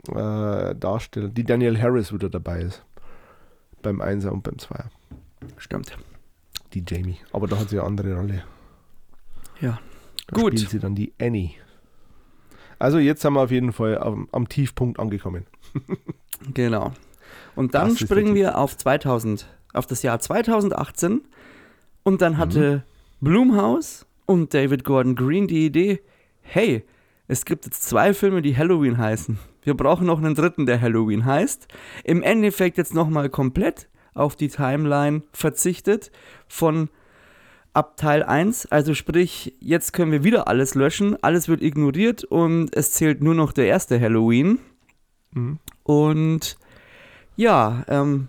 [0.09, 2.83] äh, Darsteller, die Danielle Harris wieder dabei ist.
[3.81, 4.89] Beim Einser und beim Zweier.
[5.57, 5.97] stimmt.
[6.73, 7.17] Die Jamie.
[7.33, 8.43] Aber da hat sie eine andere Rolle.
[9.59, 9.79] Ja.
[10.27, 10.53] Da Gut.
[10.53, 11.51] spielt sie dann die Annie.
[12.79, 15.45] Also jetzt sind wir auf jeden Fall am, am Tiefpunkt angekommen.
[16.53, 16.93] Genau.
[17.55, 21.21] Und dann springen wir auf 2000, auf das Jahr 2018
[22.03, 22.17] und Mhm.
[22.17, 22.83] dann hatte
[23.19, 26.01] Blumhouse und David Gordon Green die Idee,
[26.41, 26.83] hey,
[27.27, 29.37] es gibt jetzt zwei Filme, die Halloween heißen.
[29.63, 31.67] Wir brauchen noch einen dritten, der Halloween heißt.
[32.03, 36.11] Im Endeffekt jetzt nochmal komplett auf die Timeline verzichtet
[36.47, 36.89] von
[37.73, 42.75] ab Teil 1, also sprich, jetzt können wir wieder alles löschen, alles wird ignoriert und
[42.75, 44.59] es zählt nur noch der erste Halloween.
[45.33, 45.59] Mhm.
[45.83, 46.57] Und
[47.35, 48.27] ja, ähm,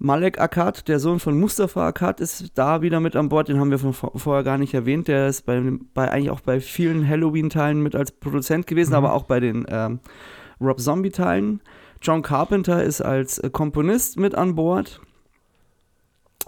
[0.00, 3.48] Malek Akkad, der Sohn von Mustafa Akkad, ist da wieder mit an Bord.
[3.48, 5.08] Den haben wir von vor- vorher gar nicht erwähnt.
[5.08, 5.60] Der ist bei,
[5.94, 8.96] bei eigentlich auch bei vielen Halloween-Teilen mit als Produzent gewesen, Mhm.
[8.96, 10.00] aber auch bei den ähm,
[10.60, 11.60] Rob Zombie-Teilen.
[12.00, 15.00] John Carpenter ist als äh, Komponist mit an Bord.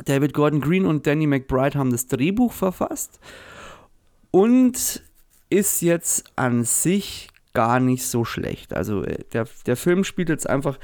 [0.05, 3.19] David Gordon Green und Danny McBride haben das Drehbuch verfasst.
[4.31, 5.03] Und
[5.51, 8.75] ist jetzt an sich gar nicht so schlecht.
[8.75, 10.79] Also äh, der, der Film spielt jetzt einfach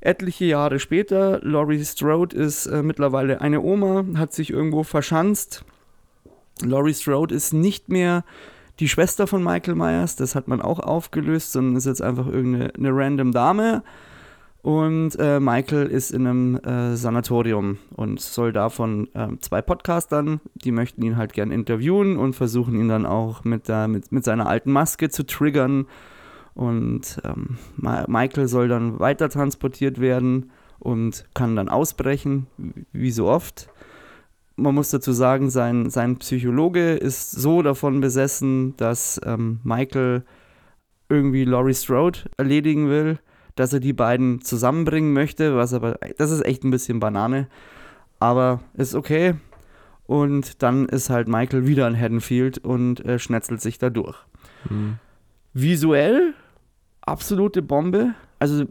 [0.00, 1.40] etliche Jahre später.
[1.42, 5.64] Laurie Strode ist äh, mittlerweile eine Oma, hat sich irgendwo verschanzt.
[6.62, 8.24] Laurie Strode ist nicht mehr
[8.80, 12.74] die Schwester von Michael Myers, das hat man auch aufgelöst, sondern ist jetzt einfach irgendeine
[12.74, 13.82] eine random Dame.
[14.62, 20.70] Und äh, Michael ist in einem äh, Sanatorium und soll davon äh, zwei Podcastern, die
[20.70, 24.46] möchten ihn halt gern interviewen und versuchen ihn dann auch mit, der, mit, mit seiner
[24.46, 25.86] alten Maske zu triggern.
[26.60, 32.46] Und ähm, Michael soll dann weiter transportiert werden und kann dann ausbrechen,
[32.92, 33.70] wie so oft.
[34.56, 40.22] Man muss dazu sagen, sein, sein Psychologe ist so davon besessen, dass ähm, Michael
[41.08, 43.18] irgendwie Laurie Strode erledigen will
[43.60, 47.46] dass er die beiden zusammenbringen möchte, was aber, das ist echt ein bisschen Banane,
[48.18, 49.34] aber ist okay.
[50.06, 54.16] Und dann ist halt Michael wieder in Haddonfield und äh, schnetzelt sich da durch.
[54.68, 54.98] Mhm.
[55.52, 56.34] Visuell
[57.10, 58.64] absolute Bombe, also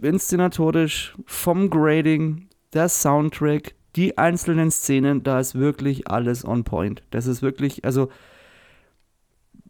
[0.00, 7.02] inszenatorisch, vom Grading, der Soundtrack, die einzelnen Szenen, da ist wirklich alles on point.
[7.10, 8.08] Das ist wirklich, also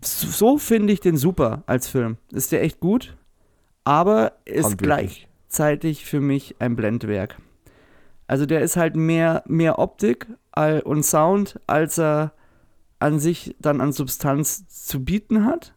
[0.01, 2.17] so finde ich den super als Film.
[2.33, 3.17] Ist der echt gut
[3.87, 7.41] aber ist gleichzeitig für mich ein Blendwerk.
[8.27, 10.27] Also der ist halt mehr, mehr Optik
[10.83, 12.33] und Sound, als er
[12.99, 15.73] an sich dann an Substanz zu bieten hat.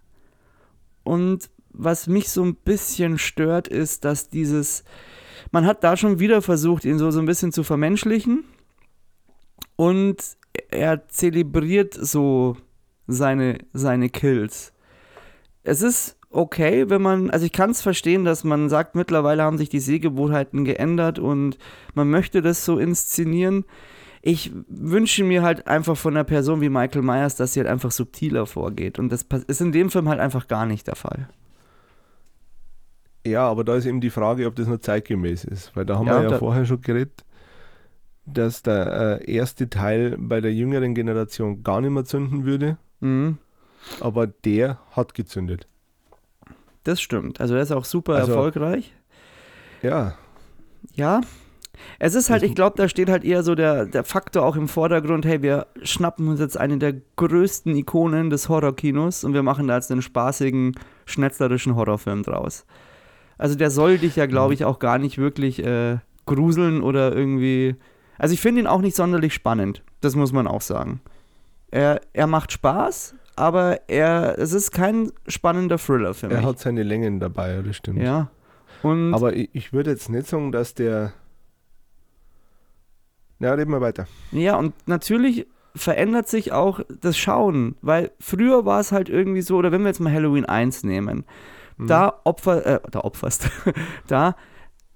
[1.04, 4.84] Und was mich so ein bisschen stört, ist, dass dieses,
[5.52, 8.44] man hat da schon wieder versucht, ihn so, so ein bisschen zu vermenschlichen.
[9.76, 10.18] Und
[10.72, 12.58] er zelebriert so
[13.08, 14.74] seine, seine Kills.
[15.64, 19.58] Es ist okay, wenn man, also ich kann es verstehen, dass man sagt, mittlerweile haben
[19.58, 21.58] sich die Sehgewohnheiten geändert und
[21.94, 23.66] man möchte das so inszenieren.
[24.22, 27.92] Ich wünsche mir halt einfach von einer Person wie Michael Myers, dass sie halt einfach
[27.92, 29.00] subtiler vorgeht.
[29.00, 31.30] Und das ist in dem Film halt einfach gar nicht der Fall.
[33.30, 35.76] Ja, aber da ist eben die Frage, ob das noch zeitgemäß ist.
[35.76, 37.24] Weil da haben ja, wir ja vorher schon geredet,
[38.26, 42.78] dass der äh, erste Teil bei der jüngeren Generation gar nicht mehr zünden würde.
[43.00, 43.38] Mhm.
[44.00, 45.68] Aber der hat gezündet.
[46.84, 47.40] Das stimmt.
[47.40, 48.94] Also er ist auch super also, erfolgreich.
[49.82, 50.16] Ja.
[50.94, 51.22] Ja.
[51.98, 54.68] Es ist halt, ich glaube, da steht halt eher so der, der Faktor auch im
[54.68, 59.68] Vordergrund, hey, wir schnappen uns jetzt eine der größten Ikonen des Horrorkinos und wir machen
[59.68, 60.76] da jetzt einen spaßigen,
[61.06, 62.66] schnetzlerischen Horrorfilm draus.
[63.40, 67.76] Also der soll dich ja, glaube ich, auch gar nicht wirklich äh, gruseln oder irgendwie.
[68.20, 69.82] Also ich finde ihn auch nicht sonderlich spannend.
[70.02, 71.00] Das muss man auch sagen.
[71.72, 76.38] Er, er macht Spaß, aber er, es ist kein spannender Thriller für mich.
[76.38, 78.02] Er hat seine Längen dabei, das stimmt.
[78.02, 78.30] Ja.
[78.84, 81.14] Und aber ich, ich würde jetzt nicht sagen, dass der.
[83.40, 84.06] Ja, reden wir weiter.
[84.32, 89.56] Ja, und natürlich verändert sich auch das Schauen, weil früher war es halt irgendwie so,
[89.56, 91.24] oder wenn wir jetzt mal Halloween 1 nehmen,
[91.80, 91.88] mhm.
[91.88, 93.50] da opfer, äh, da opferst,
[94.08, 94.36] da,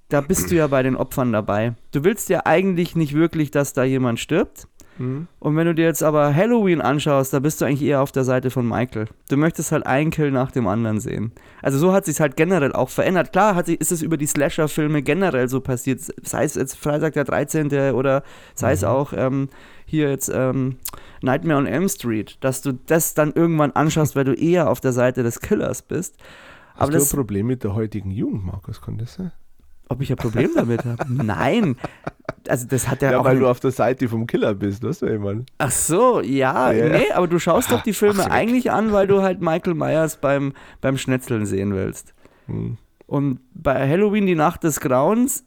[0.09, 1.73] da bist du ja bei den Opfern dabei.
[1.91, 5.27] Du willst ja eigentlich nicht wirklich, dass da jemand stirbt, Mhm.
[5.39, 8.23] Und wenn du dir jetzt aber Halloween anschaust, da bist du eigentlich eher auf der
[8.23, 9.07] Seite von Michael.
[9.29, 11.31] Du möchtest halt einen Kill nach dem anderen sehen.
[11.61, 13.31] Also so hat sich halt generell auch verändert.
[13.31, 16.01] Klar hat sich, ist es über die Slasher-Filme generell so passiert.
[16.21, 17.93] Sei es jetzt Freitag der 13.
[17.93, 18.23] oder
[18.55, 18.73] sei mhm.
[18.73, 19.49] es auch ähm,
[19.85, 20.77] hier jetzt ähm,
[21.21, 24.93] Nightmare on Elm Street, dass du das dann irgendwann anschaust, weil du eher auf der
[24.93, 26.17] Seite des Killers bist.
[26.73, 28.81] Hast aber du das, ein Problem mit der heutigen Jugend, Markus?
[28.81, 29.31] Kann das sein?
[29.89, 31.05] Ob ich ein Problem damit habe?
[31.07, 31.75] Nein.
[32.47, 33.25] Also das hat ja, ja auch.
[33.25, 35.51] weil du auf der Seite vom Killer bist, weißt du, jemand.
[35.57, 36.89] Ach so, ja, ja.
[36.89, 40.17] nee, aber du schaust doch die Filme Ach, eigentlich an, weil du halt Michael Myers
[40.17, 42.13] beim, beim Schnetzeln sehen willst.
[42.47, 42.77] Hm.
[43.05, 45.45] Und bei Halloween, die Nacht des Grauens,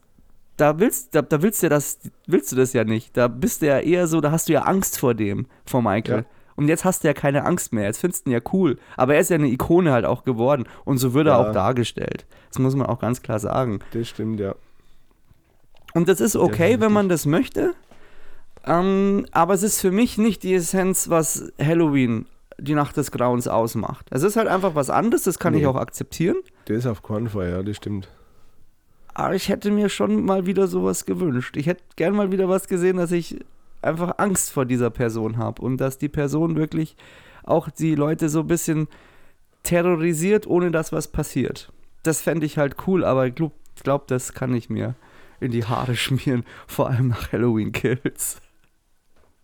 [0.57, 3.17] da willst, da, da willst, du das, willst du das ja nicht.
[3.17, 6.21] Da bist du ja eher so, da hast du ja Angst vor dem, vor Michael.
[6.21, 6.25] Ja.
[6.57, 7.85] Und jetzt hast du ja keine Angst mehr.
[7.85, 8.79] Jetzt findest du ihn ja cool.
[8.97, 10.65] Aber er ist ja eine Ikone halt auch geworden.
[10.85, 11.35] Und so wird ja.
[11.35, 12.27] er auch dargestellt.
[12.49, 13.81] Das muss man auch ganz klar sagen.
[13.93, 14.55] Das stimmt, ja.
[15.95, 17.75] Und das ist okay, ja, wenn man das möchte.
[18.65, 22.27] Ähm, aber es ist für mich nicht die Essenz, was Halloween,
[22.59, 24.07] die Nacht des Grauens, ausmacht.
[24.11, 25.61] Es ist halt einfach was anderes, das kann nee.
[25.61, 26.37] ich auch akzeptieren.
[26.65, 28.09] Das ist auf keinen Fall, ja, das stimmt.
[29.15, 31.57] Aber ich hätte mir schon mal wieder sowas gewünscht.
[31.57, 33.39] Ich hätte gern mal wieder was gesehen, dass ich
[33.83, 36.97] einfach Angst vor dieser Person habe und dass die Person wirklich
[37.43, 38.89] auch die Leute so ein bisschen
[39.63, 41.73] terrorisiert, ohne dass was passiert.
[42.03, 44.95] Das fände ich halt cool, aber ich glaube, glaub, das kann ich mir
[45.41, 48.41] in die Haare schmieren, vor allem nach Halloween-Kills.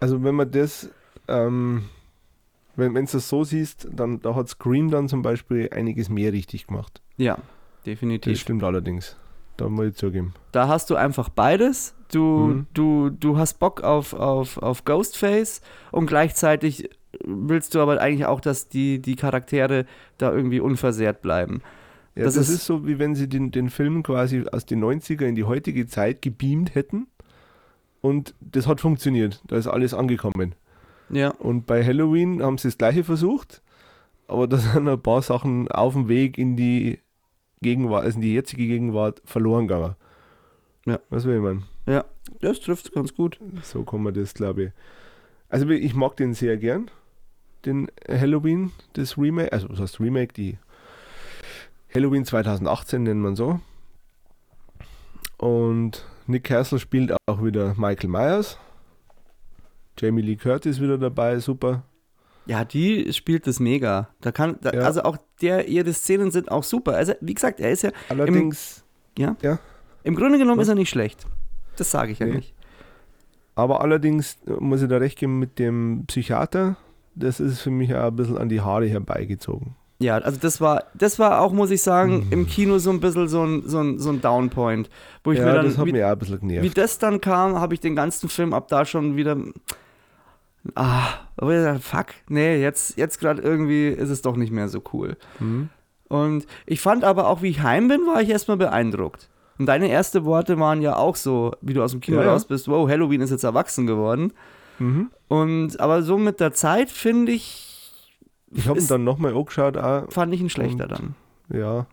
[0.01, 0.91] Also wenn man das,
[1.29, 1.85] ähm,
[2.77, 6.67] wenn du das so siehst, dann da hat Scream dann zum Beispiel einiges mehr richtig
[6.67, 7.01] gemacht.
[7.17, 7.39] Ja,
[7.87, 8.33] definitiv.
[8.33, 9.17] Das stimmt allerdings.
[9.57, 10.35] Da muss ich zugeben.
[10.53, 11.95] Da hast du einfach beides.
[12.11, 12.67] Du, mhm.
[12.75, 15.61] du, du hast Bock auf, auf, auf Ghostface
[15.91, 16.91] und gleichzeitig
[17.25, 19.87] willst du aber eigentlich auch, dass die, die Charaktere
[20.19, 21.63] da irgendwie unversehrt bleiben.
[22.15, 24.85] Ja, das, das ist, ist, so, wie wenn sie den, den Film quasi aus den
[24.85, 27.07] 90er in die heutige Zeit gebeamt hätten.
[28.01, 29.43] Und das hat funktioniert.
[29.47, 30.55] Da ist alles angekommen.
[31.09, 31.31] Ja.
[31.31, 33.63] Und bei Halloween haben sie das gleiche versucht,
[34.27, 36.99] aber da sind ein paar Sachen auf dem Weg in die
[37.63, 39.97] Gegenwart, also in die jetzige Gegenwart verloren gegangen.
[40.85, 41.01] Ja.
[41.11, 41.65] Was will man?
[41.87, 42.05] Ja,
[42.41, 43.39] das trifft ganz gut.
[43.63, 44.71] So kann man das, glaube ich.
[45.49, 46.91] Also ich mag den sehr gern,
[47.65, 50.59] den Halloween, das Remake, also was heißt Remake, die
[51.95, 53.61] Halloween 2018 nennt man so.
[55.37, 58.59] Und Nick Castle spielt auch wieder Michael Myers.
[59.99, 61.85] Jamie Lee Curtis wieder dabei, super.
[62.47, 64.09] Ja, die spielt das mega.
[64.21, 64.81] Da kann, da, Ja.
[64.83, 66.95] also auch der, ihre Szenen sind auch super.
[66.97, 68.85] Also, wie gesagt, er ist ja, Allerdings,
[70.05, 71.27] im Grunde genommen ist er nicht schlecht.
[71.77, 72.37] Das sage ich ja Nee.
[72.37, 72.55] nicht.
[73.55, 76.77] aber allerdings muss ich da recht geben mit dem Psychiater.
[77.15, 79.77] Das ist für mich auch ein bisschen an die Haare herbeigezogen.
[80.01, 82.33] Ja, also das war, das war auch, muss ich sagen, Mhm.
[82.33, 84.89] im Kino so ein bisschen so ein, so ein, so ein Downpoint.
[85.23, 86.79] Wo ich ja, mir dann, das hat wie, mich auch ein bisschen wie genervt.
[86.79, 89.37] das dann kam, habe ich den ganzen Film ab da schon wieder.
[90.75, 94.69] Ah, aber ich dachte, fuck, nee, jetzt, jetzt gerade irgendwie ist es doch nicht mehr
[94.69, 95.17] so cool.
[95.39, 95.69] Hm?
[96.09, 99.29] Und ich fand aber auch, wie ich heim bin, war ich erstmal beeindruckt.
[99.59, 102.45] Und deine ersten Worte waren ja auch so, wie du aus dem Kino Ja, raus
[102.47, 104.33] bist, wow, Halloween ist jetzt erwachsen geworden.
[104.79, 105.11] Mhm.
[105.29, 107.93] Und aber so mit der Zeit finde ich,
[108.53, 111.15] Ich habe ihn dann nochmal angeschaut, auch, fand ich ihn schlechter dann.
[111.53, 111.87] ja,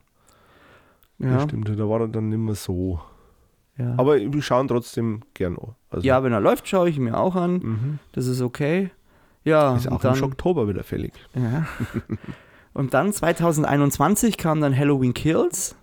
[1.18, 3.00] Ja, stimmt, da war er dann nicht mehr so.
[3.78, 3.94] ja.
[3.98, 5.76] Aber wir schauen trotzdem gern an.
[5.90, 7.54] Also, ja, wenn er läuft, schaue ich ihn mir auch an.
[7.54, 8.00] mhm.
[8.12, 8.92] Das ist okay.
[9.44, 11.14] Ja, ist auch dann, im Oktober wieder fällig.
[11.34, 11.66] Ja.
[12.74, 15.76] Und dann 2021 kam dann Halloween Kills.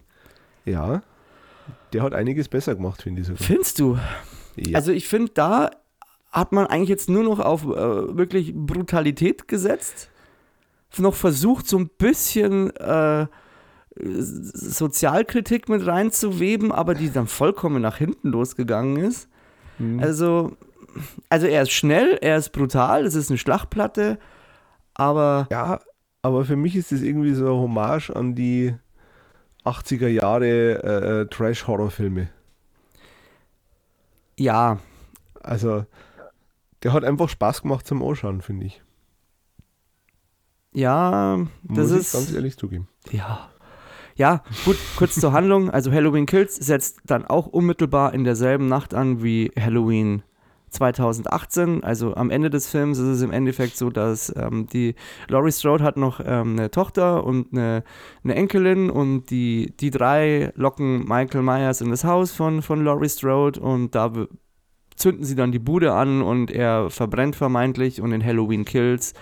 [0.65, 1.03] Ja,
[1.93, 3.43] der hat einiges besser gemacht, finde ich sogar.
[3.43, 3.99] Findest du?
[4.57, 4.77] Ja.
[4.77, 5.71] Also ich finde, da
[6.31, 10.11] hat man eigentlich jetzt nur noch auf äh, wirklich Brutalität gesetzt.
[10.99, 13.27] Noch versucht, so ein bisschen äh,
[13.99, 19.29] Sozialkritik mit reinzuweben, aber die dann vollkommen nach hinten losgegangen ist.
[19.79, 20.01] Mhm.
[20.01, 20.57] Also,
[21.29, 24.19] also er ist schnell, er ist brutal, es ist eine Schlachtplatte,
[24.95, 25.81] aber ja,
[26.23, 28.75] aber für mich ist das irgendwie so eine Hommage an die
[29.65, 30.47] 80er Jahre
[30.83, 32.29] äh, äh, Trash-Horror-Filme.
[34.39, 34.79] ja,
[35.43, 35.85] Also,
[36.83, 38.83] der hat einfach Spaß gemacht zum Anschauen, finde ich.
[40.73, 42.89] ja, das Muss ist ich ganz ehrlich zugeben.
[43.11, 43.51] Ja.
[44.17, 45.69] Ja, gut, kurz zur Handlung.
[45.69, 50.23] Also Halloween Kills setzt dann auch unmittelbar in derselben Nacht an wie Halloween
[50.71, 51.85] 2018.
[51.85, 54.95] Also am Ende des Films ist es im Endeffekt so, dass ähm, die
[55.29, 57.85] Laurie Strode hat noch ähm, eine Tochter und eine,
[58.25, 63.11] eine Enkelin und die, die drei locken Michael Myers in das Haus von, von Laurie
[63.11, 64.11] Strode und da
[64.97, 69.13] zünden sie dann die Bude an und er verbrennt vermeintlich und in Halloween Kills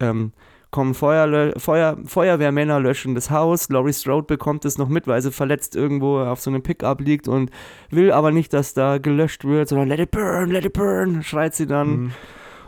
[0.00, 0.32] ähm,
[0.76, 3.70] kommen Feuerlö Feuer Feuerwehrmänner, löschen das Haus.
[3.70, 7.28] Laurie Strode bekommt es noch mit, weil sie verletzt irgendwo auf so einem Pickup liegt
[7.28, 7.50] und
[7.88, 11.54] will aber nicht, dass da gelöscht wird, sondern let it burn, let it burn, schreit
[11.54, 11.88] sie dann.
[11.88, 12.10] Mhm.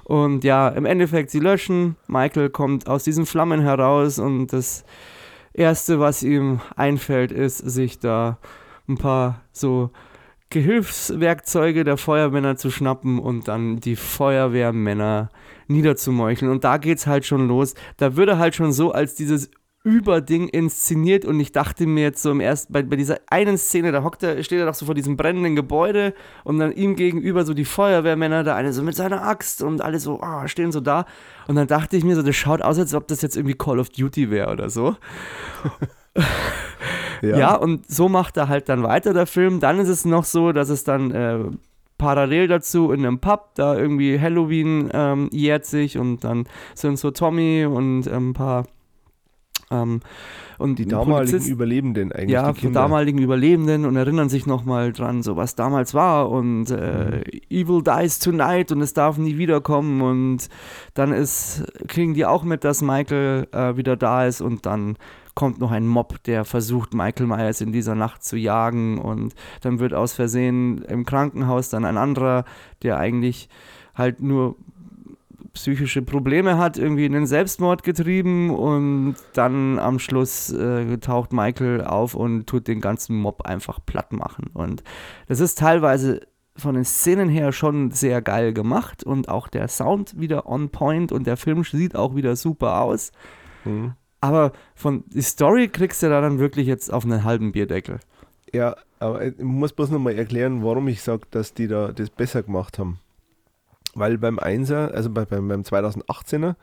[0.04, 1.96] Und ja, im Endeffekt, sie löschen.
[2.06, 4.86] Michael kommt aus diesen Flammen heraus und das
[5.52, 8.38] Erste, was ihm einfällt, ist, sich da
[8.88, 9.90] ein paar so
[10.48, 15.28] Gehilfswerkzeuge der Feuermänner zu schnappen und dann die Feuerwehrmänner
[15.68, 16.50] niederzumeucheln.
[16.50, 17.74] Und da geht's halt schon los.
[17.96, 19.50] Da wird er halt schon so als dieses
[19.84, 23.92] Überding inszeniert und ich dachte mir jetzt so im ersten, bei, bei dieser einen Szene,
[23.92, 26.14] da hockt er, steht er doch so vor diesem brennenden Gebäude
[26.44, 30.00] und dann ihm gegenüber so die Feuerwehrmänner, der eine so mit seiner Axt und alle
[30.00, 31.06] so, ah, stehen so da.
[31.46, 33.78] Und dann dachte ich mir so, das schaut aus, als ob das jetzt irgendwie Call
[33.78, 34.96] of Duty wäre oder so.
[37.20, 37.56] Ja.
[37.56, 39.58] und so macht er halt dann weiter, der Film.
[39.58, 41.38] Dann ist es noch so, dass es dann äh,
[41.98, 46.44] parallel dazu in einem Pub, da irgendwie Halloween ähm, jährt sich und dann
[46.74, 48.64] sind so Tommy und ähm, ein paar
[49.70, 50.00] ähm,
[50.58, 52.30] und Die damaligen Polizist- Überlebenden eigentlich.
[52.30, 57.20] ja, die damaligen Überlebenden und erinnern sich nochmal dran, so was damals war und äh,
[57.50, 60.48] Evil dies tonight und es darf nie wiederkommen und
[60.94, 64.96] dann ist, kriegen die auch mit, dass Michael äh, wieder da ist und dann
[65.38, 69.78] kommt noch ein Mob, der versucht, Michael Myers in dieser Nacht zu jagen und dann
[69.78, 72.44] wird aus Versehen im Krankenhaus dann ein anderer,
[72.82, 73.48] der eigentlich
[73.94, 74.56] halt nur
[75.52, 81.84] psychische Probleme hat, irgendwie in den Selbstmord getrieben und dann am Schluss äh, taucht Michael
[81.84, 84.50] auf und tut den ganzen Mob einfach platt machen.
[84.54, 84.82] Und
[85.28, 86.22] das ist teilweise
[86.56, 91.12] von den Szenen her schon sehr geil gemacht und auch der Sound wieder on point
[91.12, 93.12] und der Film sieht auch wieder super aus.
[93.64, 93.94] Mhm.
[94.20, 98.00] Aber von die Story kriegst du da dann wirklich jetzt auf einen halben Bierdeckel.
[98.52, 102.42] Ja, aber ich muss bloß nochmal erklären, warum ich sage, dass die da das besser
[102.42, 102.98] gemacht haben.
[103.94, 106.56] Weil beim 1er, also bei, beim, beim 2018er,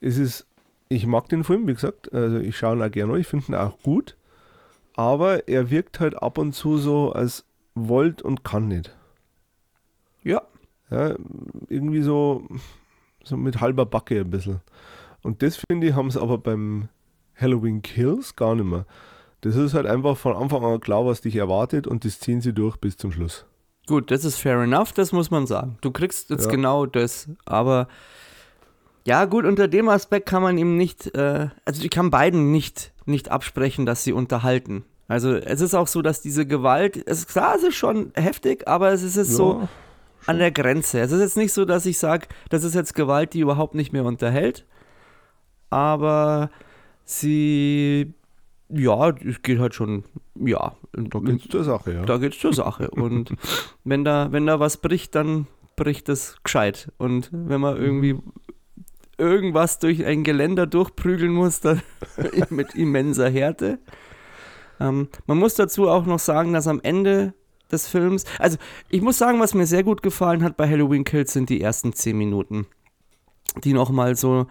[0.00, 0.46] ist es,
[0.88, 3.54] ich mag den Film, wie gesagt, also ich schaue ihn auch gerne ich finde ihn
[3.54, 4.16] auch gut,
[4.94, 7.44] aber er wirkt halt ab und zu so, als
[7.74, 8.96] wollt und kann nicht.
[10.22, 10.42] Ja.
[10.90, 11.16] Ja,
[11.68, 12.48] irgendwie so,
[13.22, 14.60] so mit halber Backe ein bisschen.
[15.22, 16.88] Und das finde ich, haben sie aber beim
[17.34, 18.86] Halloween Kills gar nicht mehr.
[19.40, 22.52] Das ist halt einfach von Anfang an klar, was dich erwartet und das ziehen sie
[22.52, 23.46] durch bis zum Schluss.
[23.86, 25.78] Gut, das ist fair enough, das muss man sagen.
[25.80, 26.50] Du kriegst jetzt Ja.
[26.50, 27.88] genau das, aber
[29.06, 32.92] ja, gut, unter dem Aspekt kann man ihm nicht, äh, also ich kann beiden nicht,
[33.06, 34.84] nicht absprechen, dass sie unterhalten.
[35.06, 38.68] Also es ist auch so, dass diese Gewalt, es ist klar, es ist schon heftig,
[38.68, 39.68] aber es ist jetzt so Ja,
[40.26, 41.00] an der Grenze.
[41.00, 43.92] Es ist jetzt nicht so, dass ich sage, das ist jetzt Gewalt, die überhaupt nicht
[43.94, 44.66] mehr unterhält,
[45.70, 46.50] aber
[47.04, 48.12] sie,
[48.68, 50.04] ja, es geht halt schon,
[50.34, 52.04] ja, Da geht's zur Sache, ja.
[52.04, 52.90] da geht's zur Sache.
[52.90, 53.34] Und
[53.84, 55.46] wenn da, wenn da was bricht, dann
[55.76, 56.92] bricht es gescheit.
[56.98, 58.18] Und wenn man irgendwie
[59.16, 61.82] irgendwas durch ein Geländer durchprügeln muss, dann
[62.50, 63.78] mit immenser Härte.
[64.80, 67.34] Ähm, man muss dazu auch noch sagen, dass am Ende
[67.70, 68.56] des Films, also
[68.88, 71.92] ich muss sagen, was mir sehr gut gefallen hat bei Halloween Kills sind die ersten
[71.92, 72.66] zehn Minuten,
[73.64, 74.46] die nochmal so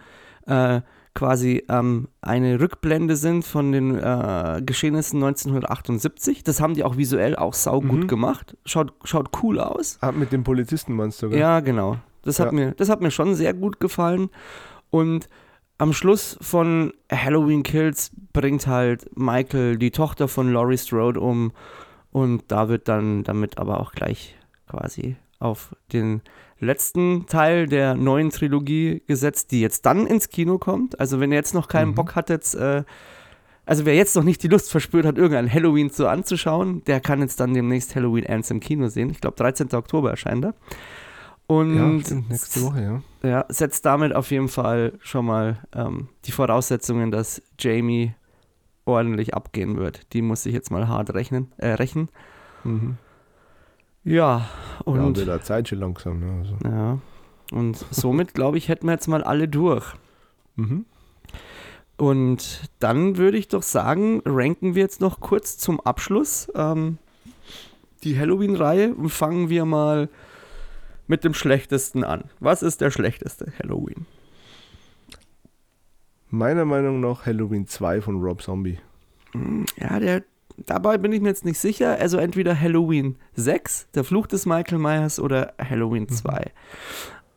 [0.46, 0.82] äh,
[1.14, 6.44] quasi ähm, eine Rückblende sind von den äh, Geschehnissen 1978.
[6.44, 8.06] Das haben die auch visuell auch saugut Mhm.
[8.08, 8.56] gemacht.
[8.64, 9.98] Schaut, schaut cool aus.
[10.00, 11.38] Ah, mit dem Polizisten meinst du, gell?
[11.38, 11.96] Ja, genau.
[12.22, 12.52] Das hat, Ja.
[12.52, 14.30] mir, das hat mir schon sehr gut gefallen.
[14.90, 15.28] Und
[15.78, 21.52] am Schluss von Halloween Kills bringt halt Michael die Tochter von Laurie Strode um.
[22.10, 24.36] Und da wird dann damit aber auch gleich
[24.68, 26.20] quasi auf den
[26.60, 30.98] letzten Teil der neuen Trilogie gesetzt, die jetzt dann ins Kino kommt.
[31.00, 31.94] Also wenn ihr jetzt noch keinen Mhm.
[31.94, 32.82] Bock hat, jetzt, äh,
[33.66, 37.20] also wer jetzt noch nicht die Lust verspürt hat, irgendein Halloween so anzuschauen, der kann
[37.20, 39.10] jetzt dann demnächst Halloween Ends im Kino sehen.
[39.10, 39.68] Ich glaube 13.
[39.74, 40.54] Oktober erscheint er.
[41.46, 43.28] Und Ja, stimmt, nächste Woche, ja.
[43.28, 48.14] ja, setzt damit auf jeden Fall schon mal ähm, die Voraussetzungen, dass Jamie
[48.84, 50.12] ordentlich abgehen wird.
[50.12, 52.08] Die muss ich jetzt mal hart rechnen, äh, rächen.
[52.64, 52.96] Mhm.
[54.04, 54.48] Ja, ja,
[54.84, 56.20] und wird auch Zeit schon langsam.
[56.20, 56.38] Ne?
[56.40, 56.56] Also.
[56.64, 56.98] ja,
[57.52, 59.94] und somit glaube ich, hätten wir jetzt mal alle durch.
[60.56, 60.84] Mhm.
[61.96, 66.98] Und dann würde ich doch sagen, ranken wir jetzt noch kurz zum Abschluss ähm,
[68.04, 70.08] die Halloween-Reihe und fangen wir mal
[71.08, 72.24] mit dem schlechtesten an.
[72.38, 74.06] Was ist der schlechteste Halloween?
[76.30, 78.78] Meiner Meinung nach Halloween 2 von Rob Zombie.
[79.76, 80.22] Ja, der,
[80.66, 81.98] dabei bin ich mir jetzt nicht sicher.
[81.98, 86.50] Also entweder Halloween 6, der Fluch des Michael Myers, oder Halloween 2.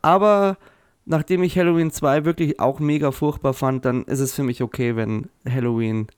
[0.02, 0.58] Aber
[1.04, 4.96] nachdem ich Halloween 2 wirklich auch mega furchtbar fand, dann ist es für mich okay,
[4.96, 6.08] wenn Halloween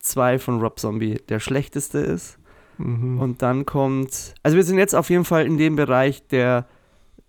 [0.00, 2.38] 2 von Rob Zombie der schlechteste ist.
[2.78, 3.20] Mhm.
[3.20, 6.66] Und dann kommt, also wir sind jetzt auf jeden Fall in dem Bereich, der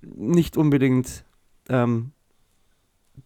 [0.01, 1.25] nicht unbedingt
[1.69, 2.11] ähm,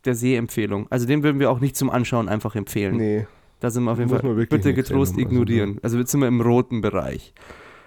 [0.05, 0.87] der Sehempfehlung.
[0.89, 2.97] Also den würden wir auch nicht zum Anschauen einfach empfehlen.
[2.97, 3.27] nee,
[3.59, 4.35] Da sind wir auf jeden Muss Fall.
[4.45, 5.79] Bitte getrost also ignorieren.
[5.81, 7.33] Also jetzt sind wir im roten Bereich.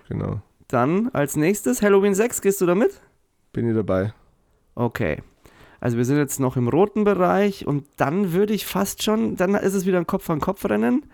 [0.09, 0.41] genau.
[0.69, 3.01] Dann als nächstes Halloween 6, gehst du damit?
[3.53, 4.13] Bin ich dabei.
[4.77, 5.23] Okay.
[5.81, 9.55] Also wir sind jetzt noch im roten Bereich und dann würde ich fast schon, dann
[9.55, 11.07] ist es wieder ein Kopf an Kopf rennen.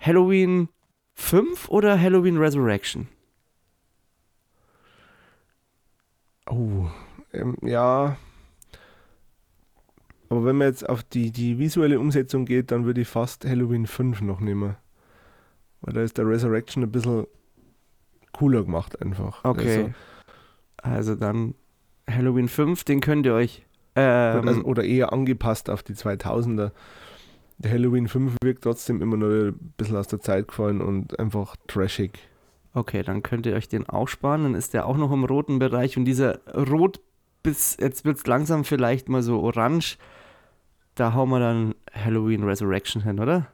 [0.00, 0.68] Halloween
[1.14, 3.08] 5 oder Halloween Resurrection?
[6.50, 6.86] Oh,
[7.32, 8.16] ähm, ja.
[10.34, 13.86] Aber wenn man jetzt auf die, die visuelle Umsetzung geht, dann würde ich fast Halloween
[13.86, 14.74] 5 noch nehmen.
[15.80, 17.26] Weil da ist der Resurrection ein bisschen
[18.32, 19.44] cooler gemacht einfach.
[19.44, 19.94] Okay.
[20.76, 21.54] Also, dann
[22.10, 23.64] Halloween 5, den könnt ihr euch.
[23.94, 26.72] Also, Ähm, also, oder eher angepasst auf die 2000er.
[27.58, 31.54] Der Halloween 5 wirkt trotzdem immer noch ein bisschen aus der Zeit gefallen und einfach
[31.68, 32.18] trashig.
[32.72, 34.42] Okay, dann könnt ihr euch den auch sparen.
[34.42, 35.96] Dann ist der auch noch im roten Bereich.
[35.96, 37.00] Und dieser Rot
[37.44, 39.96] bis, jetzt wird es langsam vielleicht mal so orange.
[40.94, 43.48] Da hauen wir dann Halloween Resurrection hin, oder?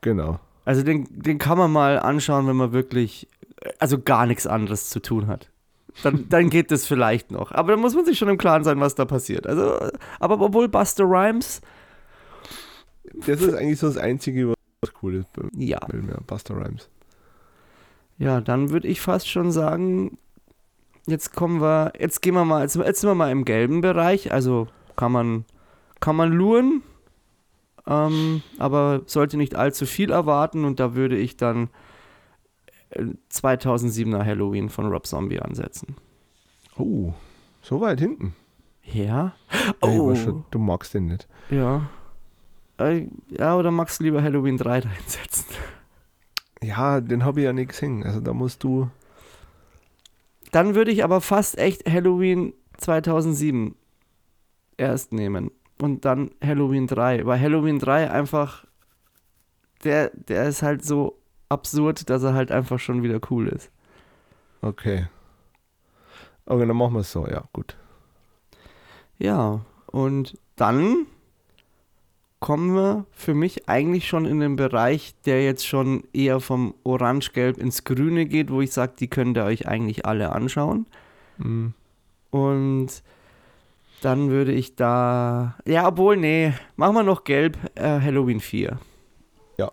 [0.00, 0.40] Genau.
[0.64, 3.28] Also den, den kann man mal anschauen, wenn man wirklich,
[3.78, 5.50] also gar nichts anderes zu tun hat.
[6.02, 7.52] Dann, dann geht das vielleicht noch.
[7.52, 9.46] Aber da muss man sich schon im Klaren sein, was da passiert.
[9.46, 9.78] Also,
[10.20, 11.60] aber obwohl Buster Rhymes,
[13.26, 15.80] Das ist eigentlich so das Einzige, was cool ist bei ja.
[15.92, 16.88] mir, Buster Rhymes.
[18.18, 20.18] Ja, dann würde ich fast schon sagen,
[21.06, 24.32] jetzt kommen wir, jetzt gehen wir mal, jetzt, jetzt sind wir mal im gelben Bereich,
[24.32, 25.44] also kann man,
[26.02, 26.82] kann man luren,
[27.86, 31.70] ähm, aber sollte nicht allzu viel erwarten und da würde ich dann
[32.90, 35.96] äh, 2007er Halloween von Rob Zombie ansetzen.
[36.76, 37.14] Oh,
[37.62, 38.34] so weit hinten.
[38.82, 39.32] Ja?
[39.80, 41.28] Oh, schon, du magst den nicht.
[41.48, 41.88] ja.
[42.78, 45.44] Äh, ja, oder magst du lieber Halloween 3 reinsetzen?
[46.62, 48.02] Ja, den habe ich ja nicht gesehen.
[48.02, 48.90] Also da musst du.
[50.52, 53.76] Dann würde ich aber fast echt Halloween 2007
[54.78, 55.50] erst nehmen.
[55.82, 57.26] Und dann Halloween 3.
[57.26, 58.64] Weil Halloween 3 einfach,
[59.82, 61.18] der, der ist halt so
[61.48, 63.68] absurd, dass er halt einfach schon wieder cool ist.
[64.60, 65.08] Okay.
[66.46, 67.76] Okay, dann machen wir es so, ja, gut.
[69.18, 71.06] Ja, und dann
[72.38, 77.58] kommen wir für mich eigentlich schon in den Bereich, der jetzt schon eher vom Orange-Gelb
[77.58, 80.86] ins Grüne geht, wo ich sage, die könnt ihr euch eigentlich alle anschauen.
[81.38, 81.74] Mhm.
[82.30, 83.02] Und
[84.04, 85.56] dann würde ich da.
[85.66, 88.78] Ja, obwohl, nee, machen wir noch gelb äh, Halloween 4.
[89.58, 89.70] Ja.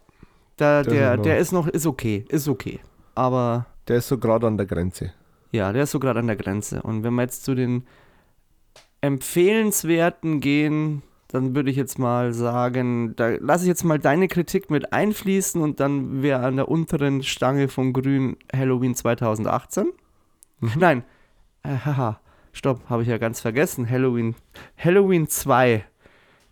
[0.58, 2.80] Da, der, ist noch- der ist noch, ist okay, ist okay.
[3.16, 5.12] Aber Der ist so gerade an der Grenze.
[5.52, 6.82] ja, der ist so gerade an der Grenze.
[6.82, 7.86] Und wenn wir jetzt zu den
[9.02, 14.70] empfehlenswerten gehen, dann würde ich jetzt mal sagen, da lasse ich jetzt mal deine Kritik
[14.72, 19.88] mit einfließen und dann wäre an der unteren Stange von Grün Halloween 2018.
[20.60, 20.72] Mhm.
[20.78, 21.04] Nein,
[21.64, 22.20] äh, haha,
[22.54, 23.90] stopp, habe ich ja ganz vergessen.
[23.90, 24.36] Halloween,
[24.78, 25.86] Halloween 2,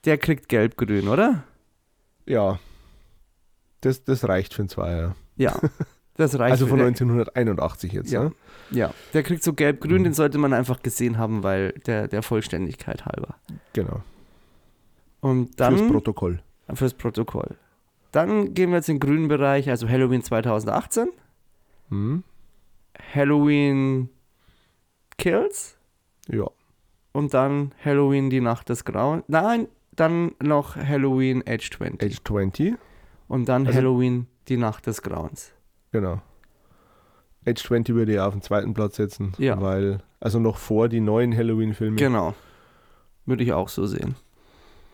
[0.06, 1.44] der kriegt gelb-grün, oder?
[2.26, 2.60] Ja.
[3.82, 5.16] Das, das reicht für ein Zweier.
[5.36, 5.56] Ja,
[6.16, 6.52] das reicht.
[6.52, 8.24] Also von der, 1981 jetzt, Ja.
[8.26, 8.32] ne?
[8.72, 10.04] ja, der kriegt so gelb-grün, Mhm.
[10.06, 13.36] den sollte man einfach gesehen haben, weil der, der Vollständigkeit halber.
[13.74, 14.02] Genau.
[15.22, 16.42] Und dann Fürs Protokoll.
[16.74, 17.56] fürs Protokoll.
[18.12, 21.10] Dann gehen wir jetzt in den grünen Bereich, also Halloween 2018,
[21.90, 22.24] Mhm.
[23.14, 24.10] Halloween
[25.18, 25.77] Kills
[26.30, 26.46] Ja.
[27.14, 29.24] und dann Halloween die Nacht des Grauens.
[29.28, 32.76] Nein, dann noch Halloween Age 20 Age 20.
[33.28, 35.52] und dann also- Halloween die Nacht des Grauens.
[35.92, 36.22] Genau.
[37.46, 39.34] Age 20 würde ich auf den zweiten Platz setzen.
[39.38, 39.60] Ja.
[39.62, 41.96] Weil, also noch vor die neuen Halloween-Filme.
[41.96, 42.34] Genau.
[43.26, 44.16] Würde ich auch so sehen.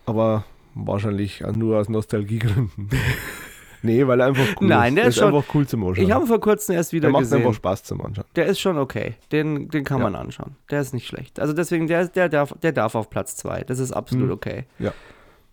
[0.06, 0.44] Aber
[0.76, 2.90] wahrscheinlich nur aus Nostalgiegründen.
[3.84, 4.96] nee, weil er einfach cool Nein, ist.
[4.96, 6.06] der Der ist ist schon- einfach cool zum Anschauen.
[6.06, 7.38] Ich habe ihn vor kurzem erst wieder der macht gesehen.
[7.40, 8.26] einfach Spaß zum Anschauen.
[8.36, 9.16] Der ist schon okay.
[9.32, 10.04] Den, den kann Ja.
[10.06, 10.56] man anschauen.
[10.72, 11.40] Der ist nicht schlecht.
[11.40, 13.64] Also deswegen, der, der, darf, der darf auf Platz 2.
[13.64, 14.34] Das ist absolut Hm.
[14.34, 14.66] okay.
[14.80, 14.92] Ja.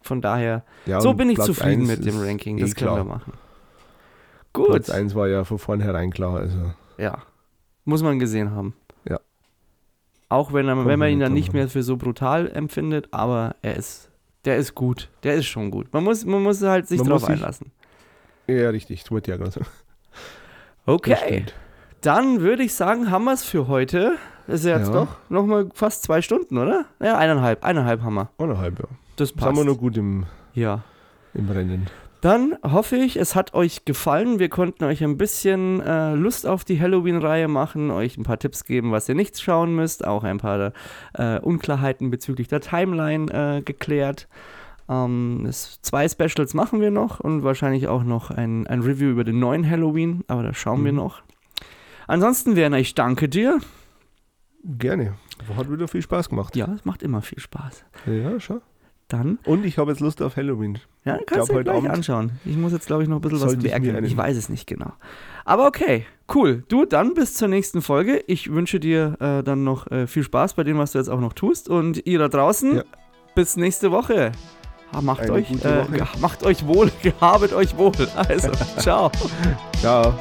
[0.02, 2.56] Von daher, Ja, so bin ich Platz zufrieden mit dem Ranking.
[2.58, 3.34] eh Das können wir machen.
[4.52, 4.68] Gut.
[4.70, 6.36] Platz 1 war ja von vornherein klar.
[6.40, 6.72] Also.
[6.98, 7.18] Ja.
[7.84, 8.74] Muss man gesehen haben.
[9.08, 9.20] Ja.
[10.28, 13.76] Auch wenn, er, wenn man ihn dann nicht mehr für so brutal empfindet, aber er
[13.76, 14.10] ist,
[14.44, 15.08] der ist gut.
[15.22, 15.92] Der ist schon gut.
[15.92, 17.72] Man muss, man muss halt sich Man drauf sich- einlassen.
[18.50, 19.04] Ja, richtig.
[19.04, 19.54] Das.
[19.54, 19.60] Das
[20.86, 21.44] Okay.
[22.00, 24.14] Dann würde ich sagen, haben wir es für heute.
[24.46, 24.94] Ist ja jetzt Ja.
[25.04, 26.86] doch nochmal fast zwei Stunden, oder?
[27.00, 27.64] Ja, eineinhalb.
[27.64, 28.30] Eineinhalb haben wir.
[28.38, 28.86] Eineinhalb, ja.
[29.16, 29.56] Das passt.
[29.56, 30.24] wir noch gut im,
[30.54, 30.82] ja.
[31.34, 31.86] im Rennen.
[32.22, 34.38] Dann hoffe ich, es hat euch gefallen.
[34.38, 38.64] Wir konnten euch ein bisschen äh, Lust auf die Halloween-Reihe machen, euch ein paar Tipps
[38.64, 40.72] geben, was ihr nicht schauen müsst, auch ein paar
[41.14, 44.28] äh, Unklarheiten bezüglich der Timeline äh, geklärt.
[44.90, 49.24] Ähm, es, zwei Specials machen wir noch und wahrscheinlich auch noch ein, ein Review über
[49.24, 50.98] den neuen Halloween, aber das schauen wir Mhm.
[50.98, 51.22] noch.
[52.08, 53.60] Ansonsten, Werner, ich danke dir.
[54.64, 55.14] Gerne.
[55.56, 56.54] Hat wieder viel Spaß gemacht.
[56.56, 57.84] Ja, es macht immer viel Spaß.
[58.06, 58.60] Ja, schon.
[59.08, 60.78] Dann, Und ich habe jetzt Lust auf Halloween.
[61.04, 62.32] ja, kannst du dir gleich Abend anschauen.
[62.44, 64.66] Ich muss jetzt, glaube ich, noch ein bisschen was sollte ich Ich weiß es nicht
[64.68, 64.92] genau.
[65.44, 66.62] Aber okay, cool.
[66.68, 68.22] Du, dann bis zur nächsten Folge.
[68.28, 71.18] Ich wünsche dir äh, dann noch äh, viel Spaß bei dem, was du jetzt auch
[71.20, 71.68] noch tust.
[71.68, 72.84] Und ihr da draußen, Ja.
[73.34, 74.30] bis nächste Woche.
[75.00, 75.84] Macht Eine euch, äh,
[76.18, 77.92] macht euch wohl, gehabet euch wohl.
[78.14, 79.10] Also, ciao.
[79.80, 80.14] Ciao.